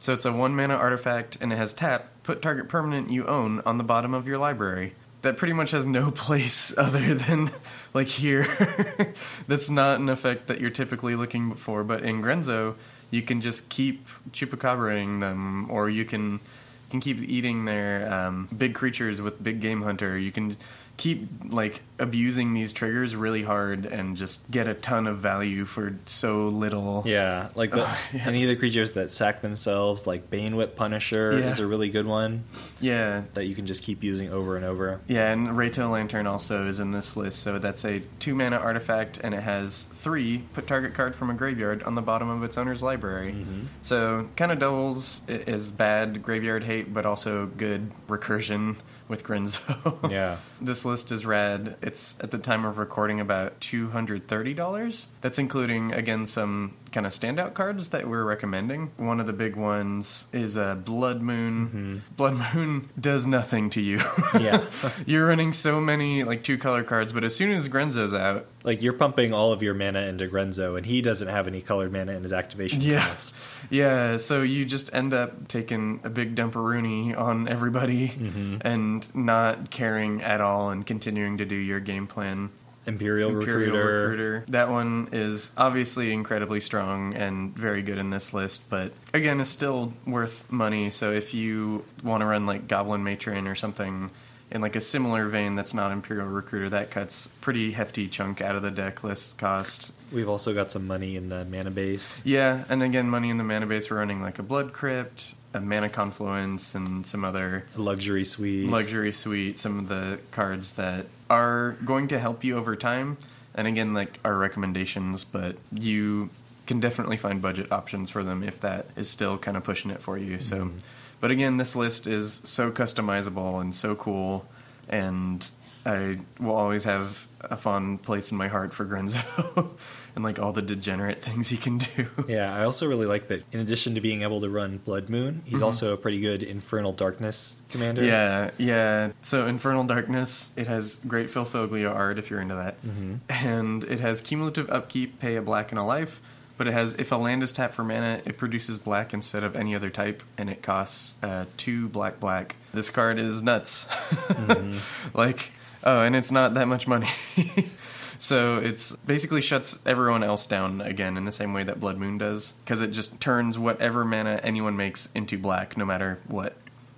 So 0.00 0.14
it's 0.14 0.24
a 0.24 0.32
one 0.32 0.56
mana 0.56 0.74
artifact 0.74 1.36
and 1.40 1.52
it 1.52 1.56
has 1.56 1.72
tap, 1.72 2.08
put 2.22 2.40
target 2.40 2.68
permanent 2.68 3.10
you 3.10 3.26
own 3.26 3.60
on 3.66 3.76
the 3.76 3.84
bottom 3.84 4.14
of 4.14 4.26
your 4.26 4.38
library. 4.38 4.94
That 5.20 5.36
pretty 5.36 5.54
much 5.54 5.70
has 5.72 5.84
no 5.84 6.10
place 6.14 6.72
other 6.76 7.14
than 7.14 7.50
like 7.92 8.08
here. 8.08 9.14
That's 9.48 9.68
not 9.68 10.00
an 10.00 10.08
effect 10.08 10.46
that 10.46 10.60
you're 10.60 10.70
typically 10.70 11.14
looking 11.14 11.54
for, 11.54 11.84
but 11.84 12.02
in 12.02 12.22
Grenzo, 12.22 12.74
you 13.14 13.22
can 13.22 13.40
just 13.40 13.68
keep 13.68 14.08
chupacabraing 14.32 15.20
them, 15.20 15.70
or 15.70 15.88
you 15.88 16.04
can 16.04 16.32
you 16.32 16.90
can 16.90 17.00
keep 17.00 17.20
eating 17.20 17.64
their 17.64 18.12
um, 18.12 18.48
big 18.56 18.74
creatures 18.74 19.22
with 19.22 19.42
big 19.42 19.60
game 19.60 19.82
hunter. 19.82 20.18
You 20.18 20.32
can 20.32 20.56
keep 20.96 21.28
like 21.48 21.82
abusing 21.98 22.52
these 22.52 22.72
triggers 22.72 23.16
really 23.16 23.42
hard 23.42 23.84
and 23.84 24.16
just 24.16 24.48
get 24.50 24.68
a 24.68 24.74
ton 24.74 25.06
of 25.08 25.18
value 25.18 25.64
for 25.64 25.94
so 26.06 26.48
little. 26.48 27.02
Yeah, 27.04 27.48
like 27.56 27.70
the, 27.72 27.82
Oh, 27.86 27.98
yeah. 28.12 28.22
any 28.26 28.42
of 28.44 28.48
the 28.48 28.56
creatures 28.56 28.92
that 28.92 29.12
sack 29.12 29.40
themselves, 29.42 30.06
like 30.06 30.30
Bane 30.30 30.54
Whip 30.56 30.76
Punisher 30.76 31.36
Yeah. 31.38 31.50
is 31.50 31.58
a 31.58 31.66
really 31.66 31.88
good 31.88 32.06
one 32.06 32.44
Yeah. 32.80 33.22
that 33.34 33.46
you 33.46 33.54
can 33.56 33.66
just 33.66 33.82
keep 33.82 34.04
using 34.04 34.32
over 34.32 34.56
and 34.56 34.64
over. 34.64 35.00
Yeah, 35.08 35.32
and 35.32 35.48
Reito 35.48 35.90
Lantern 35.90 36.26
also 36.28 36.68
is 36.68 36.78
in 36.78 36.92
this 36.92 37.16
list. 37.16 37.40
So 37.40 37.58
that's 37.58 37.84
a 37.84 38.00
two 38.20 38.34
mana 38.36 38.56
artifact, 38.56 39.18
and 39.22 39.34
it 39.34 39.42
has 39.42 39.84
three 39.84 40.38
put 40.52 40.66
target 40.68 40.94
card 40.94 41.16
from 41.16 41.28
a 41.30 41.34
graveyard 41.34 41.82
on 41.82 41.96
the 41.96 42.02
bottom 42.02 42.28
of 42.28 42.42
its 42.44 42.56
owner's 42.56 42.82
library. 42.84 43.32
Mhm. 43.32 43.66
So 43.82 44.28
kind 44.36 44.52
of 44.52 44.58
doubles 44.60 45.22
is 45.28 45.70
bad 45.72 46.22
graveyard 46.22 46.62
hate, 46.64 46.94
but 46.94 47.04
also 47.04 47.46
good 47.46 47.90
recursion 48.08 48.76
with 49.08 49.24
Grenzo. 49.24 49.60
Yeah. 50.10 50.36
This 50.60 50.84
list 50.84 51.10
is 51.12 51.24
rad. 51.26 51.76
It's 51.82 52.14
at 52.20 52.30
the 52.30 52.38
time 52.38 52.64
of 52.64 52.78
recording 52.78 53.20
about 53.20 53.60
two 53.60 53.90
hundred 53.90 54.28
thirty 54.28 54.54
dollars. 54.54 55.06
That's 55.20 55.38
including 55.38 55.92
again 55.92 56.26
some 56.26 56.74
kind 56.94 57.06
of 57.06 57.12
standout 57.12 57.52
cards 57.54 57.88
that 57.88 58.08
we're 58.08 58.24
recommending. 58.24 58.90
One 58.96 59.18
of 59.20 59.26
the 59.26 59.32
big 59.32 59.56
ones 59.56 60.24
is 60.32 60.56
uh, 60.56 60.76
Blood 60.76 61.20
Moon. 61.20 62.02
Blood 62.16 62.54
Moon 62.54 62.88
does 63.00 63.26
nothing 63.26 63.68
to 63.70 63.80
you. 63.80 63.98
Yeah. 64.38 64.64
you're 65.06 65.26
running 65.26 65.52
so 65.52 65.80
many 65.80 66.22
like 66.24 66.44
two 66.44 66.56
color 66.56 66.84
cards, 66.84 67.12
but 67.12 67.24
as 67.24 67.34
soon 67.34 67.50
as 67.50 67.68
Grenzo's 67.68 68.14
out, 68.14 68.46
Like 68.62 68.80
you're 68.80 68.92
pumping 68.94 69.34
all 69.34 69.52
of 69.52 69.62
your 69.62 69.74
mana 69.74 70.02
into 70.06 70.26
Grenzo, 70.28 70.76
and 70.78 70.86
he 70.86 71.02
doesn't 71.02 71.28
have 71.28 71.46
any 71.48 71.60
colored 71.60 71.92
mana 71.92 72.12
in 72.12 72.22
his 72.22 72.32
activation 72.32 72.80
Yeah. 72.80 73.04
cost. 73.06 73.34
yeah, 73.70 74.16
so 74.16 74.40
you 74.42 74.64
just 74.64 74.88
end 74.94 75.12
up 75.12 75.48
taking 75.48 76.00
a 76.04 76.08
big 76.08 76.34
dumperoonie 76.36 77.14
on 77.18 77.46
everybody 77.48 78.08
Mm-hmm. 78.08 78.56
and 78.62 79.14
not 79.14 79.70
caring 79.70 80.22
at 80.22 80.40
all 80.40 80.70
and 80.70 80.86
continuing 80.86 81.38
to 81.38 81.44
do 81.44 81.56
your 81.56 81.80
game 81.80 82.06
plan. 82.06 82.50
Imperial, 82.86 83.30
Imperial 83.30 83.76
Recruiter. 83.76 84.08
Recruiter. 84.08 84.44
That 84.48 84.70
one 84.70 85.08
is 85.12 85.52
obviously 85.56 86.12
incredibly 86.12 86.60
strong 86.60 87.14
and 87.14 87.56
very 87.56 87.82
good 87.82 87.98
in 87.98 88.10
this 88.10 88.34
list, 88.34 88.68
but 88.68 88.92
again, 89.12 89.40
is 89.40 89.48
still 89.48 89.92
worth 90.06 90.50
money. 90.50 90.90
So 90.90 91.12
if 91.12 91.34
you 91.34 91.84
want 92.02 92.20
to 92.20 92.26
run 92.26 92.46
like 92.46 92.68
Goblin 92.68 93.04
Matron 93.04 93.46
or 93.46 93.54
something 93.54 94.10
in 94.50 94.60
like 94.60 94.76
a 94.76 94.80
similar 94.80 95.26
vein 95.28 95.54
that's 95.54 95.74
not 95.74 95.90
Imperial 95.90 96.28
Recruiter, 96.28 96.70
that 96.70 96.90
cuts 96.90 97.28
pretty 97.40 97.72
hefty 97.72 98.08
chunk 98.08 98.40
out 98.40 98.54
of 98.54 98.62
the 98.62 98.70
deck 98.70 99.02
list 99.02 99.38
cost. 99.38 99.92
We've 100.12 100.28
also 100.28 100.54
got 100.54 100.70
some 100.70 100.86
money 100.86 101.16
in 101.16 101.28
the 101.28 101.44
mana 101.44 101.70
base. 101.70 102.20
Yeah, 102.24 102.64
and 102.68 102.82
again, 102.82 103.08
money 103.08 103.30
in 103.30 103.36
the 103.38 103.44
mana 103.44 103.66
base, 103.66 103.90
we're 103.90 103.96
running 103.96 104.22
like 104.22 104.38
a 104.38 104.42
Blood 104.42 104.72
Crypt, 104.72 105.34
a 105.54 105.60
Mana 105.60 105.88
Confluence 105.88 106.74
and 106.74 107.06
some 107.06 107.24
other 107.24 107.64
Luxury 107.76 108.24
suite. 108.24 108.68
luxury 108.68 109.12
suite, 109.12 109.58
some 109.58 109.78
of 109.78 109.88
the 109.88 110.18
cards 110.30 110.72
that 110.72 111.06
are 111.30 111.76
going 111.84 112.08
to 112.08 112.18
help 112.18 112.44
you 112.44 112.56
over 112.56 112.76
time. 112.76 113.16
And 113.54 113.66
again, 113.68 113.94
like 113.94 114.18
our 114.24 114.36
recommendations, 114.36 115.24
but 115.24 115.56
you 115.72 116.30
can 116.66 116.80
definitely 116.80 117.16
find 117.16 117.40
budget 117.40 117.70
options 117.70 118.10
for 118.10 118.24
them 118.24 118.42
if 118.42 118.60
that 118.60 118.86
is 118.96 119.08
still 119.08 119.38
kind 119.38 119.56
of 119.56 119.64
pushing 119.64 119.90
it 119.90 120.02
for 120.02 120.18
you. 120.18 120.40
So, 120.40 120.56
mm-hmm. 120.56 120.76
but 121.20 121.30
again, 121.30 121.56
this 121.56 121.76
list 121.76 122.06
is 122.06 122.40
so 122.44 122.70
customizable 122.70 123.60
and 123.60 123.74
so 123.74 123.94
cool, 123.94 124.46
and 124.88 125.48
I 125.86 126.18
will 126.40 126.54
always 126.54 126.84
have 126.84 127.26
a 127.40 127.56
fond 127.56 128.02
place 128.02 128.30
in 128.32 128.38
my 128.38 128.48
heart 128.48 128.72
for 128.72 128.86
Grenzo 128.86 129.70
and 130.14 130.24
like 130.24 130.38
all 130.38 130.52
the 130.52 130.62
degenerate 130.62 131.22
things 131.22 131.48
he 131.48 131.56
can 131.56 131.78
do. 131.78 132.08
Yeah, 132.26 132.54
I 132.54 132.64
also 132.64 132.88
really 132.88 133.06
like 133.06 133.28
that. 133.28 133.44
In 133.52 133.60
addition 133.60 133.94
to 133.94 134.00
being 134.00 134.22
able 134.22 134.40
to 134.40 134.48
run 134.48 134.78
Blood 134.78 135.10
Moon, 135.10 135.42
he's 135.44 135.56
mm-hmm. 135.56 135.64
also 135.64 135.92
a 135.92 135.96
pretty 135.96 136.20
good 136.20 136.42
Infernal 136.42 136.92
Darkness 136.92 137.56
commander. 137.68 138.02
Yeah, 138.02 138.50
yeah. 138.56 139.12
So 139.22 139.46
Infernal 139.46 139.84
Darkness, 139.84 140.50
it 140.56 140.68
has 140.68 141.00
great 141.06 141.30
Phil 141.30 141.44
Foglio 141.44 141.94
art 141.94 142.18
if 142.18 142.30
you're 142.30 142.40
into 142.40 142.54
that, 142.54 142.82
mm-hmm. 142.82 143.16
and 143.28 143.84
it 143.84 144.00
has 144.00 144.20
cumulative 144.20 144.70
upkeep, 144.70 145.20
pay 145.20 145.36
a 145.36 145.42
black 145.42 145.70
and 145.72 145.78
a 145.78 145.84
life. 145.84 146.20
But 146.56 146.68
it 146.68 146.72
has 146.72 146.94
if 146.94 147.10
a 147.10 147.16
land 147.16 147.42
is 147.42 147.50
tapped 147.50 147.74
for 147.74 147.82
mana, 147.82 148.22
it 148.24 148.38
produces 148.38 148.78
black 148.78 149.12
instead 149.12 149.42
of 149.42 149.56
any 149.56 149.74
other 149.74 149.90
type, 149.90 150.22
and 150.38 150.48
it 150.48 150.62
costs 150.62 151.16
uh, 151.22 151.46
two 151.56 151.88
black 151.88 152.20
black. 152.20 152.54
This 152.72 152.90
card 152.90 153.18
is 153.18 153.42
nuts. 153.42 153.86
Mm-hmm. 154.34 154.78
like 155.16 155.52
oh, 155.84 156.00
and 156.02 156.16
it's 156.16 156.32
not 156.32 156.54
that 156.54 156.66
much 156.68 156.88
money. 156.88 157.08
So 158.18 158.58
it's 158.58 158.94
basically 158.96 159.42
shuts 159.42 159.78
everyone 159.84 160.22
else 160.22 160.46
down 160.46 160.80
again 160.80 161.16
in 161.16 161.24
the 161.24 161.32
same 161.32 161.52
way 161.52 161.64
that 161.64 161.80
Blood 161.80 161.98
Moon 161.98 162.16
does, 162.16 162.52
because 162.64 162.80
it 162.80 162.92
just 162.92 163.20
turns 163.20 163.58
whatever 163.58 164.04
mana 164.04 164.40
anyone 164.42 164.76
makes 164.76 165.08
into 165.14 165.36
black, 165.36 165.76
no 165.76 165.84
matter 165.84 166.20
what. 166.28 166.56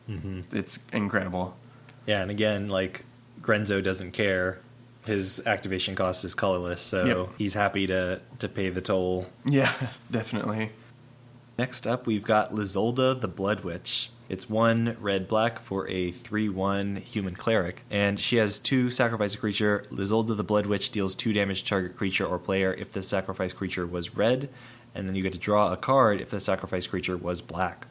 Mm-hmm. 0.08 0.40
It's 0.56 0.78
incredible. 0.92 1.56
Yeah, 2.06 2.20
and 2.22 2.30
again, 2.30 2.68
like 2.68 3.04
Grenzo 3.40 3.82
doesn't 3.82 4.12
care. 4.12 4.60
His 5.06 5.40
activation 5.46 5.94
cost 5.94 6.24
is 6.24 6.34
colorless, 6.34 6.82
so 6.82 7.04
Yep. 7.04 7.28
he's 7.38 7.54
happy 7.54 7.86
to 7.86 8.20
to 8.40 8.48
pay 8.48 8.68
the 8.70 8.80
toll. 8.82 9.26
Yeah, 9.44 9.72
definitely. 10.10 10.70
Next 11.58 11.86
up, 11.86 12.06
we've 12.06 12.24
got 12.24 12.52
Lyzolda 12.52 13.20
the 13.20 13.28
Blood 13.28 13.60
Witch. 13.64 14.10
It's 14.28 14.50
one 14.50 14.96
red 15.00 15.28
black 15.28 15.60
for 15.60 15.88
a 15.88 16.10
3 16.10 16.48
1 16.48 16.96
human 16.96 17.34
cleric, 17.34 17.82
and 17.90 18.18
she 18.18 18.36
has 18.36 18.58
two 18.58 18.90
sacrifice 18.90 19.34
a 19.34 19.38
creature. 19.38 19.84
Lyzolda 19.90 20.36
the 20.36 20.42
Blood 20.44 20.66
Witch 20.66 20.90
deals 20.90 21.14
two 21.14 21.32
damage 21.32 21.62
to 21.62 21.68
target 21.68 21.96
creature 21.96 22.26
or 22.26 22.38
player 22.38 22.74
if 22.74 22.92
the 22.92 23.02
sacrifice 23.02 23.52
creature 23.52 23.86
was 23.86 24.16
red, 24.16 24.48
and 24.94 25.06
then 25.08 25.14
you 25.14 25.22
get 25.22 25.32
to 25.32 25.38
draw 25.38 25.72
a 25.72 25.76
card 25.76 26.20
if 26.20 26.30
the 26.30 26.40
sacrifice 26.40 26.86
creature 26.86 27.16
was 27.16 27.40
black. 27.40 27.86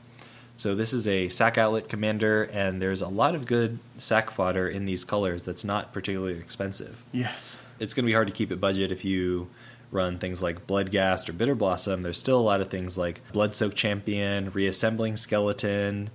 So 0.58 0.74
this 0.74 0.94
is 0.94 1.08
a 1.08 1.28
sack 1.30 1.58
outlet 1.58 1.90
commander, 1.90 2.44
and 2.44 2.82
there's 2.82 3.02
a 3.02 3.08
lot 3.08 3.36
of 3.36 3.46
good 3.46 3.80
sack 3.98 4.30
fodder 4.30 4.68
in 4.70 4.86
these 4.86 5.04
colors 5.04 5.44
that's 5.44 5.66
not 5.66 5.92
particularly 5.94 6.38
expensive 6.38 7.04
Yes. 7.12 7.62
it's 7.80 7.94
going 7.94 8.04
to 8.06 8.08
be 8.08 8.14
hard 8.14 8.28
to 8.28 8.34
keep 8.34 8.52
it 8.52 8.62
budget 8.62 8.92
if 8.92 9.04
you 9.04 9.48
run 9.92 10.18
things 10.18 10.42
like 10.42 10.66
Bloodgast 10.68 11.30
or 11.30 11.34
Bitter 11.34 11.56
Blossom. 11.56 12.02
There's 12.02 12.18
still 12.18 12.40
a 12.40 12.42
lot 12.42 12.60
of 12.62 12.70
things 12.70 12.98
like 12.98 13.22
Blood 13.32 13.56
Soak 13.56 13.76
Champion, 13.76 14.50
Reassembling 14.50 15.16
Skeleton, 15.18 16.10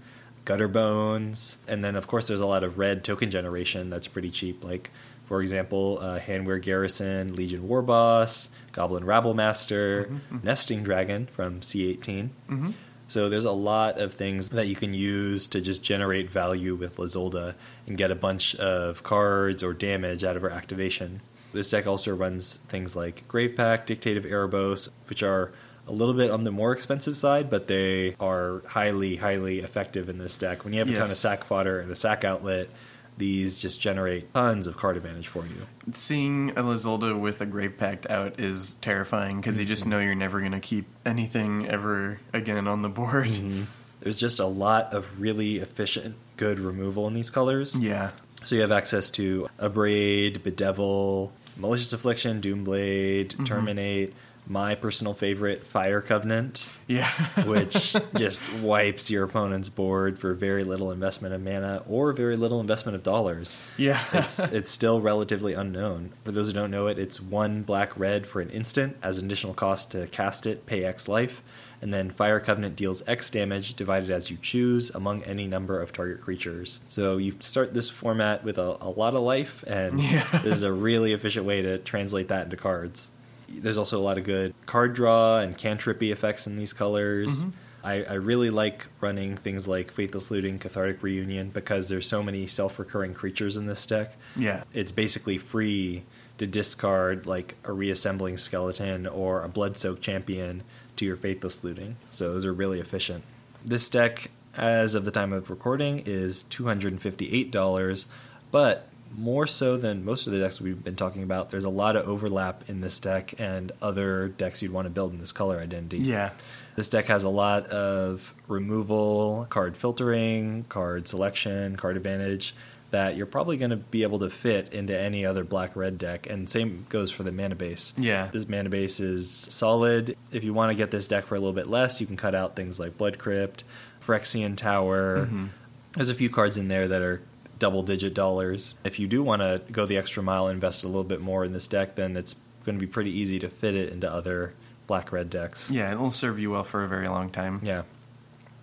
Gutter 0.44 0.68
Bones, 0.68 1.56
and 1.68 1.82
then 1.82 1.96
of 1.96 2.06
course 2.06 2.28
there's 2.28 2.40
a 2.40 2.46
lot 2.46 2.64
of 2.64 2.78
red 2.78 3.04
token 3.04 3.30
generation 3.30 3.90
that's 3.90 4.08
pretty 4.08 4.30
cheap. 4.30 4.64
Like 4.64 4.90
for 5.26 5.42
example, 5.42 5.98
uh, 6.00 6.18
Hanweir 6.18 6.60
Garrison, 6.60 7.36
Legion 7.36 7.68
Warboss, 7.68 8.48
Goblin 8.72 9.04
Rabble 9.04 9.34
Master, 9.34 10.10
Nesting 10.42 10.82
Dragon 10.82 11.28
from 11.28 11.60
C18. 11.60 12.00
Mm-hmm. 12.48 12.70
So 13.06 13.28
there's 13.28 13.44
a 13.44 13.52
lot 13.52 14.00
of 14.00 14.14
things 14.14 14.50
that 14.50 14.66
you 14.66 14.76
can 14.76 14.94
use 14.94 15.46
to 15.48 15.60
just 15.60 15.82
generate 15.82 16.30
value 16.30 16.74
with 16.76 16.96
Lyzolda 16.96 17.54
and 17.86 17.96
get 17.96 18.10
a 18.10 18.14
bunch 18.14 18.54
of 18.56 19.02
cards 19.02 19.62
or 19.62 19.72
damage 19.72 20.24
out 20.24 20.36
of 20.36 20.42
her 20.42 20.50
activation. 20.50 21.20
This 21.52 21.70
deck 21.70 21.86
also 21.86 22.14
runs 22.14 22.58
things 22.68 22.94
like 22.94 23.26
Grave 23.26 23.56
Pact, 23.56 23.88
Dictative 23.88 24.24
Erebos, 24.24 24.90
which 25.08 25.22
are 25.22 25.52
a 25.86 25.92
little 25.92 26.14
bit 26.14 26.30
on 26.30 26.44
the 26.44 26.52
more 26.52 26.72
expensive 26.72 27.16
side, 27.16 27.50
but 27.50 27.66
they 27.66 28.14
are 28.20 28.62
highly, 28.66 29.16
highly 29.16 29.60
effective 29.60 30.08
in 30.08 30.18
this 30.18 30.36
deck. 30.38 30.64
When 30.64 30.72
you 30.72 30.78
have 30.80 30.88
a 30.88 30.92
ton 30.92 31.02
of 31.02 31.08
Yes. 31.08 31.18
sack 31.18 31.44
fodder 31.44 31.80
and 31.80 31.90
a 31.90 31.96
sack 31.96 32.24
outlet, 32.24 32.68
these 33.16 33.60
just 33.60 33.80
generate 33.80 34.32
tons 34.32 34.66
of 34.66 34.76
card 34.76 34.96
advantage 34.96 35.28
for 35.28 35.44
you. 35.44 35.66
Seeing 35.92 36.50
a 36.50 36.62
Lyzolda 36.62 37.18
with 37.18 37.40
a 37.40 37.46
Grave 37.46 37.76
Pact 37.76 38.08
out 38.08 38.40
is 38.40 38.74
terrifying 38.74 39.40
because 39.40 39.58
you 39.58 39.64
just 39.64 39.82
mm-hmm. 39.82 39.90
know 39.90 39.98
you're 39.98 40.14
never 40.14 40.40
going 40.40 40.52
to 40.52 40.60
keep 40.60 40.86
anything 41.04 41.68
ever 41.68 42.18
again 42.32 42.66
on 42.66 42.82
the 42.82 42.88
board. 42.88 43.28
Mm-hmm. 43.28 43.64
There's 44.00 44.16
just 44.16 44.40
a 44.40 44.46
lot 44.46 44.94
of 44.94 45.20
really 45.20 45.58
efficient, 45.58 46.14
good 46.36 46.58
removal 46.58 47.06
in 47.06 47.14
these 47.14 47.30
colors. 47.30 47.76
Yeah. 47.76 48.12
So 48.44 48.54
you 48.54 48.62
have 48.62 48.72
access 48.72 49.10
to 49.12 49.50
Abrade, 49.58 50.42
Bedevil, 50.42 51.30
Malicious 51.58 51.92
Affliction, 51.92 52.40
Doomblade, 52.40 53.28
mm-hmm. 53.28 53.44
Terminate, 53.44 54.14
my 54.50 54.74
personal 54.74 55.14
favorite, 55.14 55.62
Fire 55.64 56.00
Covenant, 56.00 56.66
Yeah. 56.88 57.08
which 57.46 57.94
just 58.16 58.40
wipes 58.54 59.08
your 59.08 59.22
opponent's 59.22 59.68
board 59.68 60.18
for 60.18 60.34
very 60.34 60.64
little 60.64 60.90
investment 60.90 61.32
of 61.32 61.40
mana 61.40 61.84
or 61.88 62.12
very 62.12 62.34
little 62.36 62.58
investment 62.60 62.96
of 62.96 63.04
dollars. 63.04 63.56
yeah. 63.76 64.02
It's 64.12 64.38
it's 64.58 64.70
still 64.72 65.00
relatively 65.00 65.54
unknown. 65.54 66.10
For 66.24 66.32
those 66.32 66.48
who 66.48 66.52
don't 66.54 66.72
know 66.72 66.88
it, 66.88 66.98
it's 66.98 67.20
one 67.20 67.62
black 67.62 67.96
red 67.96 68.26
for 68.26 68.40
an 68.40 68.50
instant 68.50 68.96
as 69.04 69.18
an 69.18 69.26
additional 69.26 69.54
cost 69.54 69.92
to 69.92 70.08
cast 70.08 70.46
it, 70.46 70.66
pay 70.66 70.84
X 70.84 71.06
life, 71.06 71.42
and 71.80 71.94
then 71.94 72.10
Fire 72.10 72.40
Covenant 72.40 72.74
deals 72.74 73.04
X 73.06 73.30
damage 73.30 73.74
divided 73.74 74.10
as 74.10 74.32
you 74.32 74.36
choose 74.42 74.90
among 74.90 75.22
any 75.22 75.46
number 75.46 75.80
of 75.80 75.92
target 75.92 76.20
creatures. 76.20 76.80
So 76.88 77.18
you 77.18 77.36
start 77.38 77.72
this 77.72 77.88
format 77.88 78.42
with 78.42 78.58
a, 78.58 78.76
a 78.80 78.90
lot 78.90 79.14
of 79.14 79.22
life, 79.22 79.62
and 79.68 80.00
Yeah. 80.02 80.26
this 80.42 80.56
is 80.56 80.62
a 80.64 80.72
really 80.72 81.12
efficient 81.12 81.46
way 81.46 81.62
to 81.62 81.78
translate 81.78 82.26
that 82.28 82.44
into 82.46 82.56
cards. 82.56 83.08
There's 83.50 83.78
also 83.78 83.98
a 83.98 84.02
lot 84.02 84.16
of 84.18 84.24
good 84.24 84.54
card 84.66 84.94
draw 84.94 85.38
and 85.38 85.56
cantrippy 85.58 86.12
effects 86.12 86.46
in 86.46 86.56
these 86.56 86.72
colors. 86.72 87.44
Mhm. 87.44 87.52
I, 87.82 88.02
I 88.04 88.12
really 88.14 88.50
like 88.50 88.86
running 89.00 89.36
things 89.36 89.66
like 89.66 89.90
Faithless 89.90 90.30
Looting, 90.30 90.58
Cathartic 90.58 91.02
Reunion 91.02 91.48
because 91.48 91.88
there's 91.88 92.06
so 92.06 92.22
many 92.22 92.46
self-recurring 92.46 93.14
creatures 93.14 93.56
in 93.56 93.66
this 93.66 93.84
deck. 93.86 94.14
yeah. 94.36 94.64
It's 94.74 94.92
basically 94.92 95.38
free 95.38 96.02
to 96.38 96.46
discard 96.46 97.26
like 97.26 97.54
a 97.64 97.72
reassembling 97.72 98.36
skeleton 98.36 99.06
or 99.06 99.42
a 99.42 99.48
blood 99.48 99.78
soaked 99.78 100.02
champion 100.02 100.62
to 100.96 101.04
your 101.06 101.16
Faithless 101.16 101.64
Looting. 101.64 101.96
So 102.10 102.32
those 102.34 102.44
are 102.44 102.52
really 102.52 102.80
efficient. 102.80 103.24
This 103.64 103.88
deck, 103.88 104.30
as 104.54 104.94
of 104.94 105.04
the 105.06 105.10
time 105.10 105.32
of 105.32 105.48
recording, 105.48 106.00
is 106.06 106.44
$258, 106.50 108.06
but 108.50 108.88
more 109.16 109.46
so 109.46 109.76
than 109.76 110.04
most 110.04 110.26
of 110.26 110.32
the 110.32 110.38
decks 110.38 110.60
we've 110.60 110.82
been 110.82 110.96
talking 110.96 111.22
about, 111.22 111.50
there's 111.50 111.64
a 111.64 111.70
lot 111.70 111.96
of 111.96 112.06
overlap 112.08 112.68
in 112.68 112.80
this 112.80 113.00
deck 113.00 113.34
and 113.38 113.72
other 113.82 114.28
decks 114.28 114.62
you'd 114.62 114.72
want 114.72 114.86
to 114.86 114.90
build 114.90 115.12
in 115.12 115.18
this 115.18 115.32
color 115.32 115.58
identity. 115.58 115.98
Yeah. 115.98 116.30
This 116.76 116.88
deck 116.90 117.06
has 117.06 117.24
a 117.24 117.28
lot 117.28 117.66
of 117.66 118.34
removal, 118.46 119.46
card 119.50 119.76
filtering, 119.76 120.64
card 120.68 121.08
selection, 121.08 121.76
card 121.76 121.96
advantage 121.96 122.54
that 122.92 123.16
you're 123.16 123.26
probably 123.26 123.56
going 123.56 123.70
to 123.70 123.76
be 123.76 124.02
able 124.02 124.18
to 124.18 124.30
fit 124.30 124.72
into 124.72 124.98
any 124.98 125.24
other 125.24 125.44
black 125.44 125.76
red 125.76 125.96
deck. 125.98 126.28
And 126.28 126.50
same 126.50 126.86
goes 126.88 127.10
for 127.10 127.22
the 127.22 127.30
mana 127.30 127.54
base. 127.54 127.92
Yeah. 127.96 128.28
This 128.32 128.48
mana 128.48 128.68
base 128.68 128.98
is 128.98 129.30
solid. 129.30 130.16
If 130.32 130.42
you 130.42 130.52
want 130.54 130.70
to 130.72 130.76
get 130.76 130.90
this 130.90 131.06
deck 131.06 131.26
for 131.26 131.36
a 131.36 131.38
little 131.38 131.52
bit 131.52 131.68
less, 131.68 132.00
you 132.00 132.06
can 132.06 132.16
cut 132.16 132.34
out 132.34 132.56
things 132.56 132.80
like 132.80 132.96
Blood 132.98 133.18
Crypt, 133.18 133.62
Phyrexian 134.04 134.56
Tower. 134.56 135.26
Mhm. 135.26 135.48
There's 135.92 136.10
a 136.10 136.14
few 136.14 136.30
cards 136.30 136.56
in 136.56 136.68
there 136.68 136.88
that 136.88 137.02
are 137.02 137.22
double 137.60 137.84
digit 137.84 138.12
dollars. 138.14 138.74
If 138.82 138.98
you 138.98 139.06
do 139.06 139.22
want 139.22 139.42
to 139.42 139.62
go 139.70 139.86
the 139.86 139.96
extra 139.96 140.20
mile 140.24 140.48
and 140.48 140.54
invest 140.56 140.82
a 140.82 140.88
little 140.88 141.04
bit 141.04 141.20
more 141.20 141.44
in 141.44 141.52
this 141.52 141.68
deck, 141.68 141.94
then 141.94 142.16
it's 142.16 142.34
going 142.64 142.76
to 142.76 142.80
be 142.84 142.90
pretty 142.90 143.10
easy 143.12 143.38
to 143.38 143.48
fit 143.48 143.76
it 143.76 143.92
into 143.92 144.12
other 144.12 144.54
black 144.88 145.12
red 145.12 145.30
decks. 145.30 145.70
Yeah, 145.70 145.92
it'll 145.92 146.10
serve 146.10 146.40
you 146.40 146.50
well 146.50 146.64
for 146.64 146.82
a 146.82 146.88
very 146.88 147.06
long 147.06 147.30
time. 147.30 147.60
Yeah. 147.62 147.82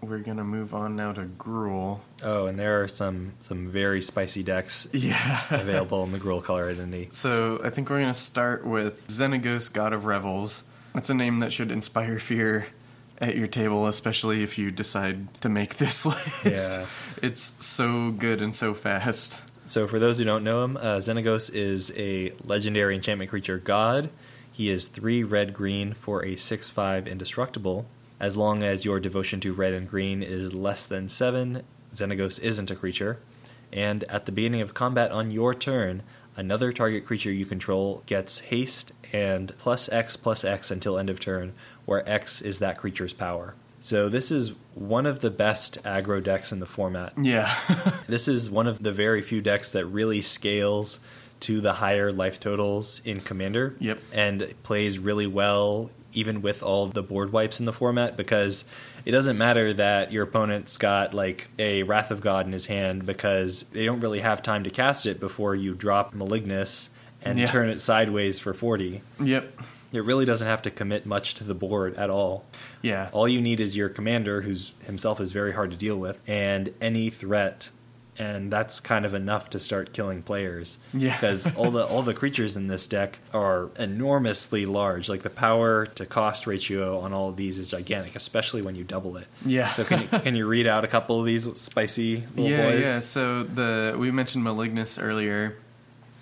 We're 0.02 0.20
going 0.20 0.38
to 0.38 0.44
move 0.44 0.76
on 0.76 0.96
now 0.96 1.12
to 1.14 1.22
Gruul. 1.24 2.02
Oh, 2.22 2.46
and 2.46 2.60
there 2.60 2.84
are 2.84 2.88
some 2.88 3.32
some 3.40 3.70
very 3.72 4.02
spicy 4.04 4.44
decks 4.44 4.88
Yeah. 4.94 5.42
available 5.50 6.04
in 6.04 6.12
the 6.12 6.20
Gruul 6.20 6.44
color 6.44 6.70
identity. 6.70 7.10
So 7.12 7.60
I 7.64 7.72
think 7.72 7.90
we're 7.90 8.02
going 8.02 8.14
to 8.14 8.20
start 8.20 8.64
with 8.66 9.08
Xenagos, 9.08 9.74
God 9.74 9.94
of 9.94 10.06
Revels. 10.06 10.62
That's 10.94 11.10
a 11.10 11.14
name 11.16 11.40
that 11.40 11.52
should 11.52 11.72
inspire 11.72 12.20
fear 12.20 12.68
at 13.20 13.36
your 13.36 13.48
table, 13.48 13.88
especially 13.88 14.44
if 14.44 14.58
you 14.58 14.72
decide 14.72 15.42
to 15.42 15.50
make 15.50 15.76
this 15.76 16.06
list. 16.44 16.74
Yeah. 16.74 16.86
It's 17.22 17.54
so 17.60 18.12
good 18.12 18.42
and 18.42 18.56
so 18.56 18.74
fast. 18.74 19.42
So, 19.66 19.88
for 19.88 20.00
those 20.00 20.20
who 20.20 20.26
don't 20.26 20.44
know 20.44 20.64
him, 20.64 20.78
uh, 20.78 20.98
Xenagos 20.98 21.54
is 21.54 21.92
a 21.98 22.32
legendary 22.44 22.96
enchantment 22.96 23.30
creature 23.30 23.58
god. 23.58 24.10
He 24.52 24.70
is 24.70 24.88
three 24.88 25.24
red 25.24 25.54
green 25.54 25.94
for 25.94 26.24
a 26.24 26.36
6 26.36 26.70
5 26.70 27.08
indestructible. 27.08 27.86
As 28.20 28.36
long 28.36 28.64
as 28.64 28.86
your 28.86 29.00
devotion 29.00 29.40
to 29.42 29.54
red 29.54 29.74
and 29.74 29.88
green 29.88 30.24
is 30.24 30.54
less 30.54 30.86
than 30.86 31.10
7, 31.10 31.62
Xenagos 31.94 32.42
isn't 32.42 32.72
a 32.72 32.76
creature. 32.76 33.20
And 33.72 34.04
at 34.10 34.26
the 34.26 34.32
beginning 34.32 34.62
of 34.62 34.74
combat 34.74 35.12
on 35.12 35.30
your 35.30 35.54
turn, 35.54 36.02
another 36.36 36.72
target 36.72 37.06
creature 37.06 37.32
you 37.32 37.46
control 37.46 38.02
gets 38.06 38.40
haste 38.40 38.94
and 39.12 39.56
plus 39.58 39.90
X 39.90 40.16
plus 40.16 40.44
X 40.44 40.72
until 40.72 40.98
end 40.98 41.10
of 41.10 41.20
turn, 41.20 41.54
where 41.88 42.08
X 42.08 42.42
is 42.44 42.60
that 42.60 42.78
creature's 42.78 43.14
power. 43.14 43.56
So 43.82 44.10
this 44.10 44.30
is 44.32 44.52
one 44.76 45.06
of 45.06 45.20
the 45.20 45.30
best 45.32 45.82
aggro 45.84 46.22
decks 46.24 46.52
in 46.52 46.60
the 46.60 46.66
format. 46.68 47.14
Yeah. 47.20 47.52
This 48.08 48.28
is 48.30 48.50
one 48.50 48.68
of 48.68 48.82
the 48.84 48.92
very 48.94 49.22
few 49.22 49.42
decks 49.42 49.72
that 49.72 49.86
really 49.86 50.22
scales 50.22 51.00
to 51.42 51.60
the 51.62 51.74
higher 51.74 52.12
life 52.12 52.40
totals 52.40 53.02
in 53.04 53.20
Commander. 53.20 53.76
Yep. 53.80 54.00
And 54.14 54.54
plays 54.64 54.98
really 55.00 55.28
well 55.28 55.90
even 56.14 56.42
with 56.42 56.64
all 56.64 56.88
the 56.88 57.04
board 57.04 57.32
wipes 57.32 57.60
in 57.60 57.66
the 57.66 57.74
format 57.74 58.18
because 58.18 58.64
it 59.06 59.12
doesn't 59.12 59.38
matter 59.38 59.74
that 59.74 60.12
your 60.12 60.24
opponent's 60.24 60.78
got 60.78 61.14
like 61.14 61.48
a 61.60 61.84
Wrath 61.84 62.12
of 62.12 62.22
God 62.22 62.46
in 62.48 62.54
his 62.54 62.66
hand 62.66 63.06
because 63.06 63.64
they 63.72 63.86
don't 63.86 64.00
really 64.00 64.22
have 64.22 64.42
time 64.42 64.64
to 64.64 64.70
cast 64.70 65.06
it 65.06 65.20
before 65.20 65.54
you 65.54 65.74
drop 65.76 66.14
Malignus 66.16 66.90
and 67.22 67.38
Yeah. 67.38 67.46
turn 67.46 67.70
it 67.70 67.82
sideways 67.82 68.40
for 68.40 68.54
40. 68.54 69.02
yep. 69.20 69.54
It 69.92 70.04
really 70.04 70.26
doesn't 70.26 70.48
have 70.48 70.62
to 70.64 70.72
commit 70.72 71.06
much 71.06 71.36
to 71.36 71.44
the 71.44 71.54
board 71.54 71.96
at 71.96 72.10
all. 72.10 72.46
Yeah. 72.82 73.10
All 73.14 73.28
you 73.28 73.42
need 73.42 73.62
is 73.62 73.76
your 73.76 73.90
commander, 73.90 74.42
who's 74.42 74.74
himself 74.86 75.22
is 75.22 75.32
very 75.32 75.54
hard 75.54 75.72
to 75.72 75.78
deal 75.78 75.98
with, 75.98 76.20
and 76.28 76.74
any 76.82 77.10
threat, 77.10 77.70
and 78.20 78.52
that's 78.52 78.80
kind 78.80 79.06
of 79.06 79.14
enough 79.14 79.52
to 79.52 79.60
start 79.60 79.94
killing 79.94 80.24
players. 80.24 80.78
Yeah. 80.94 81.14
because 81.14 81.46
all 81.56 81.72
the 81.72 81.86
all 81.86 82.02
the 82.02 82.14
creatures 82.14 82.58
in 82.58 82.68
this 82.68 82.88
deck 82.88 83.20
are 83.34 83.70
enormously 83.78 84.66
large. 84.66 85.08
Like 85.08 85.22
the 85.22 85.30
power 85.30 85.86
to 85.86 86.06
cost 86.06 86.48
ratio 86.48 87.00
on 87.00 87.14
all 87.14 87.30
of 87.30 87.38
these 87.38 87.58
is 87.58 87.72
gigantic, 87.72 88.16
especially 88.16 88.62
when 88.62 88.76
you 88.76 88.84
double 88.84 89.18
it. 89.18 89.28
Yeah. 89.46 89.74
So 89.74 89.84
can 89.86 90.02
you, 90.02 90.08
can 90.08 90.36
you 90.36 90.48
read 90.48 90.68
out 90.68 90.84
a 90.84 90.88
couple 90.88 91.20
of 91.20 91.26
these 91.26 91.48
spicy 91.60 92.24
little 92.36 92.52
yeah, 92.52 92.72
boys? 92.72 92.84
yeah. 92.84 93.00
So 93.00 93.44
the 93.44 93.96
we 93.98 94.12
mentioned 94.12 94.44
Malignus 94.44 95.02
earlier. 95.02 95.58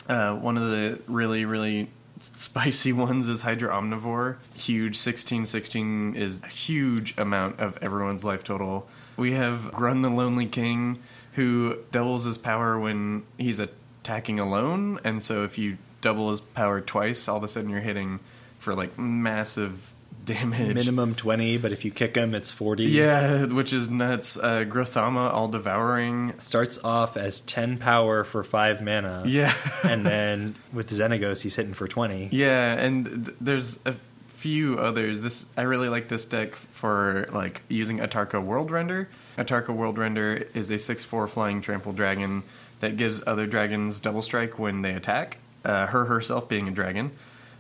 Uh, 0.07 0.35
one 0.35 0.55
of 0.55 0.63
the 0.69 1.01
really, 1.07 1.45
really 1.45 1.89
spicy 2.33 2.93
ones 2.93 3.27
is 3.27 3.41
Hydra 3.41 3.69
Omnivore. 3.69 4.37
Huge, 4.53 4.97
sixteen 4.97 5.45
sixteen 5.45 6.15
is 6.15 6.41
a 6.43 6.47
huge 6.47 7.13
amount 7.17 7.59
of 7.59 7.77
everyone's 7.81 8.23
life 8.23 8.43
total. 8.43 8.87
We 9.17 9.33
have 9.33 9.71
Grun 9.71 10.01
the 10.01 10.09
Lonely 10.09 10.45
King, 10.45 10.99
who 11.33 11.77
doubles 11.91 12.25
his 12.25 12.37
power 12.37 12.79
when 12.79 13.23
he's 13.37 13.59
attacking 13.59 14.39
alone, 14.39 14.99
and 15.03 15.23
so 15.23 15.43
if 15.43 15.57
you 15.57 15.77
double 16.01 16.29
his 16.29 16.41
power 16.41 16.81
twice, 16.81 17.27
all 17.27 17.37
of 17.37 17.43
a 17.43 17.47
sudden 17.47 17.69
you're 17.69 17.79
hitting 17.79 18.19
for 18.59 18.75
like 18.75 18.97
massive 18.97 19.93
damage. 20.25 20.73
Minimum 20.75 21.15
twenty, 21.15 21.57
but 21.57 21.71
if 21.71 21.85
you 21.85 21.91
kick 21.91 22.15
him, 22.15 22.33
it's 22.33 22.51
forty. 22.51 22.85
Yeah, 22.85 23.45
which 23.45 23.71
is 23.71 23.89
nuts. 23.89 24.37
Uh, 24.37 24.65
Grothama, 24.67 25.31
all 25.31 25.47
devouring. 25.47 26.33
starts 26.39 26.77
off 26.83 27.15
as 27.17 27.41
ten 27.41 27.77
power 27.77 28.23
for 28.23 28.43
five 28.43 28.81
mana. 28.81 29.23
Yeah. 29.25 29.53
and 29.83 30.05
then 30.05 30.55
with 30.73 30.89
Xenagos, 30.89 31.41
he's 31.41 31.55
hitting 31.55 31.73
for 31.73 31.87
twenty. 31.87 32.29
Yeah, 32.31 32.73
and 32.73 33.05
th- 33.25 33.37
there's 33.39 33.79
a 33.85 33.93
few 34.27 34.77
others. 34.77 35.21
This 35.21 35.45
I 35.57 35.61
really 35.63 35.89
like 35.89 36.07
this 36.07 36.25
deck 36.25 36.55
for 36.55 37.25
like 37.31 37.61
using 37.69 37.99
Atarka 37.99 38.43
World 38.43 38.71
Render. 38.71 39.09
Atarka 39.37 39.69
World 39.69 39.97
Render 39.97 40.47
is 40.53 40.69
a 40.71 40.77
six-four 40.79 41.27
flying 41.27 41.61
trample 41.61 41.91
dragon 41.93 42.43
that 42.79 42.95
gives 42.97 43.21
other 43.27 43.45
dragons 43.47 43.99
double 43.99 44.21
strike 44.21 44.57
when 44.59 44.81
they 44.81 44.93
attack. 44.93 45.37
Uh, 45.63 45.87
her 45.87 46.05
herself 46.05 46.47
being 46.47 46.67
a 46.67 46.71
dragon, 46.71 47.09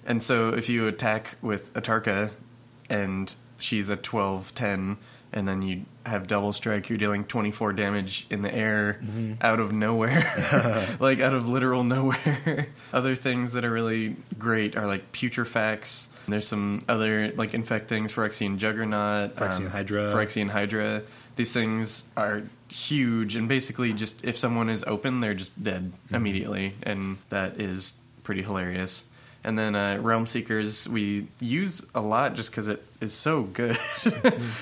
and 0.05 0.21
so 0.21 0.49
if 0.49 0.69
you 0.69 0.87
attack 0.87 1.37
with 1.41 1.73
Atarka, 1.73 2.29
and 2.89 3.33
she's 3.57 3.89
a 3.89 3.97
12-10, 3.97 4.97
and 5.33 5.47
then 5.47 5.61
you 5.61 5.85
have 6.05 6.27
double 6.27 6.53
strike, 6.53 6.89
you're 6.89 6.97
dealing 6.97 7.25
24 7.25 7.73
damage 7.73 8.27
in 8.29 8.41
the 8.41 8.53
air 8.53 9.01
mm-hmm. 9.03 9.33
out 9.41 9.59
of 9.59 9.71
nowhere. 9.71 10.95
like 10.99 11.19
out 11.19 11.33
of 11.33 11.49
literal 11.49 11.83
nowhere. 11.83 12.67
other 12.93 13.15
things 13.15 13.53
that 13.53 13.65
are 13.65 13.71
really 13.71 14.15
great 14.37 14.75
are 14.75 14.87
like 14.87 15.11
Putrefax. 15.11 16.07
There's 16.27 16.47
some 16.47 16.85
other 16.87 17.31
like 17.35 17.53
infect 17.53 17.89
things, 17.89 18.11
Phyrexian 18.13 18.57
Juggernaut, 18.57 19.35
Phyrexian 19.35 19.65
um, 19.65 19.69
Hydra. 19.69 20.13
Phyrexian 20.13 20.49
Hydra. 20.49 21.03
These 21.35 21.51
things 21.51 22.05
are 22.15 22.43
huge, 22.69 23.35
and 23.35 23.49
basically, 23.49 23.91
just 23.91 24.23
if 24.23 24.37
someone 24.37 24.69
is 24.69 24.85
open, 24.87 25.19
they're 25.19 25.33
just 25.33 25.61
dead 25.61 25.91
mm-hmm. 25.91 26.15
immediately, 26.15 26.75
and 26.83 27.17
that 27.29 27.59
is 27.59 27.93
pretty 28.23 28.41
hilarious. 28.41 29.03
And 29.45 29.59
then 29.59 29.75
uh, 29.75 29.99
Realm 30.01 30.25
Seekers 30.25 30.89
we 30.89 31.27
use 31.39 31.85
a 31.93 32.01
lot 32.01 32.33
just 32.33 32.49
because 32.49 32.67
it 32.67 32.83
is 32.99 33.13
so 33.13 33.43
good, 33.43 33.77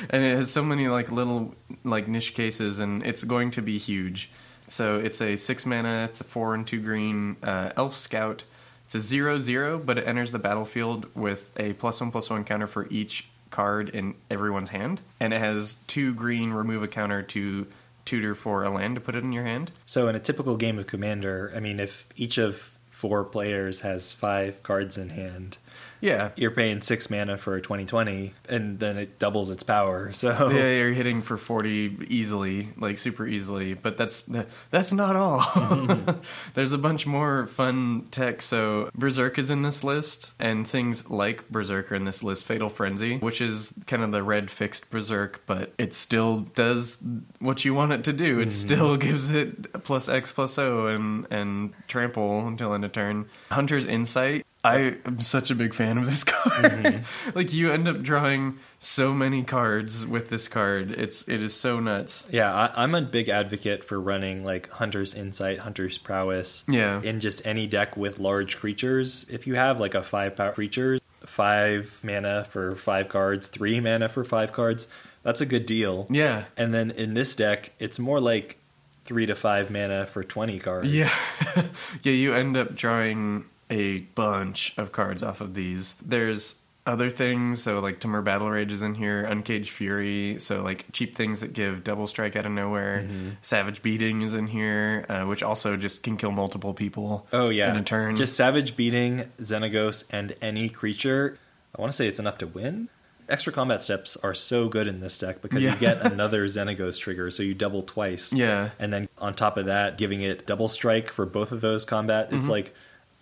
and 0.09 0.23
it 0.23 0.35
has 0.35 0.51
so 0.51 0.61
many 0.61 0.89
like 0.89 1.09
little 1.09 1.55
like 1.85 2.09
niche 2.09 2.33
cases, 2.33 2.79
and 2.79 3.01
it's 3.03 3.23
going 3.23 3.51
to 3.51 3.61
be 3.61 3.77
huge. 3.77 4.29
So 4.67 4.97
it's 4.97 5.21
a 5.21 5.37
six 5.37 5.65
mana, 5.65 6.03
it's 6.09 6.19
a 6.19 6.25
four 6.25 6.53
and 6.53 6.67
two 6.67 6.81
green 6.81 7.37
uh, 7.41 7.71
Elf 7.77 7.95
Scout. 7.95 8.43
It's 8.85 8.95
a 8.95 8.99
zero 8.99 9.39
zero, 9.39 9.79
but 9.79 9.97
it 9.97 10.05
enters 10.05 10.33
the 10.33 10.39
battlefield 10.39 11.07
with 11.15 11.53
a 11.55 11.71
plus 11.73 12.01
one 12.01 12.11
plus 12.11 12.29
one 12.29 12.43
counter 12.43 12.67
for 12.67 12.85
each 12.89 13.29
card 13.51 13.87
in 13.87 14.15
everyone's 14.29 14.71
hand, 14.71 14.99
and 15.21 15.33
it 15.33 15.39
has 15.39 15.77
two 15.87 16.13
green 16.13 16.51
remove 16.51 16.83
a 16.83 16.89
counter 16.89 17.23
to 17.23 17.67
tutor 18.03 18.35
for 18.35 18.65
a 18.65 18.69
land 18.69 18.95
to 18.95 19.01
put 19.01 19.15
it 19.15 19.23
in 19.23 19.31
your 19.31 19.45
hand. 19.45 19.71
So 19.85 20.09
in 20.09 20.15
a 20.17 20.19
typical 20.19 20.57
game 20.57 20.77
of 20.77 20.87
Commander, 20.87 21.53
I 21.55 21.61
mean, 21.61 21.79
if 21.79 22.05
each 22.17 22.37
of 22.37 22.72
four 23.03 23.25
players 23.25 23.81
has 23.81 24.13
five 24.13 24.63
cards 24.63 24.97
in 24.97 25.09
hand, 25.09 25.57
Yeah, 26.03 26.31
you're 26.35 26.51
paying 26.51 26.81
six 26.81 27.09
mana 27.09 27.37
for 27.37 27.55
a 27.55 27.61
2020, 27.61 28.33
and 28.49 28.77
then 28.77 28.97
it 28.97 29.19
doubles 29.19 29.49
its 29.49 29.63
power. 29.63 30.11
So 30.11 30.49
yeah, 30.49 30.77
you're 30.77 30.91
hitting 30.91 31.21
for 31.21 31.37
forty 31.37 31.97
easily, 32.09 32.69
like 32.77 32.97
super 32.97 33.25
easily. 33.25 33.73
But 33.73 33.97
that's 33.97 34.29
that's 34.69 34.91
not 34.91 35.15
all. 35.15 35.39
Mm-hmm. 35.39 36.19
There's 36.55 36.73
a 36.73 36.77
bunch 36.77 37.07
more 37.07 37.47
fun 37.47 38.07
tech. 38.11 38.41
So 38.41 38.89
Berserk 38.93 39.37
is 39.39 39.49
in 39.49 39.61
this 39.61 39.81
list, 39.81 40.33
and 40.39 40.67
things 40.67 41.09
like 41.09 41.49
Berserk 41.49 41.89
are 41.93 41.95
in 41.95 42.03
this 42.03 42.21
list. 42.21 42.43
Fatal 42.43 42.69
Frenzy, 42.69 43.19
which 43.19 43.39
is 43.39 43.73
kind 43.87 44.03
of 44.03 44.11
the 44.11 44.23
red 44.23 44.51
fixed 44.51 44.91
Berserk, 44.91 45.43
but 45.45 45.73
it 45.77 45.95
still 45.95 46.41
does 46.41 46.97
what 47.39 47.63
you 47.63 47.73
want 47.73 47.93
it 47.93 48.03
to 48.03 48.13
do. 48.13 48.39
It 48.39 48.47
mm-hmm. 48.47 48.49
still 48.49 48.97
gives 48.97 49.31
it 49.31 49.71
plus 49.83 50.09
X 50.09 50.33
plus 50.33 50.57
O 50.57 50.87
and 50.87 51.27
and 51.31 51.73
trample 51.87 52.45
until 52.45 52.73
end 52.73 52.83
of 52.83 52.91
turn. 52.91 53.27
Hunter's 53.49 53.87
Insight. 53.87 54.45
I 54.63 54.95
am 55.05 55.19
such 55.21 55.51
a 55.51 55.55
big 55.55 55.73
fan 55.73 55.97
of 55.97 56.05
this 56.05 56.23
card. 56.23 56.63
Mm-hmm. 56.65 57.29
like 57.37 57.51
you 57.53 57.71
end 57.71 57.87
up 57.87 58.01
drawing 58.01 58.59
so 58.79 59.13
many 59.13 59.43
cards 59.43 60.05
with 60.05 60.29
this 60.29 60.47
card. 60.47 60.91
It's 60.91 61.27
it 61.27 61.41
is 61.41 61.53
so 61.53 61.79
nuts. 61.79 62.23
Yeah, 62.31 62.53
I, 62.53 62.83
I'm 62.83 62.95
a 62.95 63.01
big 63.01 63.27
advocate 63.29 63.83
for 63.83 63.99
running 63.99 64.43
like 64.45 64.69
Hunter's 64.69 65.13
Insight, 65.13 65.59
Hunter's 65.59 65.97
Prowess 65.97 66.63
Yeah. 66.67 67.01
in 67.01 67.19
just 67.19 67.41
any 67.45 67.67
deck 67.67 67.97
with 67.97 68.19
large 68.19 68.57
creatures. 68.57 69.25
If 69.29 69.47
you 69.47 69.55
have 69.55 69.79
like 69.79 69.95
a 69.95 70.03
five 70.03 70.35
power 70.35 70.53
creature, 70.53 70.99
five 71.25 71.99
mana 72.03 72.45
for 72.49 72.75
five 72.75 73.09
cards, 73.09 73.47
three 73.49 73.79
mana 73.81 74.07
for 74.07 74.23
five 74.23 74.53
cards, 74.53 74.87
that's 75.23 75.41
a 75.41 75.45
good 75.45 75.65
deal. 75.65 76.07
Yeah. 76.09 76.45
And 76.55 76.73
then 76.73 76.91
in 76.91 77.13
this 77.15 77.35
deck, 77.35 77.71
it's 77.79 77.99
more 77.99 78.19
like 78.21 78.57
three 79.05 79.25
to 79.25 79.35
five 79.35 79.69
mana 79.69 80.05
for 80.05 80.23
20 80.23 80.59
cards. 80.59 80.93
Yeah. 80.93 81.09
yeah, 82.03 82.13
you 82.13 82.33
end 82.33 82.55
up 82.55 82.75
drawing 82.75 83.45
a 83.73 83.99
bunch 83.99 84.73
of 84.77 84.91
cards 84.91 85.23
off 85.23 85.41
of 85.41 85.53
these. 85.53 85.95
There's 86.05 86.55
other 86.85 87.09
things, 87.09 87.63
so 87.63 87.79
like 87.79 87.99
Timur 88.01 88.21
Battle 88.21 88.49
Rage 88.51 88.71
is 88.73 88.81
in 88.81 88.93
here, 88.93 89.23
Uncaged 89.23 89.69
Fury, 89.69 90.35
so 90.39 90.61
like 90.63 90.85
cheap 90.91 91.15
things 91.15 91.39
that 91.41 91.53
give 91.53 91.83
double 91.83 92.07
strike 92.07 92.35
out 92.35 92.45
of 92.45 92.51
nowhere. 92.51 93.07
Savage 93.41 93.81
Beating 93.81 94.21
is 94.21 94.33
in 94.33 94.47
here, 94.47 95.05
uh, 95.07 95.23
which 95.23 95.41
also 95.43 95.77
just 95.77 96.03
can 96.03 96.17
kill 96.17 96.31
multiple 96.31 96.73
people. 96.73 97.25
Oh 97.31 97.47
yeah, 97.49 97.71
in 97.71 97.77
a 97.77 97.83
turn. 97.83 98.15
Just 98.17 98.35
Savage 98.35 98.75
beating 98.75 99.31
Xenagos 99.41 100.03
and 100.11 100.35
any 100.41 100.67
creature. 100.69 101.37
I 101.75 101.81
want 101.81 101.91
to 101.91 101.95
say 101.95 102.07
it's 102.07 102.19
enough 102.19 102.37
to 102.39 102.47
win. 102.47 102.89
Extra 103.29 103.53
combat 103.53 103.81
steps 103.81 104.17
are 104.17 104.33
so 104.33 104.67
good 104.67 104.85
in 104.89 104.99
this 104.99 105.17
deck 105.17 105.41
because 105.41 105.63
Yeah. 105.63 105.73
you 105.75 105.79
get 105.79 106.01
another 106.11 106.45
Xenagos 106.47 106.99
trigger, 106.99 107.31
so 107.31 107.41
you 107.43 107.53
double 107.53 107.81
twice. 107.83 108.33
Yeah. 108.33 108.71
and 108.77 108.91
then 108.91 109.07
on 109.17 109.33
top 109.35 109.55
of 109.55 109.67
that, 109.67 109.97
giving 109.97 110.21
it 110.21 110.45
double 110.45 110.67
strike 110.67 111.09
for 111.09 111.25
both 111.25 111.53
of 111.53 111.61
those 111.61 111.85
combat. 111.85 112.27
Mm-hmm. 112.27 112.37
It's 112.39 112.49
like, 112.49 112.75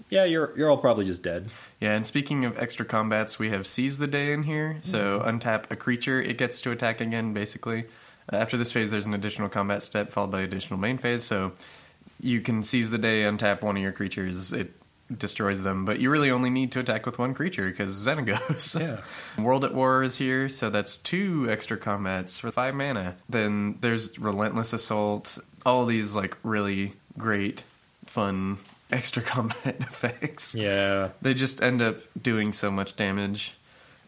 yeah, 0.10 0.26
you're 0.26 0.58
you're 0.58 0.70
all 0.70 0.78
probably 0.78 1.06
just 1.06 1.24
dead. 1.24 1.48
Yeah, 1.80 1.96
and 1.96 2.06
speaking 2.06 2.46
of 2.46 2.58
extra 2.58 2.86
combats, 2.86 3.40
we 3.40 3.50
have 3.50 3.66
Seize 3.66 3.98
the 3.98 4.08
Day 4.08 4.34
in 4.34 4.44
here. 4.44 4.78
So 4.82 5.22
untap 5.26 5.72
a 5.72 5.76
creature, 5.76 6.22
it 6.22 6.38
gets 6.38 6.62
to 6.62 6.72
attack 6.72 7.02
again, 7.02 7.34
basically. 7.34 7.86
Uh, 8.32 8.38
after 8.38 8.58
this 8.58 8.72
phase, 8.72 8.92
there's 8.92 9.08
an 9.08 9.14
additional 9.14 9.50
combat 9.50 9.84
step 9.84 10.12
followed 10.12 10.32
by 10.32 10.42
additional 10.42 10.80
main 10.80 10.98
phase. 10.98 11.24
So 11.24 11.54
you 12.20 12.42
can 12.42 12.64
Seize 12.64 12.90
the 12.90 12.98
Day, 12.98 13.24
untap 13.24 13.62
one 13.62 13.78
of 13.78 13.82
your 13.82 13.92
creatures, 13.92 14.54
it 14.54 14.74
destroys 15.18 15.62
them. 15.62 15.86
But 15.86 16.00
you 16.00 16.10
really 16.10 16.32
only 16.32 16.50
need 16.50 16.72
to 16.74 16.80
attack 16.80 17.06
with 17.06 17.20
one 17.20 17.34
creature 17.34 17.70
because 17.70 17.94
Xenagos. 17.94 18.80
Yeah. 18.82 19.02
World 19.44 19.66
at 19.66 19.74
War 19.74 20.04
is 20.04 20.18
here, 20.18 20.50
so 20.50 20.70
that's 20.70 20.98
two 20.98 21.48
extra 21.50 21.78
combats 21.78 22.40
for 22.40 22.52
five 22.52 22.76
mana. 22.76 23.16
Then 23.30 23.78
there's 23.82 24.18
Relentless 24.18 24.74
Assault, 24.74 25.38
all 25.66 25.86
these 25.86 26.16
like 26.16 26.38
really 26.44 26.94
great, 27.18 27.64
fun 28.06 28.58
extra 28.91 29.21
combat 29.34 29.75
effects 29.80 30.56
Yeah, 30.56 31.10
they 31.21 31.34
just 31.34 31.62
end 31.62 31.82
up 31.82 31.97
doing 32.21 32.54
so 32.54 32.71
much 32.71 32.95
damage. 32.95 33.54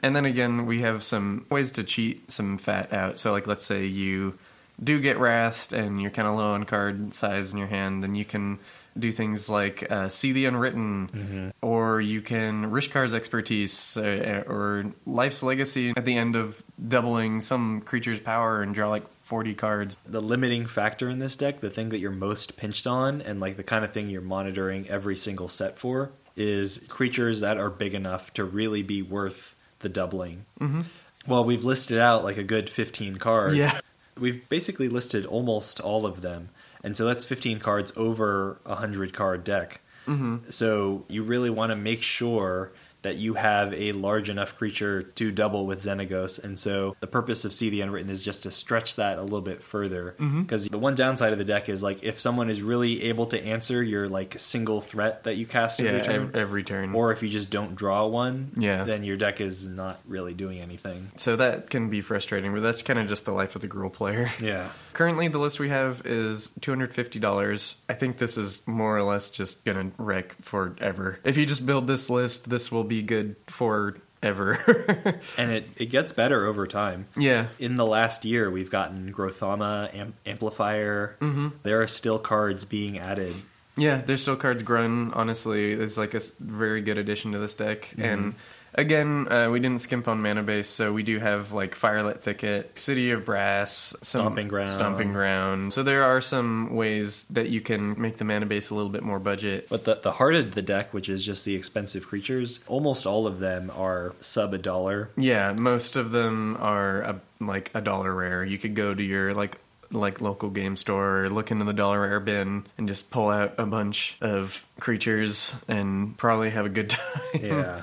And 0.01 0.15
then 0.15 0.25
again, 0.25 0.65
we 0.65 0.81
have 0.81 1.01
some 1.01 1.45
ways 1.49 1.71
to 1.71 1.83
cheat 1.83 2.29
some 2.29 2.57
fat 2.57 2.91
out. 2.91 3.19
So, 3.19 3.31
like, 3.31 3.47
let's 3.47 3.65
say 3.65 3.85
you 3.85 4.37
do 4.83 4.99
get 4.99 5.17
wrathed 5.17 5.71
and 5.71 6.01
you're 6.01 6.11
kind 6.11 6.27
of 6.27 6.35
low 6.35 6.53
on 6.53 6.65
card 6.65 7.13
size 7.13 7.53
in 7.53 7.57
your 7.57 7.67
hand, 7.67 8.03
then 8.03 8.13
you 8.15 8.25
can 8.25 8.59
do 8.99 9.11
things 9.11 9.49
like 9.49 9.89
uh, 9.89 10.09
see 10.09 10.33
the 10.33 10.45
unwritten, 10.45 11.53
or 11.61 12.01
you 12.01 12.21
can 12.21 12.69
Rishkar's 12.69 13.13
expertise 13.13 13.95
uh, 13.97 14.43
or 14.45 14.85
life's 15.05 15.41
legacy 15.41 15.93
at 15.95 16.05
the 16.05 16.15
end 16.17 16.35
of 16.35 16.61
doubling 16.87 17.39
some 17.39 17.81
creature's 17.81 18.19
power 18.19 18.61
and 18.61 18.75
draw 18.75 18.89
like 18.89 19.05
40 19.23 19.55
cards. 19.55 19.97
The 20.05 20.21
limiting 20.21 20.67
factor 20.67 21.09
in 21.09 21.19
this 21.19 21.35
deck, 21.35 21.59
the 21.59 21.69
thing 21.69 21.89
that 21.89 21.99
you're 21.99 22.11
most 22.11 22.57
pinched 22.57 22.85
on, 22.85 23.21
and 23.21 23.39
like 23.39 23.57
the 23.57 23.63
kind 23.63 23.83
of 23.83 23.91
thing 23.91 24.09
you're 24.09 24.21
monitoring 24.21 24.87
every 24.89 25.17
single 25.17 25.47
set 25.47 25.79
for, 25.79 26.11
is 26.35 26.79
creatures 26.87 27.39
that 27.39 27.57
are 27.57 27.69
big 27.69 27.93
enough 27.93 28.33
to 28.33 28.43
really 28.43 28.83
be 28.83 29.01
worth 29.01 29.55
the 29.79 29.89
doubling. 29.89 30.45
Mm-hmm. 30.59 30.81
Well, 31.25 31.45
we've 31.45 31.63
listed 31.63 31.99
out 31.99 32.23
like 32.23 32.37
a 32.37 32.43
good 32.43 32.69
15 32.69 33.17
cards. 33.17 33.55
Yeah. 33.55 33.79
We've 34.19 34.47
basically 34.49 34.89
listed 34.89 35.25
almost 35.25 35.79
all 35.79 36.05
of 36.05 36.21
them. 36.21 36.49
And 36.83 36.97
so 36.97 37.05
that's 37.05 37.23
15 37.23 37.59
cards 37.59 37.93
over 37.95 38.59
a 38.65 38.71
100 38.71 39.13
card 39.13 39.43
deck. 39.43 39.79
Mm-hmm. 40.05 40.49
So 40.49 41.05
you 41.07 41.23
really 41.23 41.49
want 41.49 41.69
to 41.69 41.75
make 41.75 42.01
sure 42.01 42.73
that 43.03 43.15
you 43.17 43.35
have 43.35 43.73
a 43.73 43.91
large 43.93 44.29
enough 44.29 44.57
creature 44.57 45.03
to 45.03 45.31
double 45.31 45.65
with 45.65 45.83
Xenagos. 45.83 46.43
And 46.43 46.57
so 46.59 46.95
the 46.99 47.07
purpose 47.07 47.45
of 47.45 47.53
See 47.53 47.69
the 47.69 47.81
Unwritten 47.81 48.09
is 48.09 48.23
just 48.23 48.43
to 48.43 48.51
stretch 48.51 48.95
that 48.97 49.17
a 49.19 49.21
little 49.23 49.41
bit 49.41 49.61
further. 49.63 50.15
Mm-hmm. 50.19 50.41
Because 50.41 50.67
the 50.67 50.77
one 50.79 50.95
downside 50.95 51.31
of 51.31 51.37
the 51.37 51.45
deck 51.45 51.69
is 51.69 51.83
like 51.83 52.03
if 52.03 52.19
someone 52.19 52.49
is 52.49 52.61
really 52.61 53.03
able 53.03 53.27
to 53.27 53.41
answer 53.41 53.81
your 53.83 54.09
like 54.09 54.39
single 54.39 54.81
threat 54.81 55.23
that 55.25 55.37
you 55.37 55.45
cast 55.45 55.79
every 55.79 55.97
Yeah, 55.99 56.03
turn, 56.03 56.15
ev- 56.29 56.35
every 56.35 56.63
turn. 56.63 56.95
or 56.95 57.11
if 57.11 57.21
you 57.23 57.29
just 57.29 57.49
don't 57.49 57.75
draw 57.75 58.05
one, 58.07 58.51
Yeah. 58.57 58.83
then 58.83 59.03
your 59.03 59.17
deck 59.17 59.39
is 59.41 59.67
not 59.67 59.99
really 60.07 60.33
doing 60.33 60.59
anything. 60.59 61.07
so 61.17 61.35
that 61.35 61.69
can 61.69 61.89
be 61.89 62.01
frustrating, 62.01 62.53
but 62.53 62.61
that's 62.61 62.81
kind 62.81 62.97
of 62.99 63.07
just 63.07 63.25
the 63.25 63.31
life 63.33 63.55
of 63.55 63.61
the 63.61 63.67
Gruul 63.67 63.91
player. 63.93 64.31
Yeah. 64.41 64.69
Currently, 64.93 65.27
the 65.29 65.39
list 65.39 65.59
we 65.59 65.69
have 65.69 66.01
is 66.05 66.51
$250. 66.61 67.75
I 67.89 67.93
think 67.93 68.17
this 68.17 68.37
is 68.37 68.65
more 68.67 68.95
or 68.97 69.03
less 69.03 69.29
just 69.29 69.65
going 69.65 69.91
to 69.91 70.01
wreck 70.01 70.35
forever. 70.41 71.19
If 71.23 71.37
you 71.37 71.45
just 71.45 71.65
build 71.65 71.87
this 71.87 72.09
list, 72.09 72.49
this 72.49 72.71
will 72.71 72.83
be 72.83 72.92
good 73.01 73.35
forever. 73.47 73.99
And 75.37 75.51
it, 75.51 75.67
it 75.75 75.85
gets 75.87 76.11
better 76.13 76.45
over 76.45 76.65
time. 76.67 77.07
yeah. 77.17 77.47
In 77.59 77.75
the 77.75 77.85
last 77.85 78.23
year, 78.23 78.49
we've 78.49 78.69
gotten 78.69 79.11
Grothama, 79.11 79.93
Am- 79.93 80.13
Amplifire. 80.25 81.17
Mm-hmm. 81.17 81.47
There 81.63 81.81
are 81.81 81.87
still 81.89 82.19
cards 82.19 82.63
being 82.65 82.97
added. 82.99 83.33
Yeah, 83.75 84.01
there's 84.01 84.21
still 84.21 84.35
cards 84.35 84.63
Grun, 84.63 85.11
honestly, 85.13 85.71
is 85.73 85.97
like 85.97 86.13
a 86.13 86.21
very 86.39 86.81
good 86.81 86.97
addition 86.97 87.31
to 87.33 87.39
this 87.39 87.53
deck. 87.55 87.93
And 87.97 88.35
again, 88.75 89.31
uh, 89.31 89.49
we 89.49 89.59
didn't 89.59 89.81
skimp 89.81 90.07
on 90.07 90.21
mana 90.21 90.43
base, 90.43 90.67
so 90.67 90.91
we 90.93 91.03
do 91.03 91.19
have 91.19 91.51
like 91.51 91.75
Firelit 91.75 92.19
Thicket, 92.19 92.77
City 92.77 93.11
of 93.11 93.25
Brass, 93.25 93.95
some 94.01 94.21
Stomping 94.21 94.47
Ground. 94.47 94.71
Stomping 94.71 95.13
Ground. 95.13 95.73
So 95.73 95.83
there 95.83 96.03
are 96.03 96.21
some 96.21 96.75
ways 96.75 97.25
that 97.25 97.49
you 97.49 97.61
can 97.61 97.99
make 97.99 98.17
the 98.17 98.25
mana 98.25 98.45
base 98.45 98.69
a 98.69 98.75
little 98.75 98.89
bit 98.89 99.03
more 99.03 99.19
budget. 99.19 99.67
But 99.69 99.85
the, 99.85 99.95
the 99.95 100.11
heart 100.11 100.35
of 100.35 100.53
the 100.55 100.61
deck, 100.61 100.93
which 100.93 101.09
is 101.09 101.25
just 101.25 101.45
the 101.45 101.55
expensive 101.55 102.07
creatures, 102.07 102.59
almost 102.67 103.05
all 103.05 103.27
of 103.27 103.39
them 103.39 103.71
are 103.75 104.15
sub 104.21 104.53
a 104.53 104.57
dollar. 104.57 105.09
Yeah, 105.17 105.53
most 105.53 105.95
of 105.95 106.11
them 106.11 106.57
are 106.59 107.01
a, 107.01 107.21
like 107.39 107.71
a 107.73 107.81
dollar 107.81 108.13
rare. 108.13 108.43
You 108.43 108.57
could 108.57 108.75
go 108.75 108.93
to 108.93 109.03
your 109.03 109.33
like 109.33 109.57
like 109.91 110.21
local 110.21 110.49
game 110.49 110.75
store, 110.75 111.25
or 111.25 111.29
look 111.29 111.51
into 111.51 111.65
the 111.65 111.73
dollar 111.73 112.01
rare 112.01 112.19
bin, 112.19 112.65
and 112.79 112.87
just 112.87 113.11
pull 113.11 113.29
out 113.29 113.53
a 113.59 113.65
bunch 113.65 114.17
of 114.21 114.65
creatures 114.79 115.55
and 115.67 116.17
probably 116.17 116.49
have 116.49 116.65
a 116.65 116.69
good 116.69 116.89
time. 117.31 117.39
Yeah. 117.39 117.81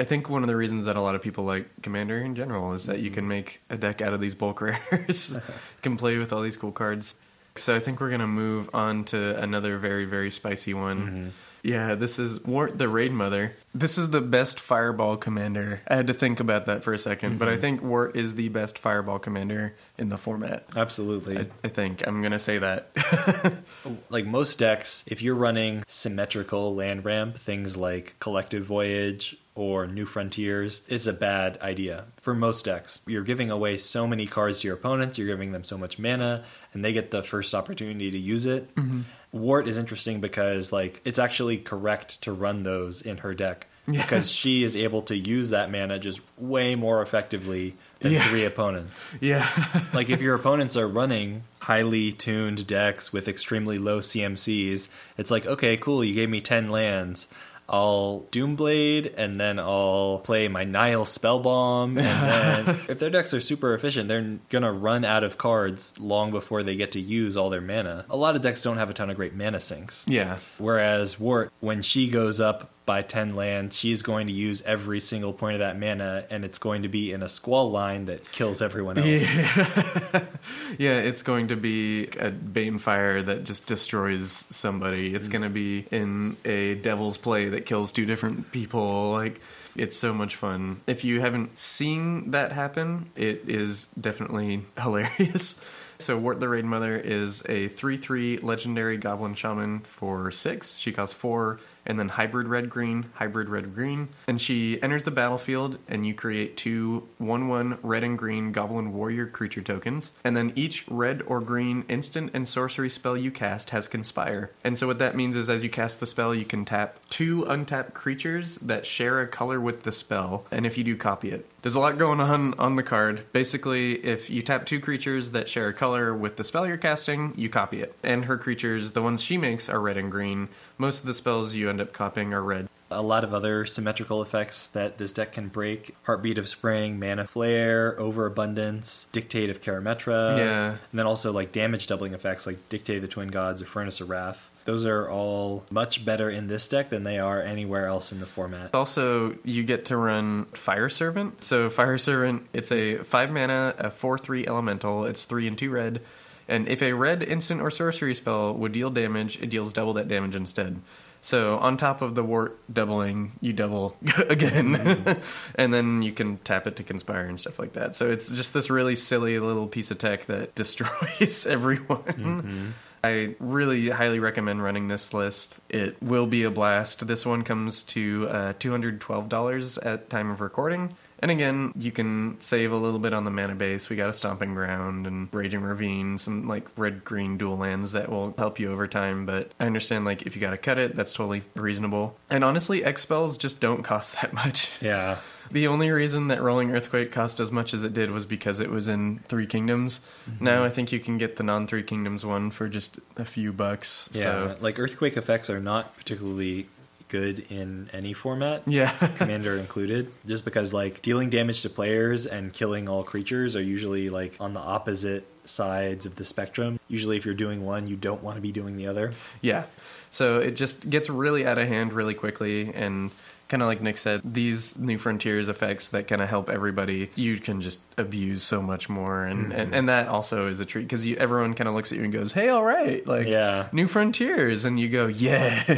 I 0.00 0.04
think 0.04 0.30
one 0.30 0.42
of 0.42 0.48
the 0.48 0.56
reasons 0.56 0.86
that 0.86 0.96
a 0.96 1.00
lot 1.00 1.14
of 1.14 1.20
people 1.20 1.44
like 1.44 1.68
Commander 1.82 2.18
in 2.18 2.34
general 2.34 2.72
is 2.72 2.86
that 2.86 3.00
you 3.00 3.10
mm-hmm. 3.10 3.14
can 3.14 3.28
make 3.28 3.60
a 3.68 3.76
deck 3.76 4.00
out 4.00 4.14
of 4.14 4.20
these 4.20 4.34
bulk 4.34 4.60
rares. 4.90 5.32
you 5.34 5.40
can 5.82 5.96
play 5.98 6.16
with 6.16 6.32
all 6.32 6.40
these 6.40 6.56
cool 6.56 6.72
cards. 6.72 7.14
So 7.56 7.76
I 7.76 7.80
think 7.80 8.00
we're 8.00 8.08
going 8.08 8.20
to 8.20 8.26
move 8.26 8.70
on 8.72 9.04
to 9.06 9.40
another 9.42 9.76
very, 9.76 10.06
very 10.06 10.30
spicy 10.30 10.72
one. 10.72 11.00
Mm-hmm. 11.00 11.28
Yeah, 11.62 11.94
this 11.94 12.18
is 12.18 12.42
Wort 12.44 12.78
the 12.78 12.88
Raid 12.88 13.12
Mother. 13.12 13.54
This 13.74 13.98
is 13.98 14.10
the 14.10 14.22
best 14.22 14.58
Fireball 14.58 15.18
commander. 15.18 15.82
I 15.86 15.96
had 15.96 16.06
to 16.06 16.14
think 16.14 16.40
about 16.40 16.66
that 16.66 16.82
for 16.82 16.94
a 16.94 16.96
2nd 16.96 17.38
but 17.38 17.48
I 17.48 17.52
mm-hmm. 17.52 17.60
think 17.60 17.82
Wort 17.82 18.16
is 18.16 18.34
the 18.34 18.48
best 18.48 18.78
Fireball 18.78 19.18
commander 19.18 19.74
in 19.98 20.08
the 20.08 20.16
format. 20.16 20.64
Absolutely. 20.74 21.38
I, 21.38 21.46
I 21.62 21.68
think. 21.68 22.06
I'm 22.06 22.22
going 22.22 22.32
to 22.32 22.38
say 22.38 22.58
that. 22.58 23.60
like 24.08 24.24
most 24.24 24.58
decks, 24.58 25.04
if 25.06 25.20
you're 25.20 25.34
running 25.34 25.84
symmetrical 25.86 26.74
land 26.74 27.04
ramp, 27.04 27.36
things 27.36 27.76
like 27.76 28.14
Collective 28.20 28.64
Voyage 28.64 29.36
or 29.60 29.86
New 29.86 30.06
Frontiers, 30.06 30.80
it's 30.88 31.06
a 31.06 31.12
bad 31.12 31.58
idea 31.60 32.04
for 32.22 32.34
most 32.34 32.64
decks. 32.64 33.00
You're 33.06 33.22
giving 33.22 33.50
away 33.50 33.76
so 33.76 34.06
many 34.06 34.26
cards 34.26 34.60
to 34.60 34.68
your 34.68 34.76
opponents, 34.76 35.18
you're 35.18 35.26
giving 35.26 35.52
them 35.52 35.64
so 35.64 35.76
much 35.76 35.98
mana, 35.98 36.44
and 36.72 36.82
they 36.82 36.94
get 36.94 37.10
the 37.10 37.22
first 37.22 37.54
opportunity 37.54 38.10
to 38.10 38.18
use 38.18 38.46
it. 38.46 38.74
Mm-hmm. 38.74 39.02
Wort 39.32 39.68
is 39.68 39.76
interesting 39.76 40.22
because 40.22 40.72
like 40.72 41.02
it's 41.04 41.18
actually 41.18 41.58
correct 41.58 42.22
to 42.22 42.32
run 42.32 42.62
those 42.62 43.02
in 43.02 43.18
her 43.18 43.34
deck. 43.34 43.66
Yeah. 43.86 44.00
Because 44.02 44.30
she 44.30 44.62
is 44.64 44.76
able 44.76 45.02
to 45.02 45.16
use 45.16 45.50
that 45.50 45.70
mana 45.70 45.98
just 45.98 46.20
way 46.38 46.74
more 46.74 47.02
effectively 47.02 47.74
than 47.98 48.12
Yeah. 48.12 48.28
three 48.28 48.44
opponents 48.44 49.10
yeah. 49.20 49.46
like 49.94 50.08
if 50.10 50.20
your 50.20 50.34
opponents 50.36 50.76
are 50.76 50.86
running 50.88 51.42
highly 51.60 52.12
tuned 52.12 52.66
decks 52.66 53.12
with 53.12 53.26
extremely 53.28 53.78
low 53.78 53.98
CMCs, 54.00 54.88
it's 55.18 55.30
like, 55.30 55.44
okay, 55.44 55.76
cool, 55.76 56.02
you 56.04 56.14
gave 56.14 56.30
me 56.30 56.40
10 56.40 56.70
lands. 56.70 57.28
I'll 57.70 58.26
Doomblade 58.32 59.14
and 59.16 59.40
then 59.40 59.60
I'll 59.60 60.20
play 60.24 60.48
my 60.48 60.64
Nihil 60.64 61.04
Spellbomb. 61.04 61.98
And 62.00 62.66
then 62.66 62.80
if 62.88 62.98
their 62.98 63.10
decks 63.10 63.32
are 63.32 63.40
super 63.40 63.74
efficient, 63.74 64.08
they're 64.08 64.38
going 64.48 64.62
to 64.64 64.72
run 64.72 65.04
out 65.04 65.22
of 65.22 65.38
cards 65.38 65.94
long 65.98 66.32
before 66.32 66.64
they 66.64 66.74
get 66.74 66.92
to 66.92 67.00
use 67.00 67.36
all 67.36 67.48
their 67.48 67.60
mana. 67.60 68.04
A 68.10 68.16
lot 68.16 68.34
of 68.34 68.42
decks 68.42 68.60
don't 68.60 68.78
have 68.78 68.90
a 68.90 68.92
ton 68.92 69.08
of 69.08 69.16
great 69.16 69.34
mana 69.34 69.60
sinks. 69.60 70.04
yeah. 70.08 70.38
Whereas 70.58 71.20
Wort, 71.20 71.52
when 71.60 71.80
she 71.82 72.10
goes 72.10 72.40
up 72.40 72.70
by 72.86 73.02
10 73.02 73.36
lands, 73.36 73.76
she's 73.76 74.02
going 74.02 74.26
to 74.26 74.32
use 74.32 74.62
every 74.62 75.00
single 75.00 75.32
point 75.32 75.54
of 75.54 75.60
that 75.60 75.78
mana, 75.78 76.24
and 76.30 76.44
it's 76.44 76.58
going 76.58 76.82
to 76.82 76.88
be 76.88 77.12
in 77.12 77.22
a 77.22 77.28
squall 77.28 77.70
line 77.70 78.06
that 78.06 78.30
kills 78.32 78.60
everyone 78.60 78.98
else. 78.98 79.06
Yeah. 79.06 80.24
yeah, 80.78 80.96
it's 80.98 81.22
going 81.22 81.48
to 81.48 81.56
be 81.56 82.04
a 82.04 82.30
Banefire 82.30 83.24
that 83.26 83.44
just 83.44 83.66
destroys 83.66 84.46
somebody. 84.50 85.14
It's 85.14 85.28
mm. 85.28 85.32
going 85.32 85.42
to 85.42 85.50
be 85.50 85.86
in 85.90 86.36
a 86.44 86.74
Devil's 86.76 87.16
Play 87.16 87.50
that 87.50 87.66
kills 87.66 87.92
two 87.92 88.06
different 88.06 88.50
people. 88.50 89.12
Like, 89.12 89.40
it's 89.76 89.96
so 89.96 90.12
much 90.12 90.36
fun. 90.36 90.80
If 90.86 91.04
you 91.04 91.20
haven't 91.20 91.58
seen 91.58 92.32
that 92.32 92.52
happen, 92.52 93.10
it 93.14 93.48
is 93.48 93.86
definitely 94.00 94.64
hilarious. 94.80 95.62
So, 95.98 96.16
Wort 96.16 96.40
the 96.40 96.48
Raid 96.48 96.64
Mother 96.64 96.96
is 96.96 97.42
a 97.46 97.68
3 97.68 97.98
3 97.98 98.38
legendary 98.38 98.96
goblin 98.96 99.34
shaman 99.34 99.80
for 99.80 100.30
6. 100.30 100.76
She 100.76 100.92
costs 100.92 101.14
4 101.14 101.60
and 101.86 101.98
then 101.98 102.08
hybrid 102.08 102.48
red 102.48 102.70
green, 102.70 103.06
hybrid 103.14 103.48
red 103.48 103.74
green. 103.74 104.08
And 104.26 104.40
she 104.40 104.82
enters 104.82 105.04
the 105.04 105.10
battlefield, 105.10 105.78
and 105.88 106.06
you 106.06 106.14
create 106.14 106.56
two 106.56 107.08
1 107.18 107.48
1 107.48 107.78
red 107.82 108.04
and 108.04 108.18
green 108.18 108.52
goblin 108.52 108.92
warrior 108.92 109.26
creature 109.26 109.62
tokens. 109.62 110.12
And 110.24 110.36
then 110.36 110.52
each 110.56 110.86
red 110.88 111.22
or 111.26 111.40
green 111.40 111.84
instant 111.88 112.30
and 112.34 112.48
sorcery 112.48 112.90
spell 112.90 113.16
you 113.16 113.30
cast 113.30 113.70
has 113.70 113.88
conspire. 113.88 114.50
And 114.64 114.78
so, 114.78 114.86
what 114.86 114.98
that 114.98 115.16
means 115.16 115.36
is 115.36 115.50
as 115.50 115.62
you 115.62 115.70
cast 115.70 116.00
the 116.00 116.06
spell, 116.06 116.34
you 116.34 116.44
can 116.44 116.64
tap 116.64 116.98
two 117.08 117.44
untapped 117.44 117.94
creatures 117.94 118.56
that 118.56 118.86
share 118.86 119.20
a 119.20 119.26
color 119.26 119.60
with 119.60 119.82
the 119.82 119.92
spell. 119.92 120.46
And 120.50 120.66
if 120.66 120.76
you 120.78 120.84
do, 120.84 120.96
copy 120.96 121.30
it. 121.30 121.46
There's 121.62 121.74
a 121.74 121.80
lot 121.80 121.98
going 121.98 122.20
on 122.20 122.54
on 122.58 122.76
the 122.76 122.82
card. 122.82 123.24
Basically, 123.32 123.94
if 124.04 124.30
you 124.30 124.40
tap 124.40 124.64
two 124.64 124.80
creatures 124.80 125.32
that 125.32 125.48
share 125.48 125.68
a 125.68 125.74
color 125.74 126.14
with 126.14 126.36
the 126.36 126.44
spell 126.44 126.66
you're 126.66 126.78
casting, 126.78 127.34
you 127.36 127.50
copy 127.50 127.82
it. 127.82 127.94
And 128.02 128.24
her 128.24 128.38
creatures, 128.38 128.92
the 128.92 129.02
ones 129.02 129.22
she 129.22 129.36
makes, 129.36 129.68
are 129.68 129.80
red 129.80 129.98
and 129.98 130.10
green. 130.10 130.48
Most 130.78 131.00
of 131.00 131.06
the 131.06 131.12
spells 131.14 131.54
you 131.54 131.68
end 131.68 131.80
up 131.80 131.92
copying 131.92 132.32
are 132.32 132.42
red. 132.42 132.68
a 132.92 133.02
lot 133.02 133.22
of 133.22 133.32
other 133.32 133.66
symmetrical 133.66 134.20
effects 134.20 134.66
that 134.68 134.98
this 134.98 135.12
deck 135.12 135.32
can 135.34 135.46
break 135.46 135.94
heartbeat 136.04 136.38
of 136.38 136.48
spring 136.48 136.98
mana 136.98 137.24
flare 137.24 137.94
overabundance 138.00 139.06
dictate 139.12 139.48
of 139.48 139.60
karametra 139.62 140.36
Yeah. 140.36 140.68
and 140.70 140.98
then 140.98 141.06
also 141.06 141.32
like 141.32 141.52
damage 141.52 141.86
doubling 141.86 142.14
effects 142.14 142.48
like 142.48 142.68
dictate 142.68 142.96
of 142.96 143.02
the 143.02 143.08
twin 143.08 143.28
gods 143.28 143.62
or 143.62 143.66
furnace 143.66 144.00
of 144.00 144.10
wrath 144.10 144.49
those 144.70 144.84
are 144.84 145.10
all 145.10 145.64
much 145.68 146.04
better 146.04 146.30
in 146.30 146.46
this 146.46 146.68
deck 146.68 146.90
than 146.90 147.02
they 147.02 147.18
are 147.18 147.42
anywhere 147.42 147.86
else 147.86 148.12
in 148.12 148.20
the 148.20 148.26
format 148.26 148.72
Also, 148.72 149.36
you 149.42 149.64
get 149.64 149.86
to 149.86 149.96
run 149.96 150.44
Fire 150.52 150.88
Servant. 150.88 151.42
So, 151.42 151.68
Fire 151.68 151.98
Servant, 151.98 152.46
it's 152.52 152.70
a 152.70 152.98
5 152.98 153.30
mana, 153.32 153.74
a 153.78 153.90
4 153.90 154.16
3 154.16 154.46
elemental. 154.46 155.06
It's 155.06 155.24
3 155.24 155.48
and 155.48 155.58
2 155.58 155.70
red. 155.70 156.02
And 156.46 156.68
if 156.68 156.82
a 156.82 156.92
red 156.92 157.24
instant 157.24 157.60
or 157.60 157.70
sorcery 157.72 158.14
spell 158.14 158.54
would 158.54 158.70
deal 158.70 158.90
damage, 158.90 159.42
it 159.42 159.50
deals 159.50 159.72
double 159.72 159.94
that 159.94 160.06
damage 160.06 160.36
instead. 160.36 160.80
So, 161.20 161.58
on 161.58 161.76
top 161.76 162.00
of 162.00 162.14
the 162.14 162.22
wort 162.22 162.60
doubling, 162.72 163.32
you 163.40 163.52
double 163.52 163.96
again. 164.28 164.76
Mm-hmm. 164.76 165.20
and 165.56 165.74
then 165.74 166.02
you 166.02 166.12
can 166.12 166.38
tap 166.38 166.68
it 166.68 166.76
to 166.76 166.84
conspire 166.84 167.26
and 167.26 167.40
stuff 167.40 167.58
like 167.58 167.72
that. 167.72 167.96
So, 167.96 168.08
it's 168.08 168.30
just 168.30 168.54
this 168.54 168.70
really 168.70 168.94
silly 168.94 169.36
little 169.40 169.66
piece 169.66 169.90
of 169.90 169.98
tech 169.98 170.26
that 170.26 170.54
destroys 170.60 171.44
everyone. 171.44 172.02
Mm-hmm. 172.04 172.66
I 173.02 173.34
really 173.38 173.88
highly 173.88 174.18
recommend 174.18 174.62
running 174.62 174.88
this 174.88 175.14
list. 175.14 175.58
It 175.68 175.96
will 176.02 176.26
be 176.26 176.42
a 176.42 176.50
blast. 176.50 177.06
This 177.06 177.24
one 177.24 177.44
comes 177.44 177.82
to 177.84 178.28
uh, 178.28 178.52
$212 178.54 179.86
at 179.86 180.10
time 180.10 180.30
of 180.30 180.40
recording, 180.40 180.94
And 181.20 181.30
again, 181.30 181.72
you 181.76 181.92
can 181.92 182.40
save 182.40 182.72
a 182.72 182.76
little 182.76 182.98
bit 182.98 183.12
on 183.12 183.24
the 183.24 183.30
mana 183.30 183.54
base. 183.54 183.88
We 183.88 183.96
got 183.96 184.08
a 184.08 184.12
Stomping 184.12 184.54
Ground 184.54 185.06
and 185.06 185.28
Raging 185.32 185.62
Ravine, 185.62 186.18
some 186.18 186.48
like 186.48 186.66
red 186.76 187.04
green 187.04 187.36
dual 187.36 187.58
lands 187.58 187.92
that 187.92 188.10
will 188.10 188.34
help 188.38 188.58
you 188.58 188.72
over 188.72 188.86
time. 188.86 189.26
But 189.26 189.52
I 189.60 189.66
understand, 189.66 190.04
like, 190.04 190.22
if 190.22 190.34
you 190.34 190.40
got 190.40 190.50
to 190.50 190.58
cut 190.58 190.78
it, 190.78 190.96
that's 190.96 191.12
totally 191.12 191.42
reasonable. 191.54 192.16
And 192.30 192.42
honestly, 192.42 192.84
X 192.84 193.02
spells 193.02 193.36
just 193.36 193.60
don't 193.60 193.82
cost 193.82 194.14
that 194.20 194.32
much. 194.32 194.70
Yeah. 194.80 195.18
The 195.50 195.66
only 195.66 195.90
reason 195.90 196.28
that 196.28 196.40
Rolling 196.40 196.70
Earthquake 196.70 197.10
cost 197.10 197.40
as 197.40 197.50
much 197.50 197.74
as 197.74 197.82
it 197.82 197.92
did 197.92 198.12
was 198.12 198.24
because 198.24 198.60
it 198.60 198.70
was 198.70 198.86
in 198.86 199.18
Three 199.26 199.46
Kingdoms. 199.46 200.00
Mm-hmm. 200.30 200.44
Now 200.44 200.64
I 200.64 200.70
think 200.70 200.92
you 200.92 201.00
can 201.00 201.18
get 201.18 201.36
the 201.36 201.42
non 201.42 201.66
Three 201.66 201.82
Kingdoms 201.82 202.24
one 202.24 202.50
for 202.50 202.68
just 202.68 203.00
a 203.16 203.24
few 203.24 203.52
bucks. 203.52 204.08
Yeah. 204.12 204.20
So 204.20 204.56
Like 204.60 204.78
earthquake 204.78 205.16
effects 205.16 205.50
are 205.50 205.60
not 205.60 205.96
particularly 205.96 206.68
good 207.10 207.44
in 207.50 207.90
any 207.92 208.14
format. 208.14 208.62
yeah. 208.66 208.90
Commander 209.16 209.56
included, 209.56 210.10
just 210.24 210.44
because 210.44 210.72
like 210.72 211.02
dealing 211.02 211.28
damage 211.28 211.60
to 211.62 211.68
players 211.70 212.26
and 212.26 212.52
killing 212.52 212.88
all 212.88 213.02
creatures 213.04 213.54
are 213.56 213.62
usually 213.62 214.08
like 214.08 214.34
on 214.40 214.54
the 214.54 214.60
opposite 214.60 215.26
sides 215.44 216.06
of 216.06 216.14
the 216.16 216.24
spectrum. 216.24 216.80
Usually, 216.88 217.16
if 217.16 217.24
you're 217.26 217.34
doing 217.34 217.64
one, 217.66 217.86
you 217.86 217.96
don't 217.96 218.22
want 218.22 218.36
to 218.36 218.40
be 218.40 218.52
doing 218.52 218.76
the 218.76 218.86
other. 218.86 219.12
Yeah. 219.42 219.64
So 220.10 220.38
it 220.38 220.52
just 220.52 220.88
gets 220.88 221.10
really 221.10 221.46
out 221.46 221.58
of 221.58 221.68
hand 221.68 221.92
really 221.92 222.14
quickly 222.14 222.72
and 222.74 223.10
kind 223.50 223.62
of 223.62 223.66
like 223.68 223.82
Nick 223.82 223.98
said, 223.98 224.22
these 224.24 224.78
new 224.78 224.96
frontiers 224.96 225.50
effects 225.50 225.88
that 225.88 226.08
kind 226.08 226.22
of 226.22 226.28
help 226.30 226.48
everybody, 226.48 227.10
you 227.16 227.38
can 227.38 227.60
just 227.60 227.80
abuse 227.98 228.42
so 228.42 228.62
much 228.62 228.88
more 228.88 229.24
and 229.24 229.52
and, 229.52 229.66
mm-hmm. 229.66 229.74
and 229.74 229.88
that 229.90 230.08
also 230.08 230.46
is 230.46 230.60
a 230.60 230.64
treat 230.64 230.84
because 230.84 231.04
everyone 231.18 231.52
kind 231.52 231.68
of 231.68 231.74
looks 231.74 231.92
at 231.92 231.98
you 231.98 232.04
and 232.04 232.12
goes, 232.12 232.32
"Hey, 232.32 232.48
all 232.48 232.64
right." 232.64 233.06
Like 233.06 233.26
Yeah. 233.26 233.66
new 233.72 233.86
frontiers 233.86 234.64
and 234.64 234.80
you 234.80 234.88
go, 234.88 235.06
"Yes." 235.08 235.68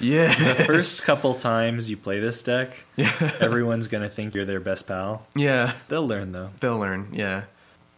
yeah. 0.00 0.34
The 0.54 0.64
first 0.64 1.04
couple 1.04 1.34
times 1.34 1.88
you 1.88 1.96
play 1.96 2.18
this 2.18 2.42
deck, 2.42 2.74
Yeah. 2.96 3.12
everyone's 3.40 3.86
gonna 3.88 4.10
think 4.10 4.34
you're 4.34 4.44
their 4.46 4.60
best 4.60 4.86
pal. 4.88 5.26
yeah. 5.36 5.72
They'll 5.88 6.06
learn 6.06 6.32
though. 6.32 6.50
They'll 6.60 6.78
learn, 6.78 7.10
yeah. 7.12 7.44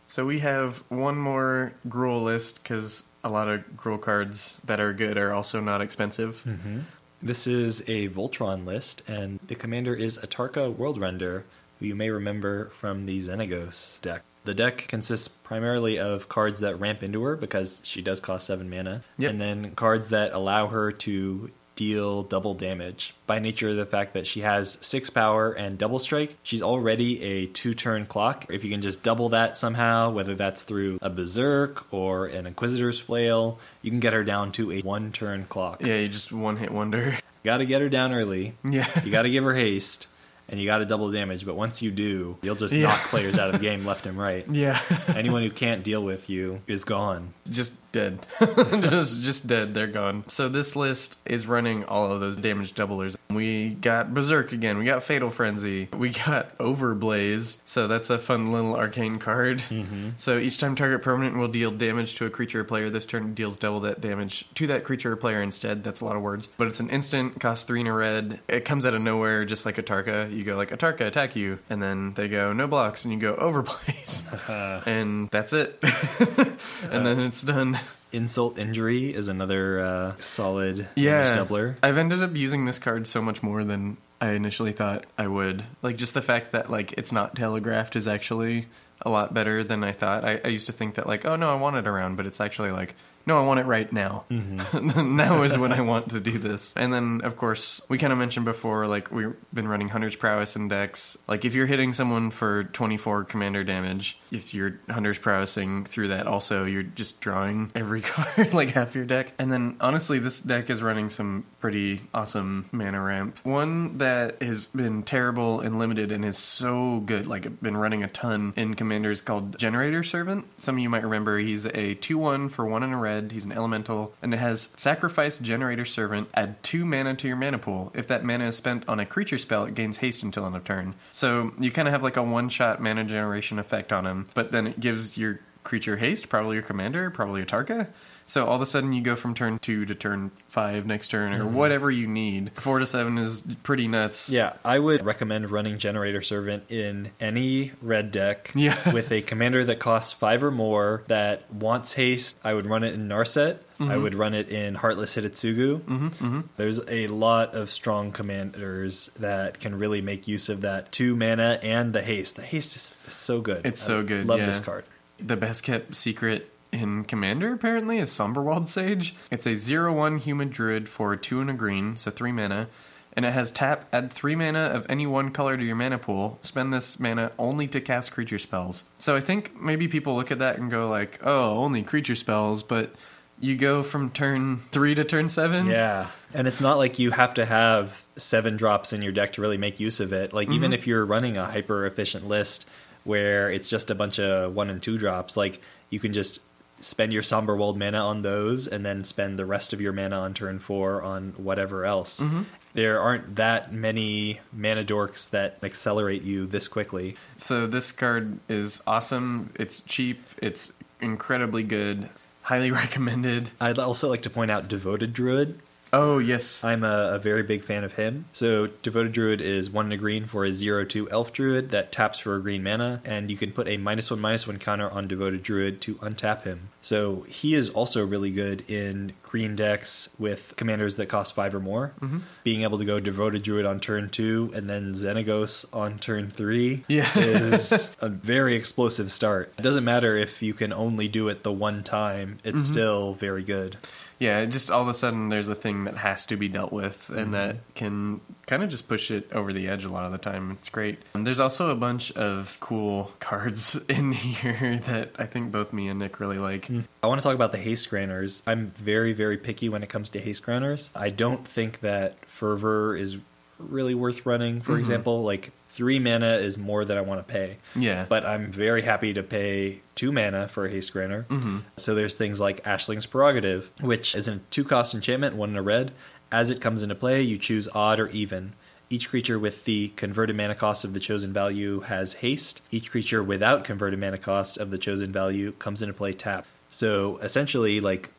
So 0.08 0.26
we 0.26 0.40
have 0.40 0.82
one 0.88 1.16
more 1.18 1.72
Gruul 1.88 2.22
list 2.24 2.62
because 2.62 3.04
a 3.24 3.28
lot 3.28 3.48
of 3.48 3.60
Gruul 3.76 4.00
cards 4.00 4.60
that 4.64 4.78
are 4.78 4.92
good 4.92 5.18
are 5.18 5.32
also 5.32 5.60
not 5.60 5.80
expensive. 5.80 6.42
Mm-hmm. 6.46 6.80
This 7.22 7.46
is 7.46 7.80
a 7.82 8.08
Voltron 8.08 8.64
list, 8.66 9.02
and 9.08 9.40
the 9.46 9.54
commander 9.54 9.94
is 9.94 10.18
Atarka 10.18 10.72
Worldrender, 10.74 11.44
who 11.80 11.86
you 11.86 11.94
may 11.94 12.10
remember 12.10 12.68
from 12.70 13.06
the 13.06 13.20
Xenagos 13.20 14.00
deck. 14.02 14.22
The 14.44 14.54
deck 14.54 14.86
consists 14.86 15.26
primarily 15.26 15.98
of 15.98 16.28
cards 16.28 16.60
that 16.60 16.78
ramp 16.78 17.02
into 17.02 17.22
her 17.24 17.34
because 17.34 17.80
she 17.84 18.00
does 18.00 18.20
cost 18.20 18.46
7 18.46 18.68
mana, 18.70 19.02
Yep. 19.18 19.30
and 19.30 19.40
then 19.40 19.70
cards 19.74 20.10
that 20.10 20.32
allow 20.34 20.68
her 20.68 20.92
to 20.92 21.50
deal 21.76 22.22
double 22.24 22.54
damage. 22.54 23.14
By 23.26 23.38
nature 23.38 23.68
of 23.70 23.76
the 23.76 23.86
fact 23.86 24.14
that 24.14 24.26
she 24.26 24.40
has 24.40 24.76
6 24.80 25.10
power 25.10 25.52
and 25.52 25.78
double 25.78 25.98
strike, 25.98 26.34
she's 26.42 26.62
already 26.62 27.22
a 27.22 27.46
2 27.46 27.74
turn 27.74 28.06
clock. 28.06 28.46
If 28.50 28.64
you 28.64 28.70
can 28.70 28.82
just 28.82 29.02
double 29.02 29.28
that 29.30 29.56
somehow, 29.56 30.10
whether 30.10 30.34
that's 30.34 30.62
through 30.64 30.98
a 31.02 31.08
Berserk 31.10 31.86
or 31.92 32.26
an 32.26 32.46
Inquisitor's 32.46 32.98
Flail, 32.98 33.58
you 33.82 33.90
can 33.90 34.00
get 34.00 34.12
her 34.12 34.24
down 34.24 34.50
to 34.52 34.72
a 34.72 34.80
1 34.80 35.12
turn 35.12 35.44
clock. 35.48 35.82
Yeah, 35.82 35.96
you 35.98 36.08
just 36.08 36.32
one 36.32 36.56
hit 36.56 36.70
wonder. 36.72 37.16
Got 37.44 37.58
to 37.58 37.66
get 37.66 37.80
her 37.80 37.88
down 37.88 38.12
early. 38.12 38.54
Yeah. 38.68 38.88
You 39.04 39.12
got 39.12 39.22
to 39.22 39.30
give 39.30 39.44
her 39.44 39.54
haste, 39.54 40.08
and 40.48 40.58
you 40.60 40.66
got 40.66 40.78
to 40.78 40.84
double 40.84 41.12
damage. 41.12 41.46
But 41.46 41.54
once 41.54 41.80
you 41.80 41.92
do, 41.92 42.36
you'll 42.42 42.56
just 42.56 42.74
Yeah. 42.74 42.88
knock 42.88 43.04
players 43.04 43.38
out 43.38 43.48
of 43.54 43.60
the 43.60 43.64
game 43.64 43.86
left 43.86 44.04
and 44.06 44.18
right. 44.18 44.44
Yeah. 44.50 44.80
Anyone 45.14 45.42
who 45.44 45.50
can't 45.50 45.84
deal 45.84 46.02
with 46.02 46.28
you 46.28 46.60
is 46.66 46.82
gone. 46.84 47.34
just 47.50 47.74
dead. 47.96 48.26
just 48.82 49.22
just 49.22 49.46
dead. 49.46 49.72
They're 49.72 49.86
gone. 49.86 50.24
So 50.28 50.48
this 50.48 50.76
list 50.76 51.18
is 51.24 51.46
running 51.46 51.84
all 51.84 52.12
of 52.12 52.20
those 52.20 52.36
damage 52.36 52.74
doublers. 52.74 53.16
We 53.30 53.70
got 53.70 54.12
Berserk 54.12 54.52
again. 54.52 54.76
We 54.76 54.84
got 54.84 55.02
Fatal 55.02 55.30
Frenzy. 55.30 55.88
We 55.96 56.10
got 56.10 56.56
Overblaze. 56.58 57.58
So 57.64 57.88
that's 57.88 58.10
a 58.10 58.18
fun 58.18 58.52
little 58.52 58.76
arcane 58.76 59.18
card. 59.18 59.58
Mm-hmm. 59.58 60.10
So 60.16 60.38
each 60.38 60.58
time 60.58 60.74
target 60.74 61.02
permanent 61.02 61.36
will 61.36 61.48
deal 61.48 61.70
damage 61.70 62.16
to 62.16 62.26
a 62.26 62.30
creature 62.30 62.60
or 62.60 62.64
player, 62.64 62.90
this 62.90 63.06
turn 63.06 63.34
deals 63.34 63.56
double 63.56 63.80
that 63.80 64.00
damage 64.00 64.46
to 64.56 64.66
that 64.68 64.84
creature 64.84 65.12
or 65.12 65.16
player 65.16 65.42
instead. 65.42 65.82
That's 65.82 66.02
a 66.02 66.04
lot 66.04 66.16
of 66.16 66.22
words. 66.22 66.48
But 66.58 66.68
it's 66.68 66.80
an 66.80 66.90
instant, 66.90 67.40
costs 67.40 67.64
three 67.64 67.80
and 67.80 67.88
a 67.88 67.92
red. 67.92 68.40
It 68.48 68.64
comes 68.64 68.84
out 68.84 68.94
of 68.94 69.00
nowhere, 69.00 69.44
just 69.44 69.64
like 69.64 69.76
Atarka. 69.76 70.30
You 70.30 70.44
go 70.44 70.56
like 70.56 70.70
Atarka, 70.70 71.06
attack 71.06 71.34
you, 71.34 71.58
and 71.70 71.82
then 71.82 72.12
they 72.14 72.28
go 72.28 72.52
no 72.52 72.66
blocks, 72.66 73.04
and 73.04 73.14
you 73.14 73.18
go 73.18 73.34
Overblaze, 73.36 74.86
and 74.86 75.30
that's 75.30 75.52
it. 75.54 75.78
and 76.82 76.92
uh, 76.92 77.02
then 77.02 77.20
it's 77.20 77.42
done. 77.42 77.78
Insult 78.12 78.58
Injury 78.58 79.14
is 79.14 79.28
another 79.28 79.80
uh, 79.80 80.12
solid 80.18 80.88
yeah. 80.94 81.32
damage 81.32 81.48
doubler. 81.48 81.76
I've 81.82 81.98
ended 81.98 82.22
up 82.22 82.34
using 82.36 82.64
this 82.64 82.78
card 82.78 83.06
so 83.06 83.20
much 83.20 83.42
more 83.42 83.64
than 83.64 83.96
I 84.20 84.30
initially 84.30 84.72
thought 84.72 85.04
I 85.18 85.26
would. 85.26 85.64
Like 85.82 85.96
just 85.96 86.14
the 86.14 86.22
fact 86.22 86.52
that 86.52 86.70
like 86.70 86.92
it's 86.92 87.12
not 87.12 87.36
telegraphed 87.36 87.96
is 87.96 88.08
actually 88.08 88.66
a 89.02 89.10
lot 89.10 89.34
better 89.34 89.62
than 89.62 89.84
I 89.84 89.92
thought. 89.92 90.24
I, 90.24 90.40
I 90.44 90.48
used 90.48 90.66
to 90.66 90.72
think 90.72 90.94
that 90.94 91.06
like, 91.06 91.24
oh 91.24 91.36
no, 91.36 91.52
I 91.52 91.56
want 91.56 91.76
it 91.76 91.86
around, 91.86 92.16
but 92.16 92.26
it's 92.26 92.40
actually 92.40 92.70
like, 92.70 92.94
no, 93.26 93.38
I 93.40 93.44
want 93.44 93.60
it 93.60 93.66
right 93.66 93.92
now. 93.92 94.24
now 94.30 95.42
is 95.42 95.58
when 95.58 95.72
I 95.72 95.80
want 95.82 96.10
to 96.10 96.20
do 96.20 96.38
this. 96.38 96.74
And 96.76 96.92
then 96.92 97.20
of 97.24 97.36
course 97.36 97.80
we 97.88 97.98
kind 97.98 98.12
of 98.12 98.18
mentioned 98.18 98.44
before, 98.44 98.86
like 98.86 99.10
we've 99.10 99.34
been 99.52 99.68
running 99.68 99.88
Hunter's 99.88 100.16
Prowess 100.16 100.56
index. 100.56 101.18
Like 101.26 101.44
if 101.44 101.54
you're 101.54 101.66
hitting 101.66 101.92
someone 101.92 102.30
for 102.30 102.64
24 102.64 103.24
commander 103.24 103.64
damage, 103.64 104.18
if 104.30 104.54
you're 104.54 104.78
Hunter's 104.88 105.18
Prowessing 105.18 105.86
through 105.88 106.08
that, 106.08 106.26
also 106.26 106.64
you're 106.64 106.82
just 106.82 107.20
drawing 107.20 107.72
every 107.74 108.00
card, 108.02 108.54
like 108.54 108.70
half 108.70 108.94
your 108.94 109.04
deck. 109.04 109.32
And 109.38 109.50
then 109.50 109.76
honestly, 109.80 110.18
this 110.18 110.40
deck 110.40 110.70
is 110.70 110.82
running 110.82 111.10
some 111.10 111.46
pretty 111.60 112.02
awesome 112.14 112.68
mana 112.70 113.00
ramp. 113.00 113.38
One 113.42 113.98
that 113.98 114.40
has 114.42 114.68
been 114.68 115.02
terrible 115.02 115.60
and 115.60 115.78
limited 115.78 116.12
and 116.12 116.24
is 116.24 116.38
so 116.38 117.00
good, 117.00 117.26
like 117.26 117.46
I've 117.46 117.60
been 117.60 117.76
running 117.76 118.04
a 118.04 118.08
ton 118.08 118.52
in 118.56 118.74
commanders 118.74 119.20
called 119.20 119.58
Generator 119.58 120.02
Servant. 120.02 120.46
Some 120.58 120.76
of 120.76 120.78
you 120.80 120.88
might 120.90 121.02
remember 121.02 121.38
he's 121.38 121.66
a 121.66 121.94
2 121.94 122.18
1 122.18 122.48
for 122.50 122.64
1 122.64 122.82
and 122.82 122.94
a 122.94 122.96
red. 122.96 123.15
He's 123.30 123.44
an 123.44 123.52
elemental, 123.52 124.14
and 124.22 124.32
it 124.34 124.38
has 124.38 124.72
Sacrifice 124.76 125.38
Generator 125.38 125.84
Servant, 125.84 126.28
add 126.34 126.62
2 126.62 126.84
mana 126.84 127.14
to 127.16 127.28
your 127.28 127.36
mana 127.36 127.58
pool. 127.58 127.92
If 127.94 128.06
that 128.08 128.24
mana 128.24 128.46
is 128.48 128.56
spent 128.56 128.88
on 128.88 129.00
a 129.00 129.06
creature 129.06 129.38
spell, 129.38 129.64
it 129.64 129.74
gains 129.74 129.98
haste 129.98 130.22
until 130.22 130.46
end 130.46 130.56
of 130.56 130.64
turn. 130.64 130.94
So 131.12 131.52
you 131.58 131.70
kind 131.70 131.88
of 131.88 131.92
have 131.92 132.02
like 132.02 132.16
a 132.16 132.22
one 132.22 132.48
shot 132.48 132.80
mana 132.80 133.04
generation 133.04 133.58
effect 133.58 133.92
on 133.92 134.06
him, 134.06 134.26
but 134.34 134.52
then 134.52 134.66
it 134.66 134.80
gives 134.80 135.16
your 135.16 135.40
creature 135.64 135.96
haste, 135.96 136.28
probably 136.28 136.54
your 136.54 136.62
commander, 136.62 137.10
probably 137.10 137.44
Atarka. 137.44 137.88
So 138.26 138.44
all 138.46 138.56
of 138.56 138.62
a 138.62 138.66
sudden 138.66 138.92
you 138.92 139.00
go 139.00 139.14
from 139.14 139.34
turn 139.34 139.60
two 139.60 139.86
to 139.86 139.94
turn 139.94 140.32
five 140.48 140.84
next 140.84 141.08
turn, 141.08 141.32
or 141.32 141.44
mm-hmm. 141.44 141.54
whatever 141.54 141.90
you 141.90 142.08
need. 142.08 142.50
Four 142.56 142.80
to 142.80 142.86
seven 142.86 143.18
is 143.18 143.42
pretty 143.62 143.86
nuts. 143.86 144.30
Yeah, 144.30 144.54
I 144.64 144.78
would 144.78 145.04
recommend 145.04 145.50
running 145.50 145.78
Generator 145.78 146.22
Servant 146.22 146.70
in 146.70 147.12
any 147.20 147.72
red 147.80 148.10
deck 148.10 148.52
Yeah. 148.56 148.92
with 148.92 149.12
a 149.12 149.22
commander 149.22 149.64
that 149.64 149.78
costs 149.78 150.12
five 150.12 150.42
or 150.42 150.50
more 150.50 151.04
that 151.06 151.50
wants 151.52 151.92
haste. 151.92 152.36
I 152.42 152.52
would 152.52 152.66
run 152.66 152.82
it 152.82 152.94
in 152.94 153.08
Narset. 153.08 153.58
I 153.78 153.82
mm-hmm. 153.82 154.02
would 154.02 154.14
run 154.14 154.34
it 154.34 154.48
in 154.48 154.74
Heartless 154.74 155.16
Hidetsugu. 155.16 155.80
Mm-hmm, 155.80 156.06
mm-hmm, 156.06 156.40
There's 156.56 156.80
a 156.88 157.08
lot 157.08 157.54
of 157.54 157.70
strong 157.70 158.10
commanders 158.10 159.10
that 159.18 159.60
can 159.60 159.78
really 159.78 160.00
make 160.00 160.26
use 160.26 160.48
of 160.48 160.62
that 160.62 160.90
two 160.92 161.14
mana 161.14 161.60
and 161.62 161.92
the 161.92 162.02
haste. 162.02 162.36
The 162.36 162.42
haste 162.42 162.74
is, 162.74 162.94
is 163.06 163.14
so 163.14 163.40
good. 163.42 163.66
It's 163.66 163.84
I 163.84 163.86
so 163.86 164.02
good, 164.02 164.26
Love 164.26 164.40
yeah. 164.40 164.46
this 164.46 164.60
card. 164.60 164.84
The 165.18 165.36
best 165.36 165.62
kept 165.62 165.94
secret 165.94 166.50
in 166.82 167.04
Commander 167.04 167.52
apparently 167.52 167.98
is 167.98 168.10
Somberwald 168.10 168.68
Sage. 168.68 169.14
It's 169.30 169.46
a 169.46 169.54
0 169.54 169.92
1 169.92 170.18
human 170.18 170.48
druid 170.48 170.88
for 170.88 171.16
2 171.16 171.40
and 171.40 171.50
a 171.50 171.54
green, 171.54 171.96
so 171.96 172.10
3 172.10 172.32
mana. 172.32 172.68
And 173.14 173.24
it 173.24 173.32
has 173.32 173.50
tap, 173.50 173.88
add 173.92 174.12
3 174.12 174.36
mana 174.36 174.70
of 174.74 174.84
any 174.90 175.06
one 175.06 175.30
color 175.30 175.56
to 175.56 175.64
your 175.64 175.76
mana 175.76 175.98
pool. 175.98 176.38
Spend 176.42 176.72
this 176.72 177.00
mana 177.00 177.32
only 177.38 177.66
to 177.68 177.80
cast 177.80 178.12
creature 178.12 178.38
spells. 178.38 178.84
So 178.98 179.16
I 179.16 179.20
think 179.20 179.58
maybe 179.58 179.88
people 179.88 180.14
look 180.14 180.30
at 180.30 180.40
that 180.40 180.58
and 180.58 180.70
go 180.70 180.88
like, 180.88 181.18
oh, 181.22 181.56
only 181.58 181.82
creature 181.82 182.14
spells, 182.14 182.62
but 182.62 182.94
you 183.38 183.56
go 183.56 183.82
from 183.82 184.10
turn 184.10 184.60
3 184.72 184.94
to 184.94 185.04
turn 185.04 185.28
7. 185.28 185.66
Yeah. 185.66 186.08
And 186.34 186.46
it's 186.46 186.60
not 186.60 186.78
like 186.78 186.98
you 186.98 187.10
have 187.10 187.34
to 187.34 187.46
have 187.46 188.04
seven 188.16 188.56
drops 188.56 188.92
in 188.92 189.02
your 189.02 189.12
deck 189.12 189.34
to 189.34 189.40
really 189.40 189.58
make 189.58 189.80
use 189.80 190.00
of 190.00 190.12
it. 190.12 190.32
Like, 190.32 190.48
even 190.48 190.70
mm-hmm. 190.70 190.74
if 190.74 190.86
you're 190.86 191.04
running 191.04 191.36
a 191.36 191.44
hyper 191.44 191.86
efficient 191.86 192.26
list 192.26 192.66
where 193.04 193.50
it's 193.50 193.68
just 193.68 193.90
a 193.90 193.94
bunch 193.94 194.18
of 194.18 194.54
one 194.54 194.70
and 194.70 194.82
two 194.82 194.98
drops, 194.98 195.36
like, 195.36 195.60
you 195.90 196.00
can 196.00 196.12
just 196.12 196.40
spend 196.80 197.12
your 197.12 197.22
Somberwald 197.22 197.76
mana 197.76 197.98
on 197.98 198.22
those 198.22 198.66
and 198.66 198.84
then 198.84 199.04
spend 199.04 199.38
the 199.38 199.46
rest 199.46 199.72
of 199.72 199.80
your 199.80 199.92
mana 199.92 200.18
on 200.18 200.34
turn 200.34 200.58
four 200.58 201.02
on 201.02 201.32
whatever 201.36 201.84
else. 201.84 202.20
Mm-hmm. 202.20 202.42
There 202.74 203.00
aren't 203.00 203.36
that 203.36 203.72
many 203.72 204.40
mana 204.52 204.84
dorks 204.84 205.30
that 205.30 205.58
accelerate 205.62 206.22
you 206.22 206.46
this 206.46 206.68
quickly. 206.68 207.16
So 207.38 207.66
this 207.66 207.90
card 207.90 208.38
is 208.48 208.82
awesome. 208.86 209.50
It's 209.54 209.80
cheap. 209.80 210.22
It's 210.42 210.72
incredibly 211.00 211.62
good. 211.62 212.08
Highly 212.42 212.70
recommended. 212.82 213.50
I'd 213.60 213.78
also 213.78 214.08
like 214.08 214.22
to 214.22 214.30
point 214.30 214.50
out 214.50 214.68
Devoted 214.68 215.14
Druid. 215.14 215.58
Oh 215.92 216.18
yes. 216.18 216.64
I'm 216.64 216.84
a, 216.84 217.14
a 217.14 217.18
very 217.18 217.42
big 217.42 217.62
fan 217.62 217.84
of 217.84 217.94
him. 217.94 218.26
So, 218.32 218.68
Devoted 218.82 219.12
Druid 219.12 219.40
is 219.40 219.70
one 219.70 219.86
in 219.86 219.92
a 219.92 219.96
green 219.96 220.26
for 220.26 220.44
a 220.44 220.52
zero 220.52 220.84
two 220.84 221.08
Elf 221.10 221.32
Druid 221.32 221.70
that 221.70 221.92
taps 221.92 222.18
for 222.18 222.36
a 222.36 222.40
green 222.40 222.62
mana, 222.62 223.00
and 223.04 223.30
you 223.30 223.36
can 223.36 223.52
put 223.52 223.68
a 223.68 223.76
minus 223.76 224.10
1 224.10 224.20
minus 224.20 224.46
1 224.46 224.58
counter 224.58 224.90
on 224.90 225.08
Devoted 225.08 225.42
Druid 225.42 225.80
to 225.82 225.94
untap 225.96 226.42
him. 226.42 226.70
So, 226.82 227.22
he 227.28 227.54
is 227.54 227.68
also 227.70 228.04
really 228.04 228.30
good 228.30 228.68
in 228.68 229.12
green 229.22 229.56
decks 229.56 230.08
with 230.18 230.54
commanders 230.56 230.96
that 230.96 231.06
cost 231.06 231.34
5 231.34 231.54
or 231.54 231.60
more. 231.60 231.92
Mm-hmm. 232.00 232.18
Being 232.44 232.62
able 232.62 232.78
to 232.78 232.84
go 232.84 233.00
Devoted 233.00 233.42
Druid 233.42 233.66
on 233.66 233.80
turn 233.80 234.08
2 234.08 234.52
and 234.54 234.68
then 234.68 234.94
Xenagos 234.94 235.64
on 235.72 235.98
turn 235.98 236.30
3 236.30 236.84
Yeah. 236.88 237.10
is 237.18 237.90
a 238.00 238.08
very 238.08 238.56
explosive 238.56 239.10
start. 239.10 239.52
It 239.58 239.62
doesn't 239.62 239.84
matter 239.84 240.16
if 240.16 240.42
you 240.42 240.54
can 240.54 240.72
only 240.72 241.08
do 241.08 241.28
it 241.28 241.42
the 241.42 241.52
one 241.52 241.82
time, 241.82 242.38
it's 242.44 242.62
mm-hmm. 242.62 242.72
still 242.72 243.14
very 243.14 243.42
good. 243.42 243.76
Yeah, 244.18 244.44
just 244.46 244.70
all 244.70 244.82
of 244.82 244.88
a 244.88 244.94
sudden 244.94 245.28
there's 245.28 245.48
a 245.48 245.54
thing 245.54 245.84
that 245.84 245.96
has 245.96 246.24
to 246.26 246.36
be 246.36 246.48
dealt 246.48 246.72
with 246.72 247.10
and 247.10 247.18
mm-hmm. 247.18 247.32
that 247.32 247.74
can 247.74 248.20
kind 248.46 248.62
of 248.62 248.70
just 248.70 248.88
push 248.88 249.10
it 249.10 249.30
over 249.32 249.52
the 249.52 249.68
edge 249.68 249.84
a 249.84 249.88
lot 249.88 250.04
of 250.04 250.12
the 250.12 250.18
time. 250.18 250.52
It's 250.52 250.68
great. 250.68 250.98
And 251.14 251.26
there's 251.26 251.40
also 251.40 251.70
a 251.70 251.74
bunch 251.74 252.12
of 252.12 252.56
cool 252.60 253.12
cards 253.20 253.78
in 253.88 254.12
here 254.12 254.78
that 254.86 255.12
I 255.18 255.26
think 255.26 255.52
both 255.52 255.72
me 255.72 255.88
and 255.88 255.98
Nick 255.98 256.20
really 256.20 256.38
like. 256.38 256.66
Mm. 256.68 256.84
I 257.02 257.06
want 257.06 257.20
to 257.20 257.22
talk 257.22 257.34
about 257.34 257.52
the 257.52 257.58
haste 257.58 257.90
granters. 257.90 258.42
I'm 258.46 258.70
very, 258.70 259.12
very 259.12 259.36
picky 259.36 259.68
when 259.68 259.82
it 259.82 259.88
comes 259.88 260.08
to 260.10 260.20
haste 260.20 260.42
granters. 260.42 260.90
I 260.94 261.10
don't 261.10 261.46
think 261.46 261.80
that 261.80 262.24
fervor 262.26 262.96
is 262.96 263.18
really 263.58 263.94
worth 263.94 264.26
running. 264.26 264.60
For 264.60 264.72
mm-hmm. 264.72 264.80
example, 264.80 265.22
like 265.22 265.52
three 265.76 265.98
mana 265.98 266.38
is 266.38 266.56
more 266.56 266.86
than 266.86 266.96
I 266.96 267.02
want 267.02 267.20
to 267.20 267.30
pay. 267.30 267.58
Yeah. 267.74 268.06
But 268.08 268.24
I'm 268.24 268.50
very 268.50 268.80
happy 268.80 269.12
to 269.12 269.22
pay 269.22 269.82
two 269.94 270.10
mana 270.10 270.48
for 270.48 270.64
a 270.64 270.70
haste 270.70 270.90
granter. 270.90 271.26
Mm-hmm. 271.28 271.58
So 271.76 271.94
there's 271.94 272.14
things 272.14 272.40
like 272.40 272.66
Ashling's 272.66 273.04
Prerogative, 273.04 273.70
which 273.82 274.14
is 274.14 274.26
a 274.26 274.38
two 274.50 274.64
cost 274.64 274.94
enchantment, 274.94 275.36
one 275.36 275.50
in 275.50 275.56
a 275.56 275.62
red. 275.62 275.92
As 276.32 276.50
it 276.50 276.62
comes 276.62 276.82
into 276.82 276.94
play, 276.94 277.20
you 277.20 277.36
choose 277.36 277.68
odd 277.74 278.00
or 278.00 278.08
even. 278.08 278.54
Each 278.88 279.10
creature 279.10 279.38
with 279.38 279.66
the 279.66 279.88
converted 279.96 280.34
mana 280.34 280.54
cost 280.54 280.82
of 280.84 280.94
the 280.94 281.00
chosen 281.00 281.30
value 281.30 281.80
has 281.80 282.14
haste. 282.14 282.62
Each 282.70 282.90
creature 282.90 283.22
without 283.22 283.62
converted 283.62 284.00
mana 284.00 284.16
cost 284.16 284.56
of 284.56 284.70
the 284.70 284.78
chosen 284.78 285.12
value 285.12 285.52
comes 285.52 285.82
into 285.82 285.92
play 285.92 286.14
tap. 286.14 286.46
So 286.70 287.18
essentially, 287.18 287.80
like 287.80 288.10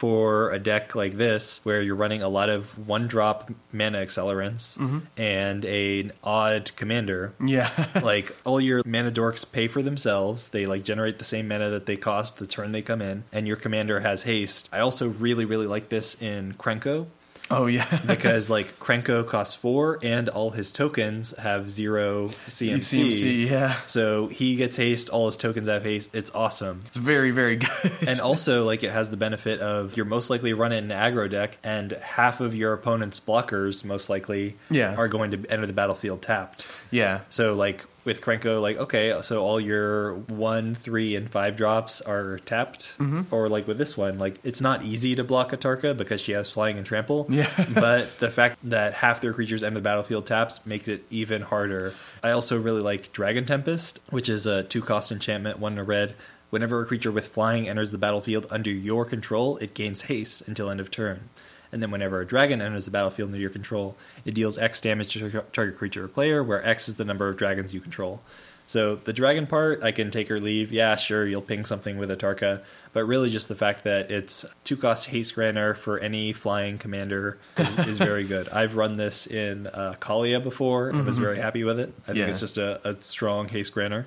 for 0.00 0.50
a 0.50 0.58
deck 0.58 0.94
like 0.94 1.18
this, 1.18 1.60
where 1.62 1.82
you're 1.82 1.94
running 1.94 2.22
a 2.22 2.28
lot 2.30 2.48
of 2.48 2.88
one 2.88 3.06
drop 3.06 3.50
mana 3.70 3.98
accelerants 3.98 4.78
mm-hmm. 4.78 5.00
and 5.20 5.62
an 5.66 6.10
odd 6.24 6.74
commander, 6.74 7.34
yeah. 7.38 7.70
like 8.02 8.34
all 8.46 8.58
your 8.58 8.80
mana 8.86 9.12
dorks 9.12 9.44
pay 9.44 9.68
for 9.68 9.82
themselves. 9.82 10.48
They 10.48 10.64
like 10.64 10.84
generate 10.84 11.18
the 11.18 11.24
same 11.24 11.48
mana 11.48 11.68
that 11.68 11.84
they 11.84 11.96
cost 11.96 12.38
the 12.38 12.46
turn 12.46 12.72
they 12.72 12.80
come 12.80 13.02
in, 13.02 13.24
and 13.30 13.46
your 13.46 13.56
commander 13.56 14.00
has 14.00 14.22
haste. 14.22 14.70
I 14.72 14.78
also 14.78 15.10
really, 15.10 15.44
really 15.44 15.66
like 15.66 15.90
this 15.90 16.14
in 16.22 16.54
Krenko 16.54 17.08
oh 17.50 17.66
yeah. 17.66 18.00
because 18.06 18.48
like 18.48 18.78
Krenko 18.78 19.26
costs 19.26 19.54
four, 19.54 19.98
and 20.02 20.28
all 20.28 20.50
his 20.50 20.72
tokens 20.72 21.34
have 21.38 21.68
zero 21.70 22.26
CMC. 22.46 23.08
CMC, 23.10 23.48
yeah. 23.50 23.74
So 23.86 24.28
he 24.28 24.56
gets 24.56 24.76
haste. 24.76 25.08
All 25.10 25.26
his 25.26 25.36
tokens 25.36 25.68
have 25.68 25.82
haste. 25.82 26.10
It's 26.12 26.30
awesome. 26.34 26.80
It's 26.86 26.96
very, 26.96 27.30
very 27.30 27.56
good. 27.56 27.92
and 28.06 28.20
also 28.20 28.64
like 28.64 28.82
it 28.82 28.92
has 28.92 29.10
the 29.10 29.16
benefit 29.16 29.60
of 29.60 29.96
you're 29.96 30.06
most 30.06 30.30
likely 30.30 30.50
to 30.50 30.56
run 30.56 30.72
it 30.72 30.78
in 30.78 30.90
an 30.90 30.98
aggro 30.98 31.28
deck 31.30 31.58
and 31.62 31.92
half 31.92 32.40
of 32.40 32.54
your 32.54 32.72
opponent's 32.72 33.20
blockers 33.20 33.84
most 33.84 34.08
likely 34.08 34.56
Yeah. 34.70 34.94
are 34.96 35.08
going 35.08 35.30
to 35.32 35.44
enter 35.50 35.66
the 35.66 35.72
battlefield 35.72 36.22
tapped 36.22 36.66
yeah. 36.90 37.20
so 37.30 37.54
like 37.54 37.84
with 38.04 38.20
Krenko, 38.22 38.60
like 38.62 38.76
okay, 38.78 39.20
so 39.22 39.42
all 39.42 39.60
your 39.60 40.14
one, 40.14 40.74
three, 40.74 41.16
and 41.16 41.30
five 41.30 41.56
drops 41.56 42.00
are 42.00 42.38
tapped, 42.40 42.92
Mm-hmm. 42.98 43.34
or 43.34 43.48
like 43.48 43.66
with 43.68 43.78
this 43.78 43.96
one, 43.96 44.18
like 44.18 44.38
it's 44.44 44.60
not 44.60 44.84
easy 44.84 45.14
to 45.16 45.24
block 45.24 45.50
Atarka 45.52 45.96
because 45.96 46.20
she 46.20 46.32
has 46.32 46.50
flying 46.50 46.76
and 46.78 46.86
trample. 46.86 47.26
Yeah. 47.28 47.48
but 47.74 48.08
the 48.18 48.30
fact 48.30 48.58
that 48.64 48.94
half 48.94 49.20
their 49.20 49.32
creatures 49.32 49.62
enter 49.62 49.74
the 49.76 49.80
battlefield 49.80 50.26
taps 50.26 50.60
makes 50.64 50.88
it 50.88 51.04
even 51.10 51.42
harder. 51.42 51.92
I 52.22 52.30
also 52.30 52.60
really 52.60 52.80
like 52.82 53.12
Dragon 53.12 53.44
Tempest, 53.46 54.00
which 54.10 54.28
is 54.28 54.46
a 54.46 54.62
two 54.62 54.82
cost 54.82 55.12
enchantment, 55.12 55.58
one 55.58 55.72
in 55.74 55.78
a 55.78 55.84
red. 55.84 56.14
Whenever 56.50 56.82
a 56.82 56.86
creature 56.86 57.12
with 57.12 57.28
flying 57.28 57.68
enters 57.68 57.92
the 57.92 57.98
battlefield 57.98 58.46
under 58.50 58.72
your 58.72 59.04
control, 59.04 59.56
it 59.58 59.72
gains 59.72 60.02
haste 60.02 60.42
until 60.48 60.68
end 60.68 60.80
of 60.80 60.90
turn. 60.90 61.28
And 61.72 61.82
then 61.82 61.90
whenever 61.90 62.20
a 62.20 62.26
dragon 62.26 62.60
enters 62.60 62.84
the 62.84 62.90
battlefield 62.90 63.28
under 63.28 63.38
your 63.40 63.50
control, 63.50 63.96
it 64.24 64.34
deals 64.34 64.58
X 64.58 64.80
damage 64.80 65.08
to 65.14 65.30
tar- 65.30 65.44
target 65.52 65.76
creature 65.78 66.04
or 66.04 66.08
player, 66.08 66.42
where 66.42 66.66
X 66.66 66.88
is 66.88 66.96
the 66.96 67.04
number 67.04 67.28
of 67.28 67.36
dragons 67.36 67.72
you 67.74 67.80
control. 67.80 68.20
So 68.66 68.94
the 68.94 69.12
dragon 69.12 69.48
part, 69.48 69.82
I 69.82 69.90
can 69.90 70.12
take 70.12 70.30
or 70.30 70.38
leave. 70.38 70.70
Yeah, 70.72 70.94
sure, 70.94 71.26
you'll 71.26 71.42
ping 71.42 71.64
something 71.64 71.98
with 71.98 72.08
Atarka, 72.08 72.62
but 72.92 73.04
really 73.04 73.28
just 73.28 73.48
the 73.48 73.56
fact 73.56 73.82
that 73.82 74.12
it's 74.12 74.44
two 74.62 74.76
cost 74.76 75.06
haste 75.06 75.34
granter 75.34 75.74
for 75.74 75.98
any 75.98 76.32
flying 76.32 76.78
commander 76.78 77.36
is, 77.56 77.78
is 77.80 77.98
very 78.10 78.22
good. 78.22 78.48
I've 78.48 78.76
run 78.76 78.96
this 78.96 79.26
in 79.26 79.66
uh, 79.66 79.94
Kaalia 80.00 80.40
before 80.40 80.94
I 80.94 81.00
was 81.00 81.18
very 81.18 81.38
happy 81.38 81.64
with 81.64 81.80
it. 81.80 81.92
I 82.04 82.06
think 82.08 82.18
Yeah. 82.18 82.26
it's 82.26 82.38
just 82.38 82.58
a, 82.58 82.80
a 82.88 83.00
strong 83.00 83.48
haste 83.48 83.74
granter. 83.74 84.06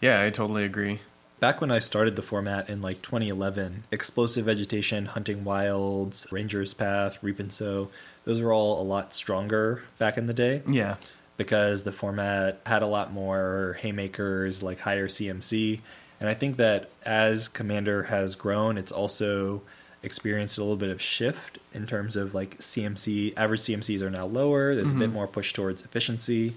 Yeah, 0.00 0.22
I 0.22 0.30
totally 0.30 0.62
agree. 0.64 1.00
Back 1.44 1.60
when 1.60 1.70
I 1.70 1.78
started 1.78 2.16
the 2.16 2.22
format 2.22 2.70
in 2.70 2.80
like 2.80 3.02
2011, 3.02 3.84
Explosive 3.92 4.46
Vegetation, 4.46 5.04
Hunting 5.04 5.44
Wilds, 5.44 6.26
Ranger's 6.32 6.72
Path, 6.72 7.18
Reap 7.20 7.38
and 7.38 7.52
Sow, 7.52 7.90
those 8.24 8.40
were 8.40 8.50
all 8.50 8.80
a 8.80 8.82
lot 8.82 9.12
stronger 9.12 9.82
back 9.98 10.16
in 10.16 10.26
the 10.26 10.32
day 10.32 10.62
Yeah. 10.66 10.96
because 11.36 11.82
the 11.82 11.92
format 11.92 12.62
had 12.64 12.80
a 12.80 12.86
lot 12.86 13.12
more 13.12 13.76
haymakers, 13.82 14.62
like 14.62 14.80
higher 14.80 15.06
CMC. 15.06 15.82
And 16.18 16.30
I 16.30 16.32
think 16.32 16.56
that 16.56 16.88
as 17.04 17.48
Commander 17.48 18.04
has 18.04 18.36
grown, 18.36 18.78
it's 18.78 18.90
also 18.90 19.60
experienced 20.02 20.56
a 20.56 20.62
little 20.62 20.78
bit 20.78 20.88
of 20.88 21.02
shift 21.02 21.58
in 21.74 21.86
terms 21.86 22.16
of 22.16 22.34
like 22.34 22.56
CMC. 22.56 23.34
Average 23.36 23.60
CMCs 23.60 24.00
are 24.00 24.08
now 24.08 24.24
lower. 24.24 24.74
There's 24.74 24.92
a 24.92 24.94
bit 24.94 25.08
mm-hmm. 25.08 25.12
more 25.12 25.26
push 25.26 25.52
towards 25.52 25.82
efficiency. 25.82 26.54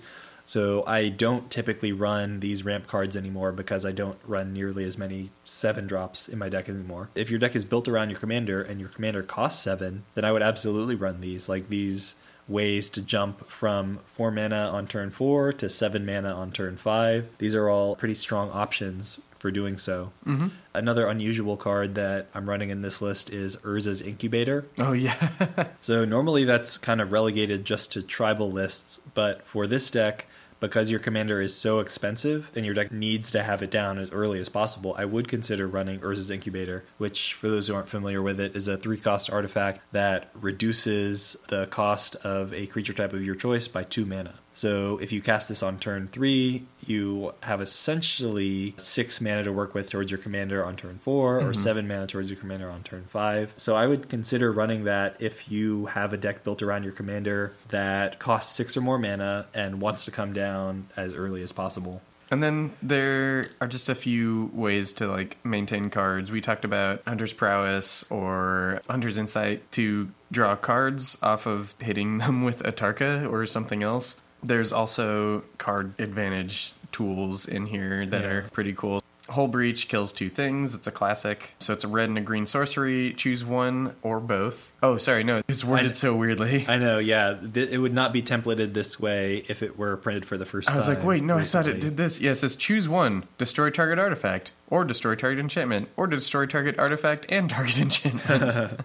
So 0.47 0.85
I 0.87 1.09
don't 1.09 1.51
typically 1.51 1.91
run 1.91 2.39
these 2.39 2.63
ramp 2.63 2.87
cards 2.87 3.17
anymore 3.17 3.51
because 3.51 3.85
I 3.85 3.91
don't 3.91 4.17
run 4.25 4.53
nearly 4.53 4.85
as 4.85 4.97
many 4.97 5.29
seven 5.43 5.87
drops 5.87 6.29
in 6.29 6.39
my 6.39 6.47
deck 6.47 6.69
anymore. 6.69 7.09
If 7.15 7.29
your 7.29 7.37
deck 7.37 7.53
is 7.53 7.65
built 7.65 7.89
around 7.89 8.11
your 8.11 8.19
commander 8.19 8.61
and 8.61 8.79
your 8.79 8.87
commander 8.89 9.23
costs 9.23 9.61
seven, 9.61 10.03
then 10.15 10.23
I 10.23 10.31
would 10.31 10.41
absolutely 10.41 10.95
run 10.95 11.19
these. 11.19 11.49
Like 11.49 11.67
these 11.67 12.15
ways 12.47 12.87
to 12.87 13.01
jump 13.01 13.45
from 13.49 13.99
four 14.05 14.31
mana 14.31 14.69
on 14.71 14.87
turn 14.87 15.11
four 15.11 15.51
to 15.51 15.69
seven 15.69 16.05
mana 16.05 16.33
on 16.33 16.51
turn 16.51 16.77
five. 16.77 17.27
These 17.39 17.53
are 17.53 17.69
all 17.69 17.97
pretty 17.97 18.15
strong 18.15 18.49
options 18.51 19.19
for 19.39 19.51
doing 19.51 19.77
so. 19.77 20.11
Mm-hmm. 20.25 20.47
Another 20.73 21.07
unusual 21.07 21.57
card 21.57 21.95
that 21.95 22.27
I'm 22.33 22.49
running 22.49 22.69
in 22.69 22.81
this 22.81 23.01
list 23.01 23.29
is 23.29 23.57
Urza's 23.57 24.01
Incubator. 24.01 24.65
Oh 24.79 24.93
yeah. 24.93 25.67
So 25.81 26.03
normally 26.05 26.43
that's 26.43 26.77
kind 26.77 26.99
of 26.99 27.11
relegated 27.11 27.63
just 27.63 27.93
to 27.93 28.01
tribal 28.01 28.51
lists, 28.51 28.99
but 29.13 29.45
for 29.45 29.67
this 29.67 29.89
deck, 29.89 30.27
because 30.59 30.89
your 30.89 30.99
commander 30.99 31.41
is 31.41 31.55
so 31.55 31.79
expensive 31.79 32.51
and 32.55 32.65
your 32.65 32.73
deck 32.73 32.91
needs 32.91 33.31
to 33.31 33.43
have 33.43 33.61
it 33.61 33.71
down 33.71 33.97
as 33.97 34.11
early 34.11 34.39
as 34.39 34.49
possible, 34.49 34.95
I 34.97 35.05
would 35.05 35.27
consider 35.27 35.67
running 35.67 35.99
Urza's 35.99 36.31
Incubator, 36.31 36.83
which, 36.97 37.33
for 37.33 37.49
those 37.49 37.67
who 37.67 37.75
aren't 37.75 37.89
familiar 37.89 38.21
with 38.21 38.39
it, 38.39 38.55
is 38.55 38.67
a 38.67 38.77
three 38.77 38.97
cost 38.97 39.29
artifact 39.29 39.81
that 39.91 40.29
reduces 40.33 41.37
the 41.49 41.67
cost 41.67 42.15
of 42.17 42.53
a 42.53 42.67
creature 42.67 42.93
type 42.93 43.13
of 43.13 43.23
your 43.23 43.35
choice 43.35 43.67
by 43.67 43.83
two 43.83 44.05
mana. 44.05 44.35
So 44.57 44.97
if 44.97 45.11
you 45.11 45.21
cast 45.21 45.49
this 45.49 45.61
on 45.61 45.77
turn 45.77 46.07
three, 46.07 46.65
you 46.83 47.31
have 47.43 47.61
essentially 47.61 48.73
six 48.77 49.21
mana 49.21 49.43
to 49.43 49.53
work 49.53 49.75
with 49.75 49.91
towards 49.91 50.09
your 50.09 50.17
commander 50.17 50.65
on 50.65 50.75
turn 50.75 50.97
4 50.97 51.37
or 51.37 51.41
mm-hmm. 51.41 51.53
seven 51.53 51.87
mana 51.87 52.07
towards 52.07 52.31
your 52.31 52.39
commander 52.39 52.67
on 52.67 52.81
turn 52.81 53.05
five. 53.07 53.53
So 53.57 53.75
I 53.75 53.85
would 53.85 54.09
consider 54.09 54.51
running 54.51 54.85
that 54.85 55.17
if 55.19 55.51
you 55.51 55.85
have 55.85 56.11
a 56.11 56.17
deck 56.17 56.43
built 56.43 56.63
around 56.63 56.85
your 56.85 56.93
commander 56.93 57.53
that 57.69 58.17
costs 58.17 58.55
six 58.55 58.75
or 58.75 58.81
more 58.81 58.97
mana 58.97 59.45
and 59.53 59.79
wants 59.79 60.05
to 60.05 60.11
come 60.11 60.33
down 60.33 60.89
as 60.97 61.13
early 61.13 61.43
as 61.43 61.51
possible. 61.51 62.01
And 62.31 62.41
then 62.41 62.73
there 62.81 63.49
are 63.61 63.67
just 63.67 63.89
a 63.89 63.95
few 63.95 64.49
ways 64.55 64.91
to 64.93 65.07
like 65.07 65.37
maintain 65.45 65.91
cards. 65.91 66.31
We 66.31 66.41
talked 66.41 66.65
about 66.65 67.03
Hunter's 67.05 67.31
Prowess 67.31 68.05
or 68.09 68.81
Hunter's 68.89 69.19
Insight 69.19 69.71
to 69.73 70.09
draw 70.31 70.55
cards 70.55 71.19
off 71.21 71.45
of 71.45 71.75
hitting 71.79 72.17
them 72.17 72.43
with 72.43 72.63
Atarka 72.63 73.31
or 73.31 73.45
something 73.45 73.83
else. 73.83 74.17
There's 74.43 74.71
also 74.71 75.43
card 75.57 75.93
advantage 75.99 76.73
tools 76.91 77.47
in 77.47 77.65
here 77.65 78.05
that 78.05 78.21
Yeah. 78.23 78.27
are 78.29 78.41
pretty 78.49 78.73
cool. 78.73 79.01
Hull 79.29 79.47
Breach 79.47 79.87
kills 79.87 80.11
two 80.13 80.29
things. 80.29 80.73
It's 80.75 80.87
a 80.87 80.91
classic. 80.91 81.53
So 81.59 81.73
it's 81.73 81.83
a 81.83 81.87
red 81.87 82.09
and 82.09 82.17
a 82.17 82.21
green 82.21 82.45
sorcery. 82.45 83.13
Choose 83.13 83.43
one 83.45 83.95
or 84.01 84.19
both. 84.19 84.71
Oh, 84.81 84.97
sorry, 84.97 85.23
no, 85.23 85.41
it's 85.47 85.63
worded 85.63 85.91
I- 85.91 85.93
so 85.93 86.15
weirdly. 86.15 86.65
I 86.69 86.77
know, 86.77 86.97
yeah. 86.99 87.35
Th- 87.53 87.69
it 87.69 87.77
would 87.77 87.93
not 87.93 88.13
be 88.13 88.21
templated 88.21 88.73
this 88.73 88.99
way 88.99 89.43
if 89.47 89.61
it 89.63 89.77
were 89.77 89.97
printed 89.97 90.25
for 90.25 90.37
the 90.37 90.45
first 90.45 90.69
I 90.69 90.71
time. 90.71 90.77
was 90.77 90.87
like, 90.87 91.03
wait, 91.03 91.23
no, 91.23 91.37
I 91.37 91.43
thought 91.43 91.67
it 91.67 91.79
did 91.79 91.97
this. 91.97 92.19
Yeah, 92.19 92.31
it 92.31 92.35
says 92.35 92.55
choose 92.55 92.87
one, 92.89 93.25
destroy 93.37 93.69
target 93.69 93.99
artifact, 93.99 94.51
or 94.69 94.83
destroy 94.85 95.15
target 95.15 95.39
enchantment, 95.39 95.89
or 95.97 96.07
destroy 96.07 96.45
target 96.45 96.77
artifact 96.79 97.25
and 97.29 97.49
target 97.49 97.79
enchantment. 97.79 98.53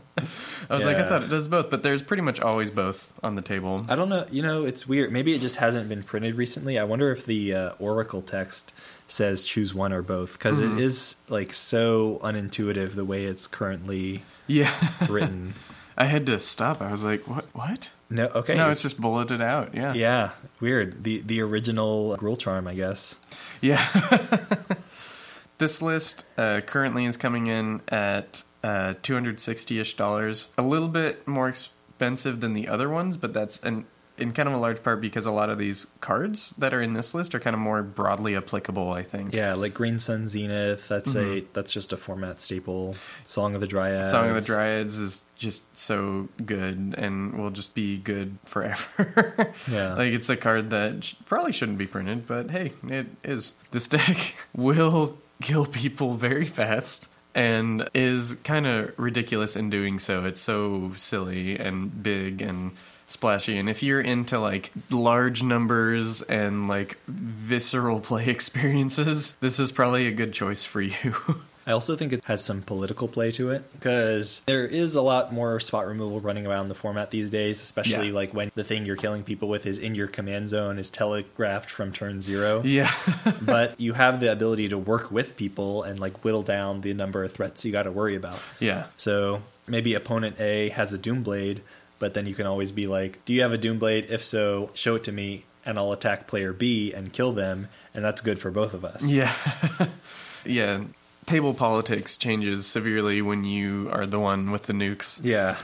I 0.70 0.74
was 0.76 0.84
like, 0.84 0.97
I 0.97 1.09
thought 1.09 1.22
it 1.24 1.28
does 1.28 1.49
both, 1.49 1.70
but 1.70 1.82
there's 1.82 2.03
pretty 2.03 2.22
much 2.22 2.40
always 2.40 2.70
both 2.70 3.12
on 3.22 3.34
the 3.34 3.43
table. 3.43 3.84
I 3.88 3.97
don't 3.97 4.09
know. 4.09 4.26
You 4.30 4.43
know, 4.43 4.64
it's 4.64 4.86
weird. 4.86 5.12
Maybe 5.12 5.34
it 5.34 5.40
just 5.40 5.57
hasn't 5.57 5.88
been 5.88 6.03
printed 6.03 6.34
recently. 6.36 6.78
I 6.78 6.84
wonder 6.84 7.11
if 7.11 7.26
the 7.26 7.55
uh, 7.55 7.70
Oracle 7.78 8.22
text 8.22 8.72
says 9.13 9.45
choose 9.45 9.75
one 9.75 9.93
or 9.93 10.03
both 10.03 10.33
because 10.33 10.59
is 10.59 11.15
like 11.29 11.53
so 11.53 12.19
unintuitive 12.25 12.95
the 12.95 13.05
way 13.05 13.25
it's 13.25 13.47
currently 13.47 14.23
Yeah. 14.47 14.73
written. 15.09 15.55
I 15.97 16.07
had 16.07 16.25
to 16.27 16.39
stop. 16.39 16.81
I 16.81 16.91
was 16.91 17.05
like, 17.05 17.29
"What? 17.29 17.45
What?" 17.53 17.91
No, 18.09 18.27
okay. 18.29 18.55
no, 18.57 18.71
it's, 18.71 18.81
just 18.83 18.99
bulleted 18.99 19.43
out. 19.43 19.75
Yeah, 19.75 19.93
yeah, 19.93 20.31
weird. 20.59 21.05
The 21.05 21.21
the 21.21 21.43
original 21.43 22.17
Gruul 22.19 22.39
charm, 22.39 22.67
I 22.67 22.75
guess. 22.75 23.17
yeah. 23.61 23.87
this 25.59 25.83
list 25.83 26.25
uh, 26.39 26.63
currently 26.63 27.05
is 27.05 27.17
coming 27.19 27.47
in 27.47 27.83
at 27.89 28.43
uh, 28.65 28.95
two 29.03 29.13
hundred 29.15 29.39
sixty 29.39 29.79
ish 29.81 29.95
dollars. 29.95 30.49
A 30.57 30.63
little 30.63 30.89
bit 30.89 31.29
more 31.29 31.49
expensive 31.49 32.41
than 32.41 32.55
the 32.55 32.69
other 32.69 32.89
ones, 32.89 33.17
but 33.19 33.33
that's 33.35 33.63
an 33.63 33.85
in 34.19 34.33
kind 34.33 34.49
of 34.49 34.55
a 34.55 34.59
large 34.59 34.83
part 34.83 35.01
because 35.01 35.27
a 35.27 35.31
lot 35.31 35.51
of 35.51 35.59
these 35.59 35.87
cards 36.01 36.51
that 36.59 36.75
are 36.75 36.83
in 36.83 36.93
this 36.93 37.15
list 37.15 37.35
are 37.35 37.41
kind 37.41 37.55
of 37.55 37.61
more 37.61 37.83
broadly 37.83 38.37
applicable. 38.37 38.91
I 38.91 39.03
think. 39.03 39.35
Yeah, 39.35 39.55
like 39.55 39.75
Green 39.75 39.99
Sun 39.99 40.29
Zenith. 40.29 40.89
That's 40.89 41.15
a 41.15 41.25
mm-hmm. 41.25 41.47
that's 41.53 41.73
just 41.73 41.93
a 41.93 41.97
format 41.97 42.41
staple. 42.41 42.95
Song 43.25 43.55
of 43.55 43.61
the 43.61 43.67
Dryads. 43.67 44.11
Song 44.11 44.29
of 44.29 44.35
the 44.35 44.41
Dryads 44.41 44.99
is 44.99 45.23
just 45.37 45.77
so 45.77 46.29
good 46.45 46.95
and 46.97 47.35
will 47.35 47.51
just 47.51 47.75
be 47.75 47.99
good 47.99 48.39
forever. 48.45 49.55
Yeah. 49.71 49.95
like 49.95 50.13
it's 50.13 50.29
a 50.29 50.37
card 50.37 50.71
that 50.71 51.05
sh- 51.05 51.15
probably 51.27 51.53
shouldn't 51.53 51.79
be 51.79 51.87
printed, 51.87 52.27
but 52.27 52.51
hey, 52.51 52.73
it 52.89 53.07
is. 53.25 53.55
This 53.71 53.89
deck 53.89 54.35
will 54.55 55.19
kill 55.41 55.67
people 55.67 56.15
very 56.15 56.47
fast 56.47 57.09
and 57.35 57.89
is 57.95 58.37
kind 58.45 58.67
of 58.67 58.93
ridiculous 58.99 59.57
in 59.57 59.71
doing 59.71 59.99
so. 59.99 60.25
It's 60.25 60.41
so 60.41 60.93
silly 60.97 61.59
and 61.59 62.03
big 62.03 62.43
and 62.43 62.73
splashy 63.13 63.57
and 63.59 63.69
if 63.71 63.83
you're 63.83 64.01
into 64.01 64.39
like 64.39 64.73
large 64.91 65.43
numbers 65.43 66.23
and 66.23 66.67
like 66.69 66.99
visceral 67.07 68.01
play 68.09 68.27
experiences 68.29 69.37
this 69.41 69.59
is 69.61 69.71
probably 69.73 70.07
a 70.07 70.13
good 70.13 70.33
choice 70.33 70.65
for 70.65 70.81
you 70.81 71.15
I 71.65 71.71
also 71.71 71.95
think 71.95 72.13
it 72.13 72.25
has 72.25 72.45
some 72.45 72.61
political 72.63 73.07
play 73.07 73.31
to 73.33 73.53
it 73.53 73.63
because 73.75 74.41
there 74.47 74.67
is 74.67 74.97
a 74.97 75.01
lot 75.01 75.33
more 75.33 75.61
spot 75.61 75.87
removal 75.87 76.19
running 76.19 76.45
around 76.45 76.67
the 76.67 76.75
format 76.75 77.13
these 77.13 77.31
days, 77.31 77.63
especially 77.63 78.09
Yeah. 78.09 78.15
like 78.15 78.35
when 78.35 78.51
the 78.57 78.65
thing 78.65 78.85
you're 78.85 78.97
killing 78.97 79.23
people 79.23 79.49
with 79.49 79.65
is 79.65 79.79
in 79.79 79.95
your 79.95 80.09
command 80.09 80.49
zone, 80.49 80.77
is 80.77 80.91
telegraphed 80.91 81.71
from 81.71 81.93
turn 81.93 82.21
zero. 82.21 82.63
yeah 82.65 82.91
but 83.43 83.79
you 83.81 83.93
have 83.93 84.19
the 84.19 84.33
ability 84.33 84.71
to 84.71 84.77
work 84.77 85.13
with 85.13 85.37
people 85.37 85.85
and 85.85 86.01
like 86.01 86.25
whittle 86.25 86.43
down 86.43 86.81
the 86.81 86.95
number 86.95 87.23
of 87.23 87.33
threats 87.33 87.65
you 87.65 87.71
got 87.71 87.85
to 87.85 87.93
worry 87.93 88.17
about. 88.17 88.41
yeah 88.59 88.87
So 88.97 89.41
maybe 89.69 89.95
opponent 89.95 90.41
A 90.41 90.71
has 90.71 90.93
a 90.93 90.99
Doomblade, 90.99 91.61
but 92.03 92.14
then 92.14 92.26
you 92.26 92.34
can 92.34 92.48
always 92.48 92.72
be 92.72 92.88
like, 92.88 93.24
"Do 93.26 93.32
you 93.32 93.42
have 93.42 93.53
a 93.53 93.59
Doomblade? 93.59 94.11
If 94.11 94.24
so, 94.24 94.70
show 94.74 94.96
it 94.96 95.05
to 95.05 95.12
me, 95.12 95.44
and 95.64 95.78
I'll 95.78 95.92
attack 95.92 96.26
player 96.26 96.53
B 96.53 96.92
and 96.92 97.12
kill 97.12 97.30
them." 97.30 97.68
And 97.94 98.05
that's 98.05 98.20
good 98.20 98.40
for 98.40 98.50
both 98.50 98.74
of 98.74 98.84
us. 98.84 99.05
Yeah. 99.05 99.32
yeah. 100.44 100.82
Table 101.26 101.55
politics 101.55 102.16
changes 102.16 102.66
severely 102.66 103.22
when 103.22 103.44
you 103.44 103.88
are 103.92 104.05
the 104.05 104.18
one 104.18 104.50
with 104.50 104.64
the 104.64 104.72
nukes. 104.72 105.20
Yeah. 105.22 105.59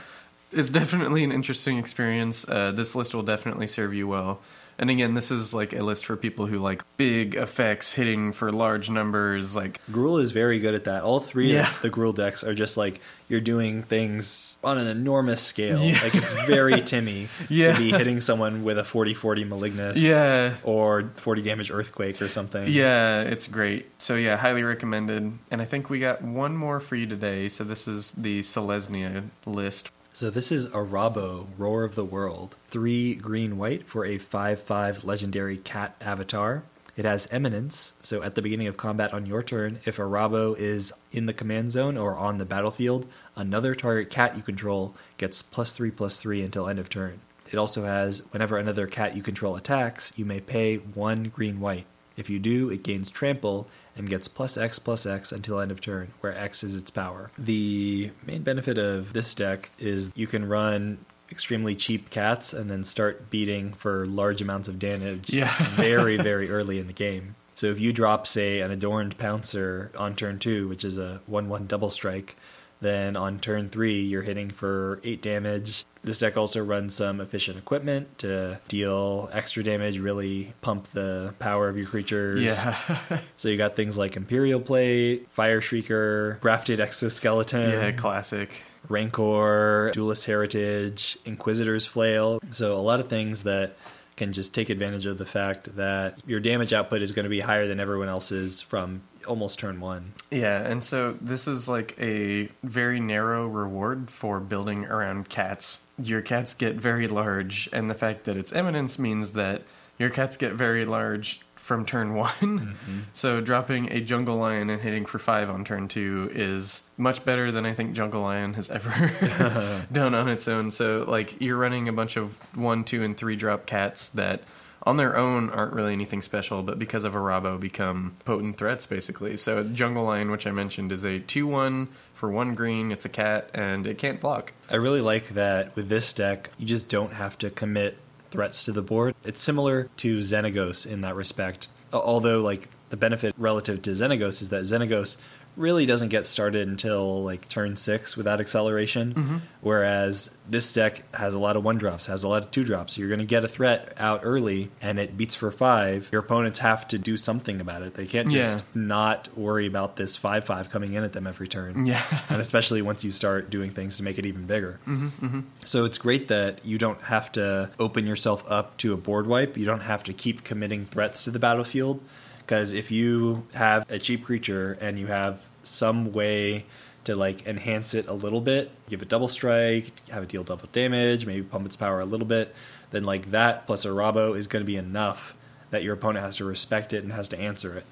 It's 0.53 0.69
definitely 0.69 1.25
an 1.25 1.33
interesting 1.33 1.77
experience. 1.77 2.47
Uh, 2.47 2.71
this 2.71 2.95
list 2.95 3.13
will 3.13 3.23
definitely 3.23 3.67
serve 3.67 3.93
you 3.93 4.07
well. 4.07 4.39
And 4.79 4.89
again, 4.89 5.13
this 5.13 5.29
is 5.29 5.53
like 5.53 5.73
a 5.73 5.83
list 5.83 6.05
for 6.05 6.15
people 6.15 6.45
who 6.45 6.57
like 6.59 6.83
big 6.95 7.35
effects 7.35 7.91
hitting 7.91 8.31
for 8.31 8.49
large 8.51 8.89
numbers. 8.89 9.53
Like, 9.53 9.81
Gruul 9.91 10.21
is 10.21 10.31
very 10.31 10.59
good 10.59 10.73
at 10.73 10.85
that. 10.85 11.03
All 11.03 11.19
three 11.19 11.53
Yeah. 11.53 11.69
of 11.69 11.81
the 11.81 11.89
Gruul 11.89 12.15
decks 12.15 12.45
are 12.45 12.55
just 12.55 12.77
like 12.77 13.01
you're 13.27 13.41
doing 13.41 13.83
things 13.83 14.57
on 14.63 14.77
an 14.77 14.87
enormous 14.87 15.41
scale. 15.41 15.83
Yeah. 15.83 15.99
Like 16.01 16.15
it's 16.15 16.31
very 16.47 16.81
Timmy 16.81 17.27
Yeah. 17.49 17.73
to 17.73 17.77
be 17.77 17.91
hitting 17.91 18.21
someone 18.21 18.63
with 18.63 18.79
a 18.79 18.83
40-40 18.83 19.49
Malignus 19.49 19.97
yeah, 19.97 20.55
or 20.63 21.11
40 21.17 21.41
damage 21.41 21.71
Earthquake 21.71 22.21
or 22.21 22.29
something. 22.29 22.65
yeah, 22.69 23.21
it's 23.21 23.47
great. 23.47 23.87
So 23.97 24.15
yeah, 24.15 24.37
highly 24.37 24.63
recommended. 24.63 25.31
And 25.51 25.61
I 25.61 25.65
think 25.65 25.89
we 25.89 25.99
got 25.99 26.21
one 26.23 26.55
more 26.55 26.79
for 26.79 26.95
you 26.95 27.05
today. 27.05 27.49
So 27.49 27.65
this 27.65 27.85
is 27.87 28.11
the 28.13 28.39
Selesnya 28.39 29.25
list. 29.45 29.91
So 30.19 30.29
this 30.29 30.51
is 30.51 30.67
Arahbo, 30.67 31.47
Roar 31.57 31.85
of 31.85 31.95
the 31.95 32.03
World. 32.03 32.57
Three 32.67 33.15
green 33.15 33.57
white 33.57 33.87
for 33.87 34.03
a 34.03 34.19
5-5 34.19 35.05
legendary 35.05 35.55
cat 35.55 35.95
avatar. 36.01 36.63
It 36.97 37.05
has 37.05 37.29
eminence, 37.31 37.93
so 38.01 38.21
at 38.21 38.35
the 38.35 38.41
beginning 38.41 38.67
of 38.67 38.75
combat 38.75 39.13
on 39.13 39.25
your 39.25 39.41
turn, 39.41 39.79
if 39.85 39.95
Arahbo 39.95 40.59
is 40.59 40.91
in 41.13 41.25
the 41.25 41.31
command 41.31 41.71
zone 41.71 41.95
or 41.95 42.17
on 42.17 42.37
the 42.37 42.43
battlefield, 42.43 43.07
another 43.37 43.73
target 43.73 44.09
cat 44.09 44.35
you 44.35 44.43
control 44.43 44.93
gets 45.15 45.41
plus 45.41 45.71
3 45.71 45.89
plus 45.89 46.19
3 46.19 46.41
until 46.41 46.67
end 46.67 46.79
of 46.79 46.89
turn. 46.89 47.21
It 47.49 47.57
also 47.57 47.85
has 47.85 48.21
whenever 48.33 48.57
another 48.57 48.87
cat 48.87 49.15
you 49.15 49.21
control 49.21 49.55
attacks, 49.55 50.11
you 50.17 50.25
may 50.25 50.41
pay 50.41 50.75
one 50.75 51.31
green 51.33 51.61
white. 51.61 51.85
If 52.17 52.29
you 52.29 52.39
do, 52.39 52.69
it 52.69 52.83
gains 52.83 53.09
trample 53.09 53.69
and 53.95 54.09
gets 54.09 54.27
plus 54.27 54.57
X 54.57 54.79
plus 54.79 55.05
X 55.05 55.31
until 55.31 55.59
end 55.59 55.71
of 55.71 55.81
turn, 55.81 56.11
where 56.21 56.37
X 56.37 56.63
is 56.63 56.75
its 56.75 56.89
power. 56.89 57.31
The 57.37 58.11
main 58.25 58.43
benefit 58.43 58.77
of 58.77 59.13
this 59.13 59.33
deck 59.35 59.71
is 59.79 60.11
you 60.15 60.27
can 60.27 60.47
run 60.47 61.05
extremely 61.31 61.75
cheap 61.75 62.09
cats 62.09 62.53
and 62.53 62.69
then 62.69 62.83
start 62.83 63.29
beating 63.29 63.73
for 63.73 64.05
large 64.07 64.41
amounts 64.41 64.67
of 64.67 64.79
damage 64.79 65.31
Yeah. 65.31 65.53
very, 65.75 66.17
very 66.21 66.49
early 66.49 66.79
in 66.79 66.87
the 66.87 66.93
game. 66.93 67.35
So 67.55 67.67
if 67.67 67.79
you 67.79 67.91
drop, 67.91 68.25
say, 68.25 68.61
an 68.61 68.71
adorned 68.71 69.17
pouncer 69.17 69.91
on 69.97 70.15
turn 70.15 70.39
two, 70.39 70.67
which 70.69 70.85
is 70.85 70.97
a 70.97 71.21
1 71.27 71.49
1 71.49 71.67
double 71.67 71.89
strike, 71.89 72.37
then 72.81 73.17
on 73.17 73.39
turn 73.39 73.69
three, 73.69 74.01
you're 74.01 74.21
hitting 74.21 74.49
for 74.49 75.01
8 75.03 75.21
damage. 75.21 75.85
This 76.01 76.17
deck 76.17 76.37
also 76.37 76.63
runs 76.63 76.95
some 76.95 77.19
efficient 77.19 77.57
equipment 77.57 78.19
to 78.19 78.59
deal 78.69 79.29
extra 79.33 79.63
damage, 79.63 79.99
really 79.99 80.53
pump 80.61 80.87
the 80.91 81.33
power 81.39 81.67
of 81.67 81.77
your 81.77 81.87
creatures. 81.87 82.41
Yeah. 82.41 82.75
So 83.37 83.47
you 83.47 83.57
got 83.57 83.77
things 83.77 83.97
like 83.97 84.17
Empyrial 84.17 84.59
Plate, 84.59 85.29
Fire 85.31 85.61
Shrieker, 85.61 86.39
Grafted 86.41 86.81
Exoskeleton, 86.81 87.69
yeah, 87.69 87.91
classic. 87.91 88.49
Rancor, 88.89 89.91
Duelist 89.93 90.25
Heritage, 90.25 91.17
Inquisitor's 91.25 91.85
Flail. 91.85 92.39
So 92.51 92.75
a 92.75 92.81
lot 92.81 92.99
of 92.99 93.07
things 93.07 93.43
that 93.43 93.75
can 94.17 94.33
just 94.33 94.53
take 94.53 94.69
advantage 94.69 95.05
of 95.05 95.17
the 95.17 95.25
fact 95.25 95.75
that 95.77 96.19
your 96.27 96.41
damage 96.41 96.73
output 96.73 97.01
is 97.01 97.13
going 97.13 97.23
to 97.23 97.29
be 97.29 97.39
higher 97.39 97.67
than 97.67 97.79
everyone 97.79 98.09
else's 98.09 98.59
from 98.61 99.01
almost 99.29 99.59
turn 99.59 99.79
one. 99.79 100.13
Yeah, 100.31 100.61
and 100.61 100.83
so 100.83 101.13
this 101.21 101.47
is 101.47 101.69
like 101.69 101.95
a 101.99 102.49
very 102.63 102.99
narrow 102.99 103.47
reward 103.47 104.09
for 104.11 104.39
building 104.39 104.85
around 104.85 105.29
cats. 105.29 105.81
Your 106.01 106.21
cats 106.21 106.53
get 106.53 106.75
very 106.75 107.07
large, 107.07 107.69
and 107.71 107.89
the 107.89 107.95
fact 107.95 108.25
that 108.25 108.35
it's 108.35 108.51
eminence 108.51 108.99
means 108.99 109.33
that 109.33 109.61
your 109.97 110.09
cats 110.09 110.35
get 110.35 110.53
very 110.53 110.85
large 110.85 111.41
from 111.69 111.85
turn 111.85 112.15
one. 112.15 112.31
Mm-hmm. 112.39 112.99
So 113.13 113.41
dropping 113.41 113.91
a 113.91 114.01
jungle 114.01 114.37
lion 114.37 114.71
and 114.71 114.81
hitting 114.81 115.05
for 115.05 115.19
five 115.19 115.51
on 115.51 115.63
turn 115.63 115.87
two 115.87 116.31
is 116.33 116.81
much 116.97 117.23
better 117.23 117.51
than 117.51 117.63
I 117.63 117.75
think 117.75 117.93
jungle 117.93 118.23
lion 118.23 118.55
has 118.55 118.71
ever 118.71 119.85
done 119.91 120.15
on 120.15 120.29
its 120.29 120.47
own. 120.47 120.71
So 120.71 121.05
like 121.07 121.39
you're 121.39 121.57
running 121.57 121.87
a 121.87 121.93
bunch 121.93 122.17
of 122.17 122.39
one, 122.57 122.83
two, 122.83 123.03
and 123.03 123.15
three 123.15 123.35
drop 123.35 123.67
cats 123.67 124.09
that 124.09 124.41
on 124.89 124.97
their 124.97 125.15
own 125.15 125.51
aren't 125.51 125.73
really 125.73 125.93
anything 125.93 126.19
special, 126.21 126.63
but 126.63 126.79
because 126.79 127.03
of 127.03 127.13
Arahbo 127.13 127.59
become 127.59 128.15
potent 128.25 128.57
threats 128.57 128.87
basically. 128.87 129.37
So 129.37 129.63
Jungle 129.63 130.03
Lion, 130.05 130.31
which 130.31 130.47
I 130.47 130.51
mentioned, 130.51 130.91
is 130.91 131.05
a 131.05 131.19
two 131.19 131.45
one 131.45 131.89
for 132.15 132.31
one 132.31 132.55
green. 132.55 132.91
It's 132.91 133.05
a 133.05 133.09
cat 133.09 133.51
and 133.53 133.85
it 133.85 133.99
can't 133.99 134.19
block. 134.19 134.53
I 134.67 134.77
really 134.77 135.01
like 135.01 135.29
that 135.29 135.75
with 135.75 135.89
this 135.89 136.11
deck, 136.11 136.49
you 136.57 136.65
just 136.65 136.89
don't 136.89 137.13
have 137.13 137.37
to 137.37 137.51
commit 137.51 137.99
threats 138.31 138.63
to 138.63 138.71
the 138.71 138.81
board. 138.81 139.13
It's 139.23 139.43
similar 139.43 139.89
to 139.97 140.17
Xenagos 140.17 140.87
in 140.87 141.01
that 141.01 141.15
respect. 141.15 141.67
Although, 141.93 142.41
like, 142.41 142.67
the 142.89 142.97
benefit 142.97 143.35
relative 143.37 143.83
to 143.83 143.91
Xenagos 143.91 144.41
is 144.41 144.49
that 144.49 144.63
Xenagos 144.63 145.17
really 145.59 145.85
doesn't 145.85 146.07
get 146.09 146.25
started 146.25 146.67
until 146.67 147.23
like 147.23 147.47
turn 147.49 147.75
six 147.75 148.15
without 148.17 148.39
acceleration. 148.39 149.41
Whereas 149.61 150.31
this 150.49 150.73
deck 150.73 151.03
has 151.13 151.33
a 151.33 151.39
lot 151.39 151.55
of 151.57 151.63
one 151.63 151.77
drops, 151.77 152.05
has 152.07 152.23
a 152.23 152.27
lot 152.29 152.43
of 152.45 152.51
two 152.51 152.63
drops. 152.63 152.93
So 152.95 153.01
you're 153.01 153.09
going 153.09 153.19
to 153.19 153.25
get 153.25 153.43
a 153.43 153.47
threat 153.47 153.93
out 153.97 154.21
early 154.23 154.71
and 154.81 154.97
it 154.97 155.17
beats 155.17 155.35
for 155.35 155.51
five. 155.51 156.09
Your 156.11 156.21
opponents 156.21 156.59
have 156.59 156.87
to 156.87 156.97
do 156.97 157.17
something 157.17 157.59
about 157.61 157.81
it. 157.83 157.93
They 157.93 158.05
can't 158.05 158.31
just 158.31 158.59
Yeah. 158.73 158.81
not 158.81 159.29
worry 159.37 159.67
about 159.67 159.95
this 159.97 160.15
5 160.15 160.45
5 160.45 160.69
coming 160.69 160.93
in 160.93 161.03
at 161.03 161.13
them 161.13 161.27
every 161.27 161.47
turn 161.47 161.85
Yeah. 161.85 162.01
and 162.29 162.41
especially 162.41 162.81
once 162.81 163.03
you 163.03 163.11
start 163.11 163.49
doing 163.49 163.71
things 163.71 163.97
to 163.97 164.03
make 164.03 164.17
it 164.17 164.25
even 164.25 164.45
bigger. 164.45 164.79
Mm-hmm, 164.87 165.41
So 165.65 165.85
it's 165.85 165.97
great 165.97 166.29
that 166.29 166.65
you 166.65 166.77
don't 166.77 167.01
have 167.03 167.31
to 167.33 167.69
open 167.79 168.07
yourself 168.07 168.43
up 168.49 168.77
to 168.77 168.93
a 168.93 168.97
board 168.97 169.27
wipe. 169.27 169.57
You 169.57 169.65
don't 169.65 169.81
have 169.81 170.03
to 170.03 170.13
keep 170.13 170.43
committing 170.43 170.85
threats 170.85 171.25
to 171.25 171.31
the 171.31 171.39
battlefield. 171.39 172.01
Because 172.39 172.73
if 172.73 172.89
you 172.89 173.45
have 173.53 173.85
a 173.91 173.99
cheap 173.99 174.25
creature 174.25 174.75
and 174.81 174.97
you 174.97 175.05
have 175.05 175.39
some 175.69 176.11
way 176.11 176.65
to 177.05 177.15
like 177.15 177.47
enhance 177.47 177.93
it 177.93 178.07
a 178.07 178.13
little 178.13 178.41
bit, 178.41 178.71
give 178.89 179.01
it 179.01 179.09
double 179.09 179.27
strike, 179.27 179.91
have 180.09 180.23
it 180.23 180.29
deal 180.29 180.43
double 180.43 180.69
damage, 180.71 181.25
maybe 181.25 181.41
pump 181.41 181.65
its 181.65 181.75
power 181.75 181.99
a 181.99 182.05
little 182.05 182.27
bit, 182.27 182.53
then 182.91 183.03
like 183.03 183.31
that 183.31 183.65
plus 183.65 183.85
Arahbo 183.85 184.37
is 184.37 184.47
going 184.47 184.63
to 184.63 184.67
be 184.67 184.75
enough 184.75 185.35
that 185.71 185.83
your 185.83 185.93
opponent 185.93 186.25
has 186.25 186.37
to 186.37 186.45
respect 186.45 186.93
it 186.93 187.03
and 187.03 187.13
has 187.13 187.29
to 187.29 187.39
answer 187.39 187.77
it. 187.77 187.85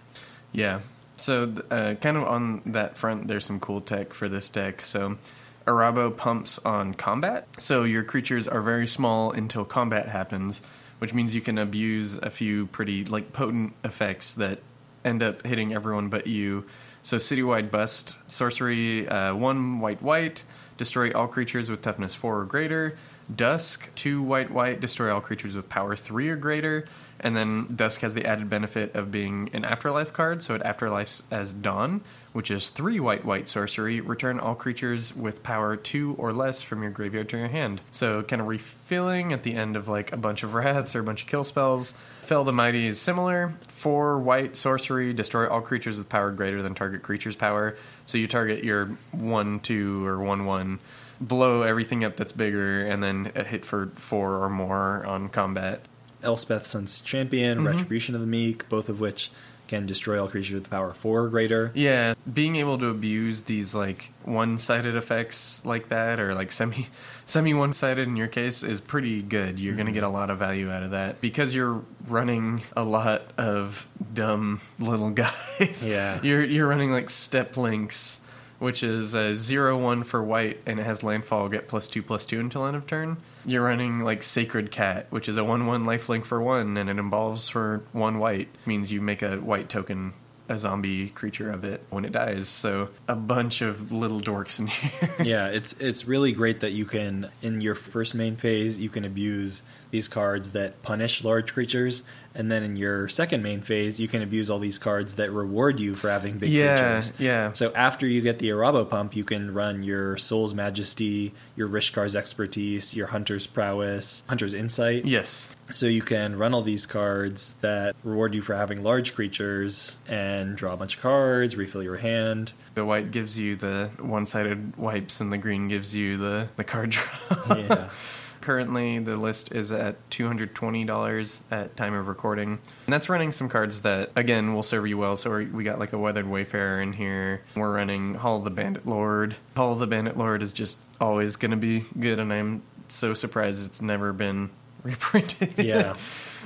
Yeah. 0.52 0.82
So, 1.18 1.54
uh, 1.72 1.96
kind 1.96 2.18
of 2.18 2.24
on 2.24 2.62
that 2.68 2.98
front, 2.98 3.28
there's 3.28 3.46
some 3.46 3.60
cool 3.60 3.82
tech 3.82 4.14
for 4.14 4.30
this 4.30 4.50
deck. 4.50 4.82
So, 4.84 5.18
Arahbo 5.66 6.16
pumps 6.16 6.60
on 6.60 6.94
combat. 6.94 7.48
So, 7.58 7.84
your 7.84 8.04
creatures 8.04 8.48
are 8.48 8.62
very 8.62 8.88
small 8.88 9.32
until 9.32 9.66
combat 9.66 10.08
happens, 10.08 10.62
which 11.00 11.14
means 11.14 11.34
you 11.34 11.42
can 11.42 11.58
abuse 11.58 12.18
a 12.18 12.30
few 12.30 12.68
pretty 12.68 13.04
like 13.04 13.34
potent 13.34 13.74
effects 13.84 14.34
that 14.36 14.60
end 15.04 15.24
up 15.24 15.46
hitting 15.46 15.74
everyone 15.74 16.10
but 16.10 16.28
you. 16.28 16.66
So, 17.02 17.18
Citywide 17.18 17.72
Bust, 17.72 18.16
sorcery, 18.28 19.08
uh, 19.08 19.36
one 19.36 19.80
white 19.80 20.02
white, 20.02 20.44
destroy 20.78 21.12
all 21.12 21.28
creatures 21.28 21.70
with 21.70 21.82
toughness 21.82 22.16
4 22.16 22.42
or 22.42 22.46
greater. 22.46 22.98
Dusk, 23.34 23.94
2 23.96 24.22
white 24.22 24.52
white, 24.52 24.80
destroy 24.80 25.14
all 25.14 25.22
creatures 25.22 25.56
with 25.56 25.68
power 25.68 25.96
3 25.96 26.30
or 26.30 26.36
greater. 26.36 26.86
And 27.20 27.36
then 27.36 27.68
Dusk 27.76 28.02
has 28.02 28.14
the 28.14 28.26
added 28.26 28.50
benefit 28.50 28.96
of 28.96 29.12
being 29.12 29.50
an 29.54 29.66
afterlife 29.66 30.14
card, 30.14 30.44
so 30.44 30.54
it 30.54 30.62
afterlifes 30.62 31.24
as 31.32 31.52
Dawn, 31.52 32.02
which 32.32 32.52
is 32.52 32.70
3 32.70 33.00
white 33.00 33.26
white 33.26 33.48
sorcery. 33.48 34.02
Return 34.02 34.40
all 34.40 34.56
creatures 34.56 35.16
with 35.16 35.44
power 35.44 35.76
2 35.76 36.16
or 36.18 36.32
less 36.32 36.62
from 36.62 36.84
your 36.84 36.92
graveyard 36.92 37.30
to 37.30 37.38
your 37.38 37.48
hand. 37.48 37.82
So 37.92 38.22
kind 38.24 38.42
of 38.42 38.48
refilling 38.48 39.34
at 39.34 39.44
the 39.44 39.56
end 39.56 39.76
of 39.76 39.88
like 39.88 40.12
a 40.12 40.18
bunch 40.18 40.44
of 40.44 40.54
wraths 40.54 40.96
or 40.96 41.00
a 41.00 41.04
bunch 41.04 41.24
of 41.24 41.28
kill 41.28 41.44
spells. 41.44 41.94
Fell 42.28 42.44
the 42.44 42.52
Mighty 42.52 42.88
is 42.88 43.00
similar. 43.00 43.54
4 43.70 44.20
white 44.20 44.58
sorcery, 44.58 45.14
destroy 45.14 45.48
all 45.48 45.62
creatures 45.62 45.98
with 45.98 46.10
power 46.10 46.30
greater 46.32 46.62
than 46.62 46.76
target 46.76 47.02
creature's 47.02 47.38
power. 47.38 47.78
So 48.06 48.18
you 48.18 48.28
target 48.28 48.66
your 48.66 48.88
1 49.12 49.62
2 49.62 50.06
or 50.06 50.20
1 50.20 50.46
1 50.46 50.80
blow 51.22 51.62
everything 51.62 52.04
up 52.04 52.18
that's 52.18 52.34
bigger 52.34 52.86
and 52.86 53.02
then 53.02 53.32
hit 53.34 53.64
for 53.64 53.88
four 53.96 54.44
or 54.44 54.50
more 54.50 55.06
on 55.06 55.30
combat. 55.30 55.82
Elspeth 56.22 56.66
Sun's 56.68 57.00
Champion, 57.00 57.60
Mm-hmm. 57.60 57.68
Retribution 57.68 58.14
of 58.14 58.20
the 58.22 58.28
Meek, 58.28 58.68
both 58.68 58.90
of 58.90 59.00
which 59.00 59.32
can 59.68 59.86
destroy 59.86 60.22
all 60.22 60.28
creatures 60.28 60.54
with 60.54 60.70
power 60.70 60.94
four 60.94 61.24
or 61.24 61.30
greater. 61.30 61.72
Yeah, 61.74 62.14
being 62.32 62.56
able 62.56 62.78
to 62.80 62.88
abuse 62.88 63.42
these 63.42 63.76
like 63.76 64.12
one-sided 64.24 64.96
effects 64.96 65.64
like 65.66 65.90
that 65.90 66.20
or 66.20 66.34
like 66.34 66.52
semi 66.52 66.88
semi 67.26 67.54
one-sided 67.54 68.08
in 68.08 68.16
your 68.16 68.28
case 68.28 68.64
is 68.64 68.82
pretty 68.82 69.22
good. 69.22 69.60
You're 69.60 69.76
going 69.76 69.88
to 69.88 69.92
get 69.92 70.04
a 70.04 70.10
lot 70.10 70.30
of 70.30 70.40
value 70.40 70.72
out 70.72 70.84
of 70.84 70.92
that 70.92 71.22
because 71.22 71.54
you're 71.54 71.84
running 72.08 72.64
a 72.76 72.84
lot 72.84 73.24
of 73.38 73.88
dumb 74.14 74.62
little 74.80 75.10
guys. 75.12 75.86
Yeah. 75.88 76.20
You're 76.22 76.44
you're 76.44 76.68
running 76.68 76.92
like 76.92 77.10
Steppe 77.10 77.58
Lynx 77.58 78.20
which 78.60 78.84
is 78.84 79.14
a 79.14 79.34
zero 79.34 79.78
one 79.78 80.04
for 80.04 80.24
white 80.24 80.60
and 80.66 80.80
it 80.80 80.84
has 80.86 81.04
landfall 81.04 81.50
get 81.50 81.68
plus 81.68 81.88
two 81.88 82.02
plus 82.02 82.26
two 82.26 82.40
until 82.40 82.66
end 82.66 82.76
of 82.76 82.88
turn. 82.88 83.18
You're 83.46 83.64
running 83.64 84.00
like 84.00 84.24
Sacred 84.24 84.72
Cat, 84.72 85.08
which 85.10 85.30
is 85.30 85.38
a 85.38 85.44
one 85.44 85.66
one 85.66 85.86
lifelink 85.86 86.26
for 86.26 86.42
one 86.42 86.78
and 86.78 86.90
it 86.90 86.98
involves 86.98 87.50
for 87.50 87.84
one 87.92 88.20
white. 88.20 88.50
Means 88.66 88.92
you 88.92 89.02
make 89.02 89.22
a 89.22 89.38
white 89.38 89.70
token 89.70 90.14
a 90.50 90.58
zombie 90.58 91.10
creature 91.10 91.52
of 91.52 91.64
it 91.64 91.84
when 91.90 92.06
it 92.06 92.12
dies. 92.14 92.48
So 92.48 92.90
a 93.08 93.16
bunch 93.16 93.62
of 93.62 93.92
little 93.92 94.22
dorks 94.22 94.60
in 94.60 94.68
here. 94.68 95.14
yeah, 95.24 95.48
it's 95.48 95.74
it's 95.74 96.06
really 96.06 96.32
great 96.32 96.62
that 96.62 96.72
you 96.72 96.86
can 96.86 97.30
in 97.42 97.62
your 97.62 97.76
first 97.76 98.16
main 98.16 98.38
phase 98.38 98.78
you 98.78 98.90
can 98.90 99.04
abuse 99.06 99.62
these 99.92 100.08
cards 100.08 100.52
that 100.52 100.82
punish 100.82 101.24
large 101.24 101.54
creatures, 101.54 102.04
and 102.36 102.52
then 102.52 102.62
in 102.62 102.76
your 102.76 103.08
second 103.08 103.42
main 103.42 103.62
phase 103.62 104.00
you 104.00 104.08
can 104.08 104.22
abuse 104.22 104.50
all 104.52 104.60
these 104.60 104.78
cards 104.78 105.16
that 105.16 105.32
reward 105.32 105.80
you 105.80 105.96
for 105.96 106.10
having 106.10 106.38
big 106.38 106.52
yeah, 106.52 107.00
creatures. 107.00 107.14
yeah. 107.20 107.54
So 107.54 107.74
after 107.74 108.06
you 108.06 108.22
get 108.22 108.40
the 108.40 108.50
Arahbo 108.50 108.88
pump, 108.90 109.16
you 109.16 109.24
can 109.24 109.54
run 109.54 109.82
your 109.84 110.18
Soul's 110.18 110.54
Majesty, 110.54 111.34
your 111.56 111.68
Rishkar's 111.68 112.16
Expertise, 112.16 112.96
your 112.96 113.08
Hunter's 113.08 113.48
Prowess, 113.48 114.24
Hunter's 114.30 114.54
Insight. 114.54 115.06
Yes. 115.06 115.52
So 115.74 115.86
you 115.88 116.02
can 116.02 116.38
run 116.38 116.54
all 116.54 116.62
these 116.62 116.86
cards 116.86 117.56
that 117.62 117.96
reward 118.04 118.36
you 118.36 118.42
for 118.42 118.56
having 118.56 118.84
large 118.84 119.16
creatures 119.16 119.98
and 120.08 120.56
draw 120.56 120.74
a 120.74 120.78
bunch 120.78 120.96
of 120.96 121.02
cards, 121.02 121.56
refill 121.56 121.84
your 121.84 121.98
hand. 121.98 122.54
The 122.76 122.86
white 122.86 123.12
gives 123.12 123.38
you 123.40 123.56
the 123.56 123.92
one-sided 124.00 124.78
wipes, 124.78 125.20
and 125.20 125.34
the 125.34 125.38
green 125.38 125.68
gives 125.68 125.96
you 125.96 126.18
the 126.18 126.50
the 126.56 126.64
card 126.64 126.92
draw. 126.92 127.56
Yeah. 127.56 127.90
Currently, 128.48 129.00
the 129.00 129.18
list 129.18 129.52
is 129.52 129.74
at 129.74 129.98
two 130.10 130.26
hundred 130.26 130.56
twenty 130.56 130.86
dollars 130.86 131.42
at 131.52 131.76
time 131.76 131.94
of 131.94 132.08
recording, 132.08 132.60
and 132.86 132.94
that's 132.94 133.10
running 133.10 133.34
some 133.34 133.50
cards 133.50 133.82
that 133.82 134.10
again 134.16 134.54
will 134.54 134.64
serve 134.64 134.88
you 134.88 134.98
well. 134.98 135.18
So 135.18 135.36
we 135.36 135.66
got 135.66 135.80
like 135.80 135.92
a 135.92 135.98
Weathered 135.98 136.30
Wayfarer 136.30 136.82
in 136.82 136.94
here. 136.94 137.42
We're 137.58 137.74
running 137.74 138.14
Hall 138.14 138.38
of 138.38 138.46
the 138.46 138.50
Bandit 138.50 138.88
Lord. 138.88 139.36
Hall 139.58 139.74
of 139.74 139.80
the 139.80 139.88
Bandit 139.88 140.16
Lord 140.18 140.42
is 140.42 140.54
just 140.54 140.78
always 141.02 141.36
going 141.36 141.52
to 141.52 141.58
be 141.58 141.84
good, 142.00 142.20
and 142.22 142.32
I'm 142.32 142.62
so 142.88 143.14
surprised 143.14 143.66
it's 143.66 143.82
never 143.82 144.14
been 144.14 144.50
reprinted. 144.84 145.56
yeah. 145.58 145.98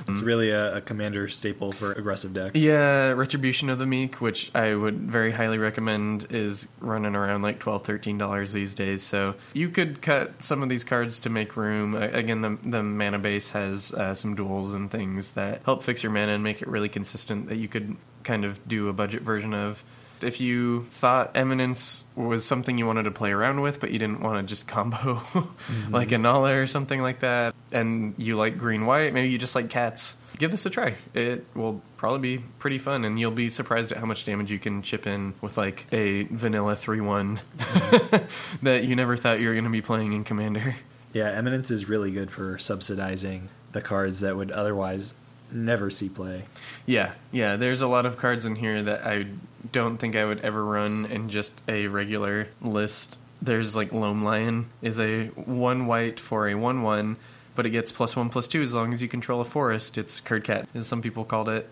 It's 0.08 0.22
really 0.22 0.50
a, 0.50 0.76
a 0.76 0.80
commander 0.80 1.28
staple 1.28 1.72
for 1.72 1.92
aggressive 1.92 2.32
decks. 2.34 2.54
Yeah, 2.56 3.12
Retribution 3.12 3.68
of 3.70 3.78
the 3.78 3.86
Meek, 3.86 4.20
which 4.20 4.50
I 4.54 4.74
would 4.74 4.98
very 4.98 5.30
highly 5.32 5.58
recommend, 5.58 6.26
is 6.30 6.68
running 6.80 7.14
around 7.14 7.42
like 7.42 7.58
$12, 7.60 7.84
$13 7.84 8.52
these 8.52 8.74
days. 8.74 9.02
So 9.02 9.34
you 9.52 9.68
could 9.68 10.02
cut 10.02 10.42
some 10.42 10.62
of 10.62 10.68
these 10.68 10.84
cards 10.84 11.18
to 11.20 11.30
make 11.30 11.56
room. 11.56 11.94
Uh, 11.94 12.08
Again, 12.12 12.40
the, 12.40 12.58
the 12.64 12.82
mana 12.82 13.18
base 13.18 13.50
has 13.50 13.92
uh, 13.92 14.14
some 14.14 14.34
duels 14.34 14.74
and 14.74 14.90
things 14.90 15.32
that 15.32 15.62
help 15.64 15.82
fix 15.82 16.02
your 16.02 16.12
mana 16.12 16.32
and 16.32 16.44
make 16.44 16.62
it 16.62 16.68
really 16.68 16.88
consistent 16.88 17.48
that 17.48 17.56
you 17.56 17.68
could 17.68 17.96
kind 18.22 18.44
of 18.44 18.66
do 18.68 18.88
a 18.88 18.92
budget 18.92 19.22
version 19.22 19.54
of. 19.54 19.82
If 20.20 20.40
you 20.40 20.84
thought 20.84 21.36
Eminence 21.36 22.04
was 22.14 22.44
something 22.44 22.78
you 22.78 22.86
wanted 22.86 23.04
to 23.04 23.10
play 23.10 23.32
around 23.32 23.60
with, 23.60 23.80
but 23.80 23.90
you 23.90 23.98
didn't 23.98 24.20
want 24.20 24.46
to 24.46 24.50
just 24.50 24.68
combo 24.68 24.96
mm-hmm. 24.98 25.92
like 25.92 26.08
Inalla 26.08 26.62
or 26.62 26.66
something 26.66 27.00
like 27.00 27.20
that, 27.20 27.54
and 27.72 28.14
you 28.18 28.36
like 28.36 28.58
green 28.58 28.86
white, 28.86 29.12
maybe 29.12 29.28
you 29.28 29.38
just 29.38 29.54
like 29.54 29.70
cats, 29.70 30.14
give 30.38 30.50
this 30.50 30.66
a 30.66 30.70
try. 30.70 30.94
It 31.14 31.46
will 31.54 31.82
probably 31.96 32.36
be 32.36 32.44
pretty 32.58 32.78
fun, 32.78 33.04
and 33.04 33.18
you'll 33.18 33.30
be 33.30 33.48
surprised 33.48 33.92
at 33.92 33.98
how 33.98 34.06
much 34.06 34.24
damage 34.24 34.50
you 34.50 34.58
can 34.58 34.82
chip 34.82 35.06
in 35.06 35.34
with 35.40 35.56
like 35.56 35.86
a 35.92 36.24
vanilla 36.24 36.76
3 36.76 37.00
1 37.00 37.40
mm-hmm. 37.58 38.62
that 38.64 38.84
you 38.84 38.96
never 38.96 39.16
thought 39.16 39.40
you 39.40 39.48
were 39.48 39.54
going 39.54 39.64
to 39.64 39.70
be 39.70 39.82
playing 39.82 40.12
in 40.12 40.24
Commander. 40.24 40.76
Yeah, 41.12 41.30
Eminence 41.30 41.70
is 41.70 41.88
really 41.88 42.10
good 42.10 42.30
for 42.30 42.58
subsidizing 42.58 43.48
the 43.72 43.82
cards 43.82 44.20
that 44.20 44.36
would 44.36 44.50
otherwise 44.50 45.14
never 45.52 45.90
see 45.90 46.08
play. 46.08 46.44
Yeah, 46.86 47.12
yeah. 47.30 47.56
There's 47.56 47.80
a 47.80 47.86
lot 47.86 48.06
of 48.06 48.16
cards 48.16 48.44
in 48.44 48.56
here 48.56 48.82
that 48.82 49.06
I 49.06 49.26
don't 49.70 49.96
think 49.96 50.16
I 50.16 50.24
would 50.24 50.40
ever 50.40 50.64
run 50.64 51.06
in 51.06 51.28
just 51.28 51.60
a 51.68 51.86
regular 51.86 52.48
list. 52.60 53.18
There's 53.40 53.74
like 53.74 53.92
Loam 53.92 54.22
Lion 54.24 54.70
is 54.82 55.00
a 55.00 55.26
one 55.26 55.86
white 55.86 56.20
for 56.20 56.48
a 56.48 56.54
one 56.54 56.82
one, 56.82 57.16
but 57.54 57.66
it 57.66 57.70
gets 57.70 57.92
plus 57.92 58.14
one 58.16 58.30
plus 58.30 58.48
two 58.48 58.62
as 58.62 58.74
long 58.74 58.92
as 58.92 59.02
you 59.02 59.08
control 59.08 59.40
a 59.40 59.44
forest. 59.44 59.98
It's 59.98 60.20
Kird 60.20 60.44
Cat, 60.44 60.68
as 60.74 60.86
some 60.86 61.02
people 61.02 61.24
called 61.24 61.48
it. 61.48 61.68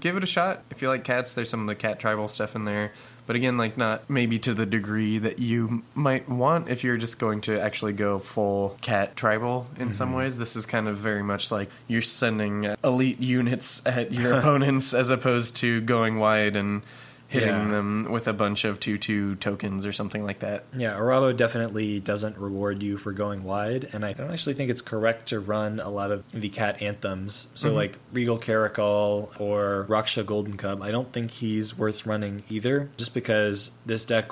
Give 0.00 0.16
it 0.16 0.22
a 0.24 0.26
shot 0.26 0.62
if 0.70 0.82
you 0.82 0.88
like 0.88 1.04
cats. 1.04 1.32
There's 1.32 1.48
some 1.48 1.62
of 1.62 1.66
the 1.66 1.74
cat 1.74 1.98
tribal 1.98 2.28
stuff 2.28 2.54
in 2.54 2.64
there, 2.64 2.92
but 3.28 3.36
again, 3.36 3.58
like 3.58 3.76
not 3.76 4.08
maybe 4.08 4.38
to 4.38 4.54
the 4.54 4.64
degree 4.64 5.18
that 5.18 5.38
you 5.38 5.82
might 5.94 6.30
want 6.30 6.70
if 6.70 6.82
you're 6.82 6.96
just 6.96 7.18
going 7.18 7.42
to 7.42 7.60
actually 7.60 7.92
go 7.92 8.18
full 8.18 8.74
cat 8.80 9.16
tribal 9.16 9.66
in 9.78 9.92
some 9.92 10.08
mm-hmm. 10.08 10.16
ways. 10.16 10.38
This 10.38 10.56
is 10.56 10.64
kind 10.64 10.88
of 10.88 10.96
very 10.96 11.22
much 11.22 11.50
like 11.50 11.68
you're 11.88 12.00
sending 12.00 12.74
elite 12.82 13.20
units 13.20 13.82
at 13.84 14.12
your 14.12 14.32
opponents 14.38 14.94
as 14.94 15.10
opposed 15.10 15.56
to 15.56 15.82
going 15.82 16.18
wide 16.18 16.56
and 16.56 16.80
hitting 17.28 17.48
Yeah. 17.50 17.68
them 17.68 18.08
with 18.10 18.26
a 18.26 18.32
bunch 18.32 18.64
of 18.64 18.80
2 18.80 18.96
2 18.98 19.36
tokens 19.36 19.84
or 19.86 19.92
something 19.92 20.24
like 20.24 20.38
that. 20.40 20.64
Yeah, 20.74 20.94
Arahbo 20.98 21.36
definitely 21.36 22.00
doesn't 22.00 22.38
reward 22.38 22.82
you 22.82 22.96
for 22.96 23.12
going 23.12 23.44
wide, 23.44 23.88
and 23.92 24.04
I 24.04 24.14
don't 24.14 24.30
actually 24.32 24.54
think 24.54 24.70
it's 24.70 24.80
correct 24.82 25.28
to 25.28 25.38
run 25.38 25.78
a 25.78 25.90
lot 25.90 26.10
of 26.10 26.24
the 26.32 26.48
cat 26.48 26.80
anthems. 26.82 27.48
So, 27.54 27.70
Mhm. 27.70 27.74
like 27.74 27.98
Regal 28.12 28.38
Caracal 28.38 29.30
or 29.38 29.86
Raksha 29.88 30.24
Golden 30.24 30.56
Cub, 30.56 30.82
I 30.82 30.90
don't 30.90 31.12
think 31.12 31.30
he's 31.30 31.76
worth 31.76 32.06
running 32.06 32.44
either, 32.48 32.88
just 32.96 33.12
because 33.14 33.70
this 33.84 34.04
deck 34.06 34.30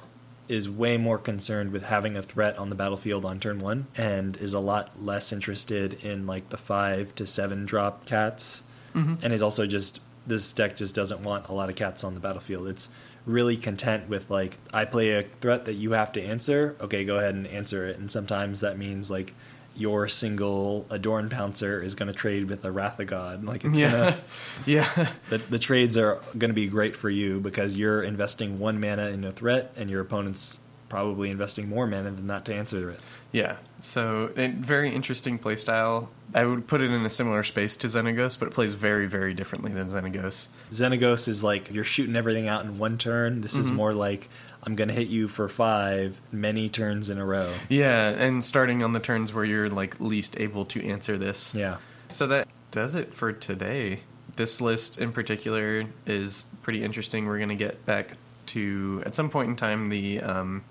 is 0.49 0.71
way 0.71 0.97
more 0.97 1.19
concerned 1.19 1.73
with 1.73 1.83
having 1.83 2.17
a 2.17 2.23
threat 2.23 2.57
on 2.57 2.71
the 2.71 2.77
battlefield 2.77 3.25
on 3.25 3.39
turn 3.41 3.59
one 3.59 3.89
and 3.97 4.37
is 4.39 4.55
a 4.55 4.61
lot 4.61 5.03
less 5.03 5.33
interested 5.33 5.93
in 6.05 6.25
like 6.27 6.49
the 6.51 6.57
five 6.57 7.13
to 7.17 7.27
seven 7.27 7.67
drop 7.67 8.07
cats 8.07 8.63
Mhm. 8.95 9.19
and 9.23 9.33
is 9.33 9.43
also 9.43 9.67
just 9.67 9.99
this 10.27 10.53
deck 10.53 10.77
just 10.77 10.95
doesn't 10.95 11.23
want 11.23 11.49
a 11.49 11.53
lot 11.53 11.69
of 11.71 11.77
cats 11.77 12.05
on 12.05 12.15
the 12.15 12.21
battlefield. 12.21 12.69
It's 12.69 12.89
really 13.25 13.57
content 13.57 14.09
with 14.09 14.31
like 14.31 14.57
I 14.73 14.85
play 14.85 15.13
a 15.13 15.25
threat 15.41 15.65
that 15.67 15.75
you 15.75 15.93
have 15.93 16.13
to 16.13 16.23
answer. 16.23 16.77
Okay, 16.81 17.05
go 17.05 17.17
ahead 17.19 17.35
and 17.35 17.47
answer 17.47 17.87
it. 17.87 17.99
And 17.99 18.11
sometimes 18.11 18.61
that 18.61 18.79
means 18.79 19.11
like 19.11 19.35
your 19.79 20.09
single 20.09 20.87
Adorn 20.89 21.29
Pouncer 21.29 21.83
is 21.83 21.95
going 21.95 22.07
to 22.11 22.15
trade 22.15 22.49
with 22.49 22.65
a 22.65 22.71
Wrath 22.73 22.99
of 22.99 23.09
God. 23.09 23.45
Like 23.45 23.65
it's 23.65 23.77
Yeah. 23.79 23.91
gonna 23.91 24.19
yeah. 24.67 25.09
the, 25.29 25.39
the 25.39 25.59
trades 25.59 25.99
are 25.99 26.21
going 26.39 26.49
to 26.51 26.55
be 26.55 26.67
great 26.67 26.97
for 26.97 27.11
you 27.11 27.41
because 27.41 27.77
you're 27.77 28.03
investing 28.03 28.59
one 28.59 28.81
mana 28.81 29.09
in 29.09 29.23
a 29.25 29.33
threat, 29.33 29.73
and 29.77 29.91
your 29.91 30.01
opponent's 30.01 30.59
probably 30.89 31.31
investing 31.31 31.69
more 31.69 31.87
mana 31.87 32.11
than 32.13 32.27
that 32.29 32.45
to 32.47 32.55
answer 32.55 32.89
it. 32.91 33.01
Yeah. 33.33 33.57
So, 33.81 34.31
a 34.37 34.49
very 34.49 34.95
interesting 34.95 35.39
playstyle. 35.39 36.09
I 36.35 36.45
would 36.45 36.67
put 36.67 36.81
it 36.81 36.91
in 36.91 37.05
a 37.05 37.11
similar 37.11 37.43
space 37.43 37.77
to 37.77 37.87
Xenagos, 37.87 38.39
but 38.39 38.49
it 38.49 38.55
plays 38.55 38.73
very, 38.73 39.07
very 39.07 39.35
differently 39.35 39.73
than 39.73 39.87
Xenagos. 39.89 40.49
Xenagos 40.73 41.29
is 41.29 41.43
like 41.43 41.73
you're 41.73 41.85
shooting 41.85 42.17
everything 42.17 42.49
out 42.49 42.65
in 42.65 42.79
one 42.79 42.99
turn. 42.99 43.41
This 43.43 43.57
is 43.57 43.71
Mhm. 43.71 43.75
more 43.75 43.95
like 43.95 44.29
I'm 44.63 44.75
going 44.75 44.89
to 44.89 44.95
hit 44.95 45.07
you 45.09 45.29
for 45.29 45.49
five 45.49 46.21
many 46.33 46.69
turns 46.69 47.11
in 47.11 47.19
a 47.19 47.25
row. 47.25 47.49
Yeah, 47.69 48.09
and 48.09 48.45
starting 48.45 48.83
on 48.83 48.93
the 48.93 49.01
turns 49.01 49.33
where 49.33 49.45
you're 49.45 49.69
like 49.69 50.01
least 50.01 50.39
able 50.41 50.65
to 50.67 50.85
answer 50.85 51.17
this. 51.17 51.55
Yeah. 51.55 51.77
So 52.09 52.27
that 52.29 52.49
does 52.73 52.95
it 52.97 53.15
for 53.15 53.33
today. 53.33 54.01
This 54.35 54.61
list 54.61 54.99
in 54.99 55.13
particular 55.13 55.85
is 56.05 56.47
pretty 56.63 56.83
interesting. 56.83 57.27
We're 57.27 57.39
going 57.39 57.49
to 57.51 57.55
get 57.55 57.87
back 57.87 58.17
to 58.47 59.03
at 59.07 59.15
some 59.15 59.31
point 59.31 59.49
in 59.49 59.57
time 59.57 59.89
the 59.89 60.21
um, 60.21 60.63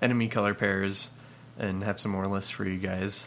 enemy 0.00 0.28
color 0.28 0.54
pairs 0.54 1.10
and 1.58 1.82
have 1.84 2.00
some 2.00 2.10
more 2.12 2.26
lists 2.26 2.50
for 2.50 2.64
you 2.64 2.78
guys. 2.78 3.26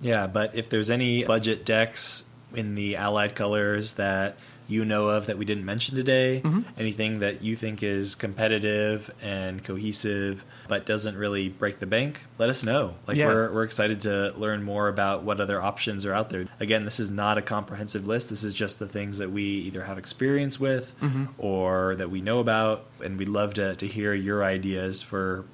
Yeah, 0.00 0.26
but 0.26 0.54
if 0.54 0.68
there's 0.68 0.90
any 0.90 1.24
budget 1.24 1.64
decks 1.64 2.24
in 2.54 2.74
the 2.74 2.96
allied 2.96 3.34
colors 3.34 3.94
that 3.94 4.36
you 4.68 4.84
know 4.84 5.08
of 5.08 5.26
that 5.26 5.36
we 5.38 5.44
didn't 5.44 5.64
mention 5.64 5.96
today, 5.96 6.40
Mhm. 6.44 6.64
anything 6.78 7.18
that 7.18 7.42
you 7.42 7.56
think 7.56 7.82
is 7.82 8.14
competitive 8.14 9.10
and 9.22 9.62
cohesive 9.62 10.44
but 10.68 10.86
doesn't 10.86 11.16
really 11.16 11.48
break 11.48 11.78
the 11.80 11.86
bank, 11.86 12.22
let 12.38 12.48
us 12.48 12.62
know. 12.62 12.94
Like 13.06 13.16
Yeah. 13.16 13.26
we're 13.26 13.52
we're 13.52 13.64
excited 13.64 14.00
to 14.02 14.32
learn 14.36 14.62
more 14.62 14.88
about 14.88 15.24
what 15.24 15.40
other 15.40 15.60
options 15.60 16.04
are 16.06 16.14
out 16.14 16.30
there. 16.30 16.44
Again, 16.60 16.84
this 16.84 17.00
is 17.00 17.10
not 17.10 17.38
a 17.38 17.42
comprehensive 17.42 18.06
list. 18.06 18.30
This 18.30 18.44
is 18.44 18.54
just 18.54 18.78
the 18.78 18.86
things 18.86 19.18
that 19.18 19.30
we 19.30 19.42
either 19.42 19.84
have 19.84 19.98
experience 19.98 20.58
with 20.60 20.94
Mhm. 21.02 21.28
or 21.38 21.94
that 21.96 22.10
we 22.10 22.20
know 22.20 22.38
about, 22.38 22.86
and 23.02 23.18
we'd 23.18 23.28
love 23.28 23.54
to 23.54 23.74
to 23.76 23.86
hear 23.86 24.14
your 24.14 24.44
ideas 24.44 25.02
for 25.02 25.44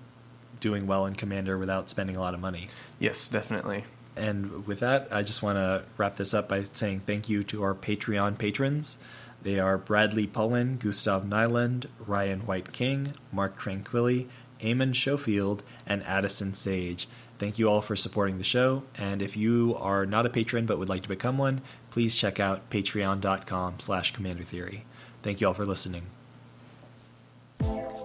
doing 0.60 0.86
well 0.86 1.06
in 1.06 1.14
Commander 1.14 1.58
without 1.58 1.88
spending 1.88 2.16
a 2.16 2.20
lot 2.20 2.34
of 2.34 2.40
money. 2.40 2.68
Yes, 2.98 3.28
definitely. 3.28 3.84
And 4.16 4.66
with 4.66 4.80
that, 4.80 5.08
I 5.12 5.22
just 5.22 5.42
want 5.42 5.56
to 5.56 5.84
wrap 5.96 6.16
this 6.16 6.34
up 6.34 6.48
by 6.48 6.64
saying 6.72 7.02
thank 7.06 7.28
you 7.28 7.44
to 7.44 7.62
our 7.62 7.74
Patreon 7.74 8.36
patrons. 8.38 8.98
They 9.42 9.60
are 9.60 9.78
Bradley 9.78 10.26
Pullen, 10.26 10.76
Gustav 10.76 11.26
Nyland, 11.26 11.88
Ryan 12.04 12.40
White 12.40 12.72
King, 12.72 13.12
Mark 13.30 13.60
Tranquilli, 13.60 14.26
Eamon 14.60 14.94
Schofield, 14.94 15.62
and 15.86 16.02
Addison 16.02 16.54
Sage. 16.54 17.08
Thank 17.38 17.60
you 17.60 17.68
all 17.68 17.80
for 17.80 17.94
supporting 17.94 18.38
the 18.38 18.44
show. 18.44 18.82
And 18.96 19.22
if 19.22 19.36
you 19.36 19.76
are 19.78 20.04
not 20.04 20.26
a 20.26 20.30
patron 20.30 20.66
but 20.66 20.78
would 20.78 20.88
like 20.88 21.04
to 21.04 21.08
become 21.08 21.38
one, 21.38 21.60
please 21.90 22.16
check 22.16 22.40
out 22.40 22.68
patreon.com 22.70 23.76
slash 23.78 24.12
commander 24.12 24.42
theory. 24.42 24.84
Thank 25.22 25.40
you 25.40 25.46
all 25.46 25.54
for 25.54 25.66
listening. 25.66 26.06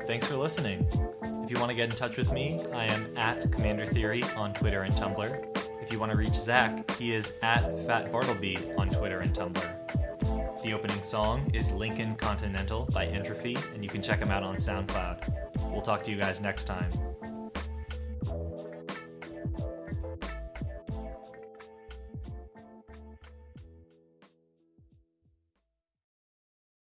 Thanks 0.08 0.28
for 0.28 0.36
listening. 0.36 0.88
If 1.43 1.51
you 1.51 1.58
want 1.60 1.70
to 1.70 1.76
get 1.76 1.89
in 1.89 1.95
touch 1.95 2.18
with 2.18 2.32
me, 2.32 2.64
I 2.74 2.86
am 2.86 3.18
at 3.18 3.51
Commander 3.51 3.86
Theory 3.86 4.24
on 4.36 4.54
Twitter 4.54 4.82
and 4.82 4.93
Tumblr. 4.95 5.82
If 5.82 5.91
you 5.91 5.99
want 5.99 6.12
to 6.12 6.18
reach 6.18 6.34
Zach, 6.34 6.89
he 6.91 7.14
is 7.14 7.32
at 7.41 7.62
Fat 7.86 8.12
Bartleby 8.12 8.58
on 8.78 8.89
Twitter 8.89 9.20
and 9.20 9.34
Tumblr. 9.34 10.64
The 10.64 10.74
opening 10.74 11.04
song 11.04 11.51
is 11.54 11.72
Lincoln 11.74 12.16
Continental 12.16 12.86
by 12.93 13.06
Entropy, 13.06 13.58
and 13.74 13.84
you 13.84 13.89
can 13.89 14.01
check 14.01 14.20
him 14.20 14.32
out 14.32 14.43
on 14.43 14.56
SoundCloud. 14.56 15.72
We'll 15.72 15.82
talk 15.82 16.04
to 16.06 16.12
you 16.12 16.18
guys 16.18 16.39
next 16.39 16.66
time. 16.66 16.89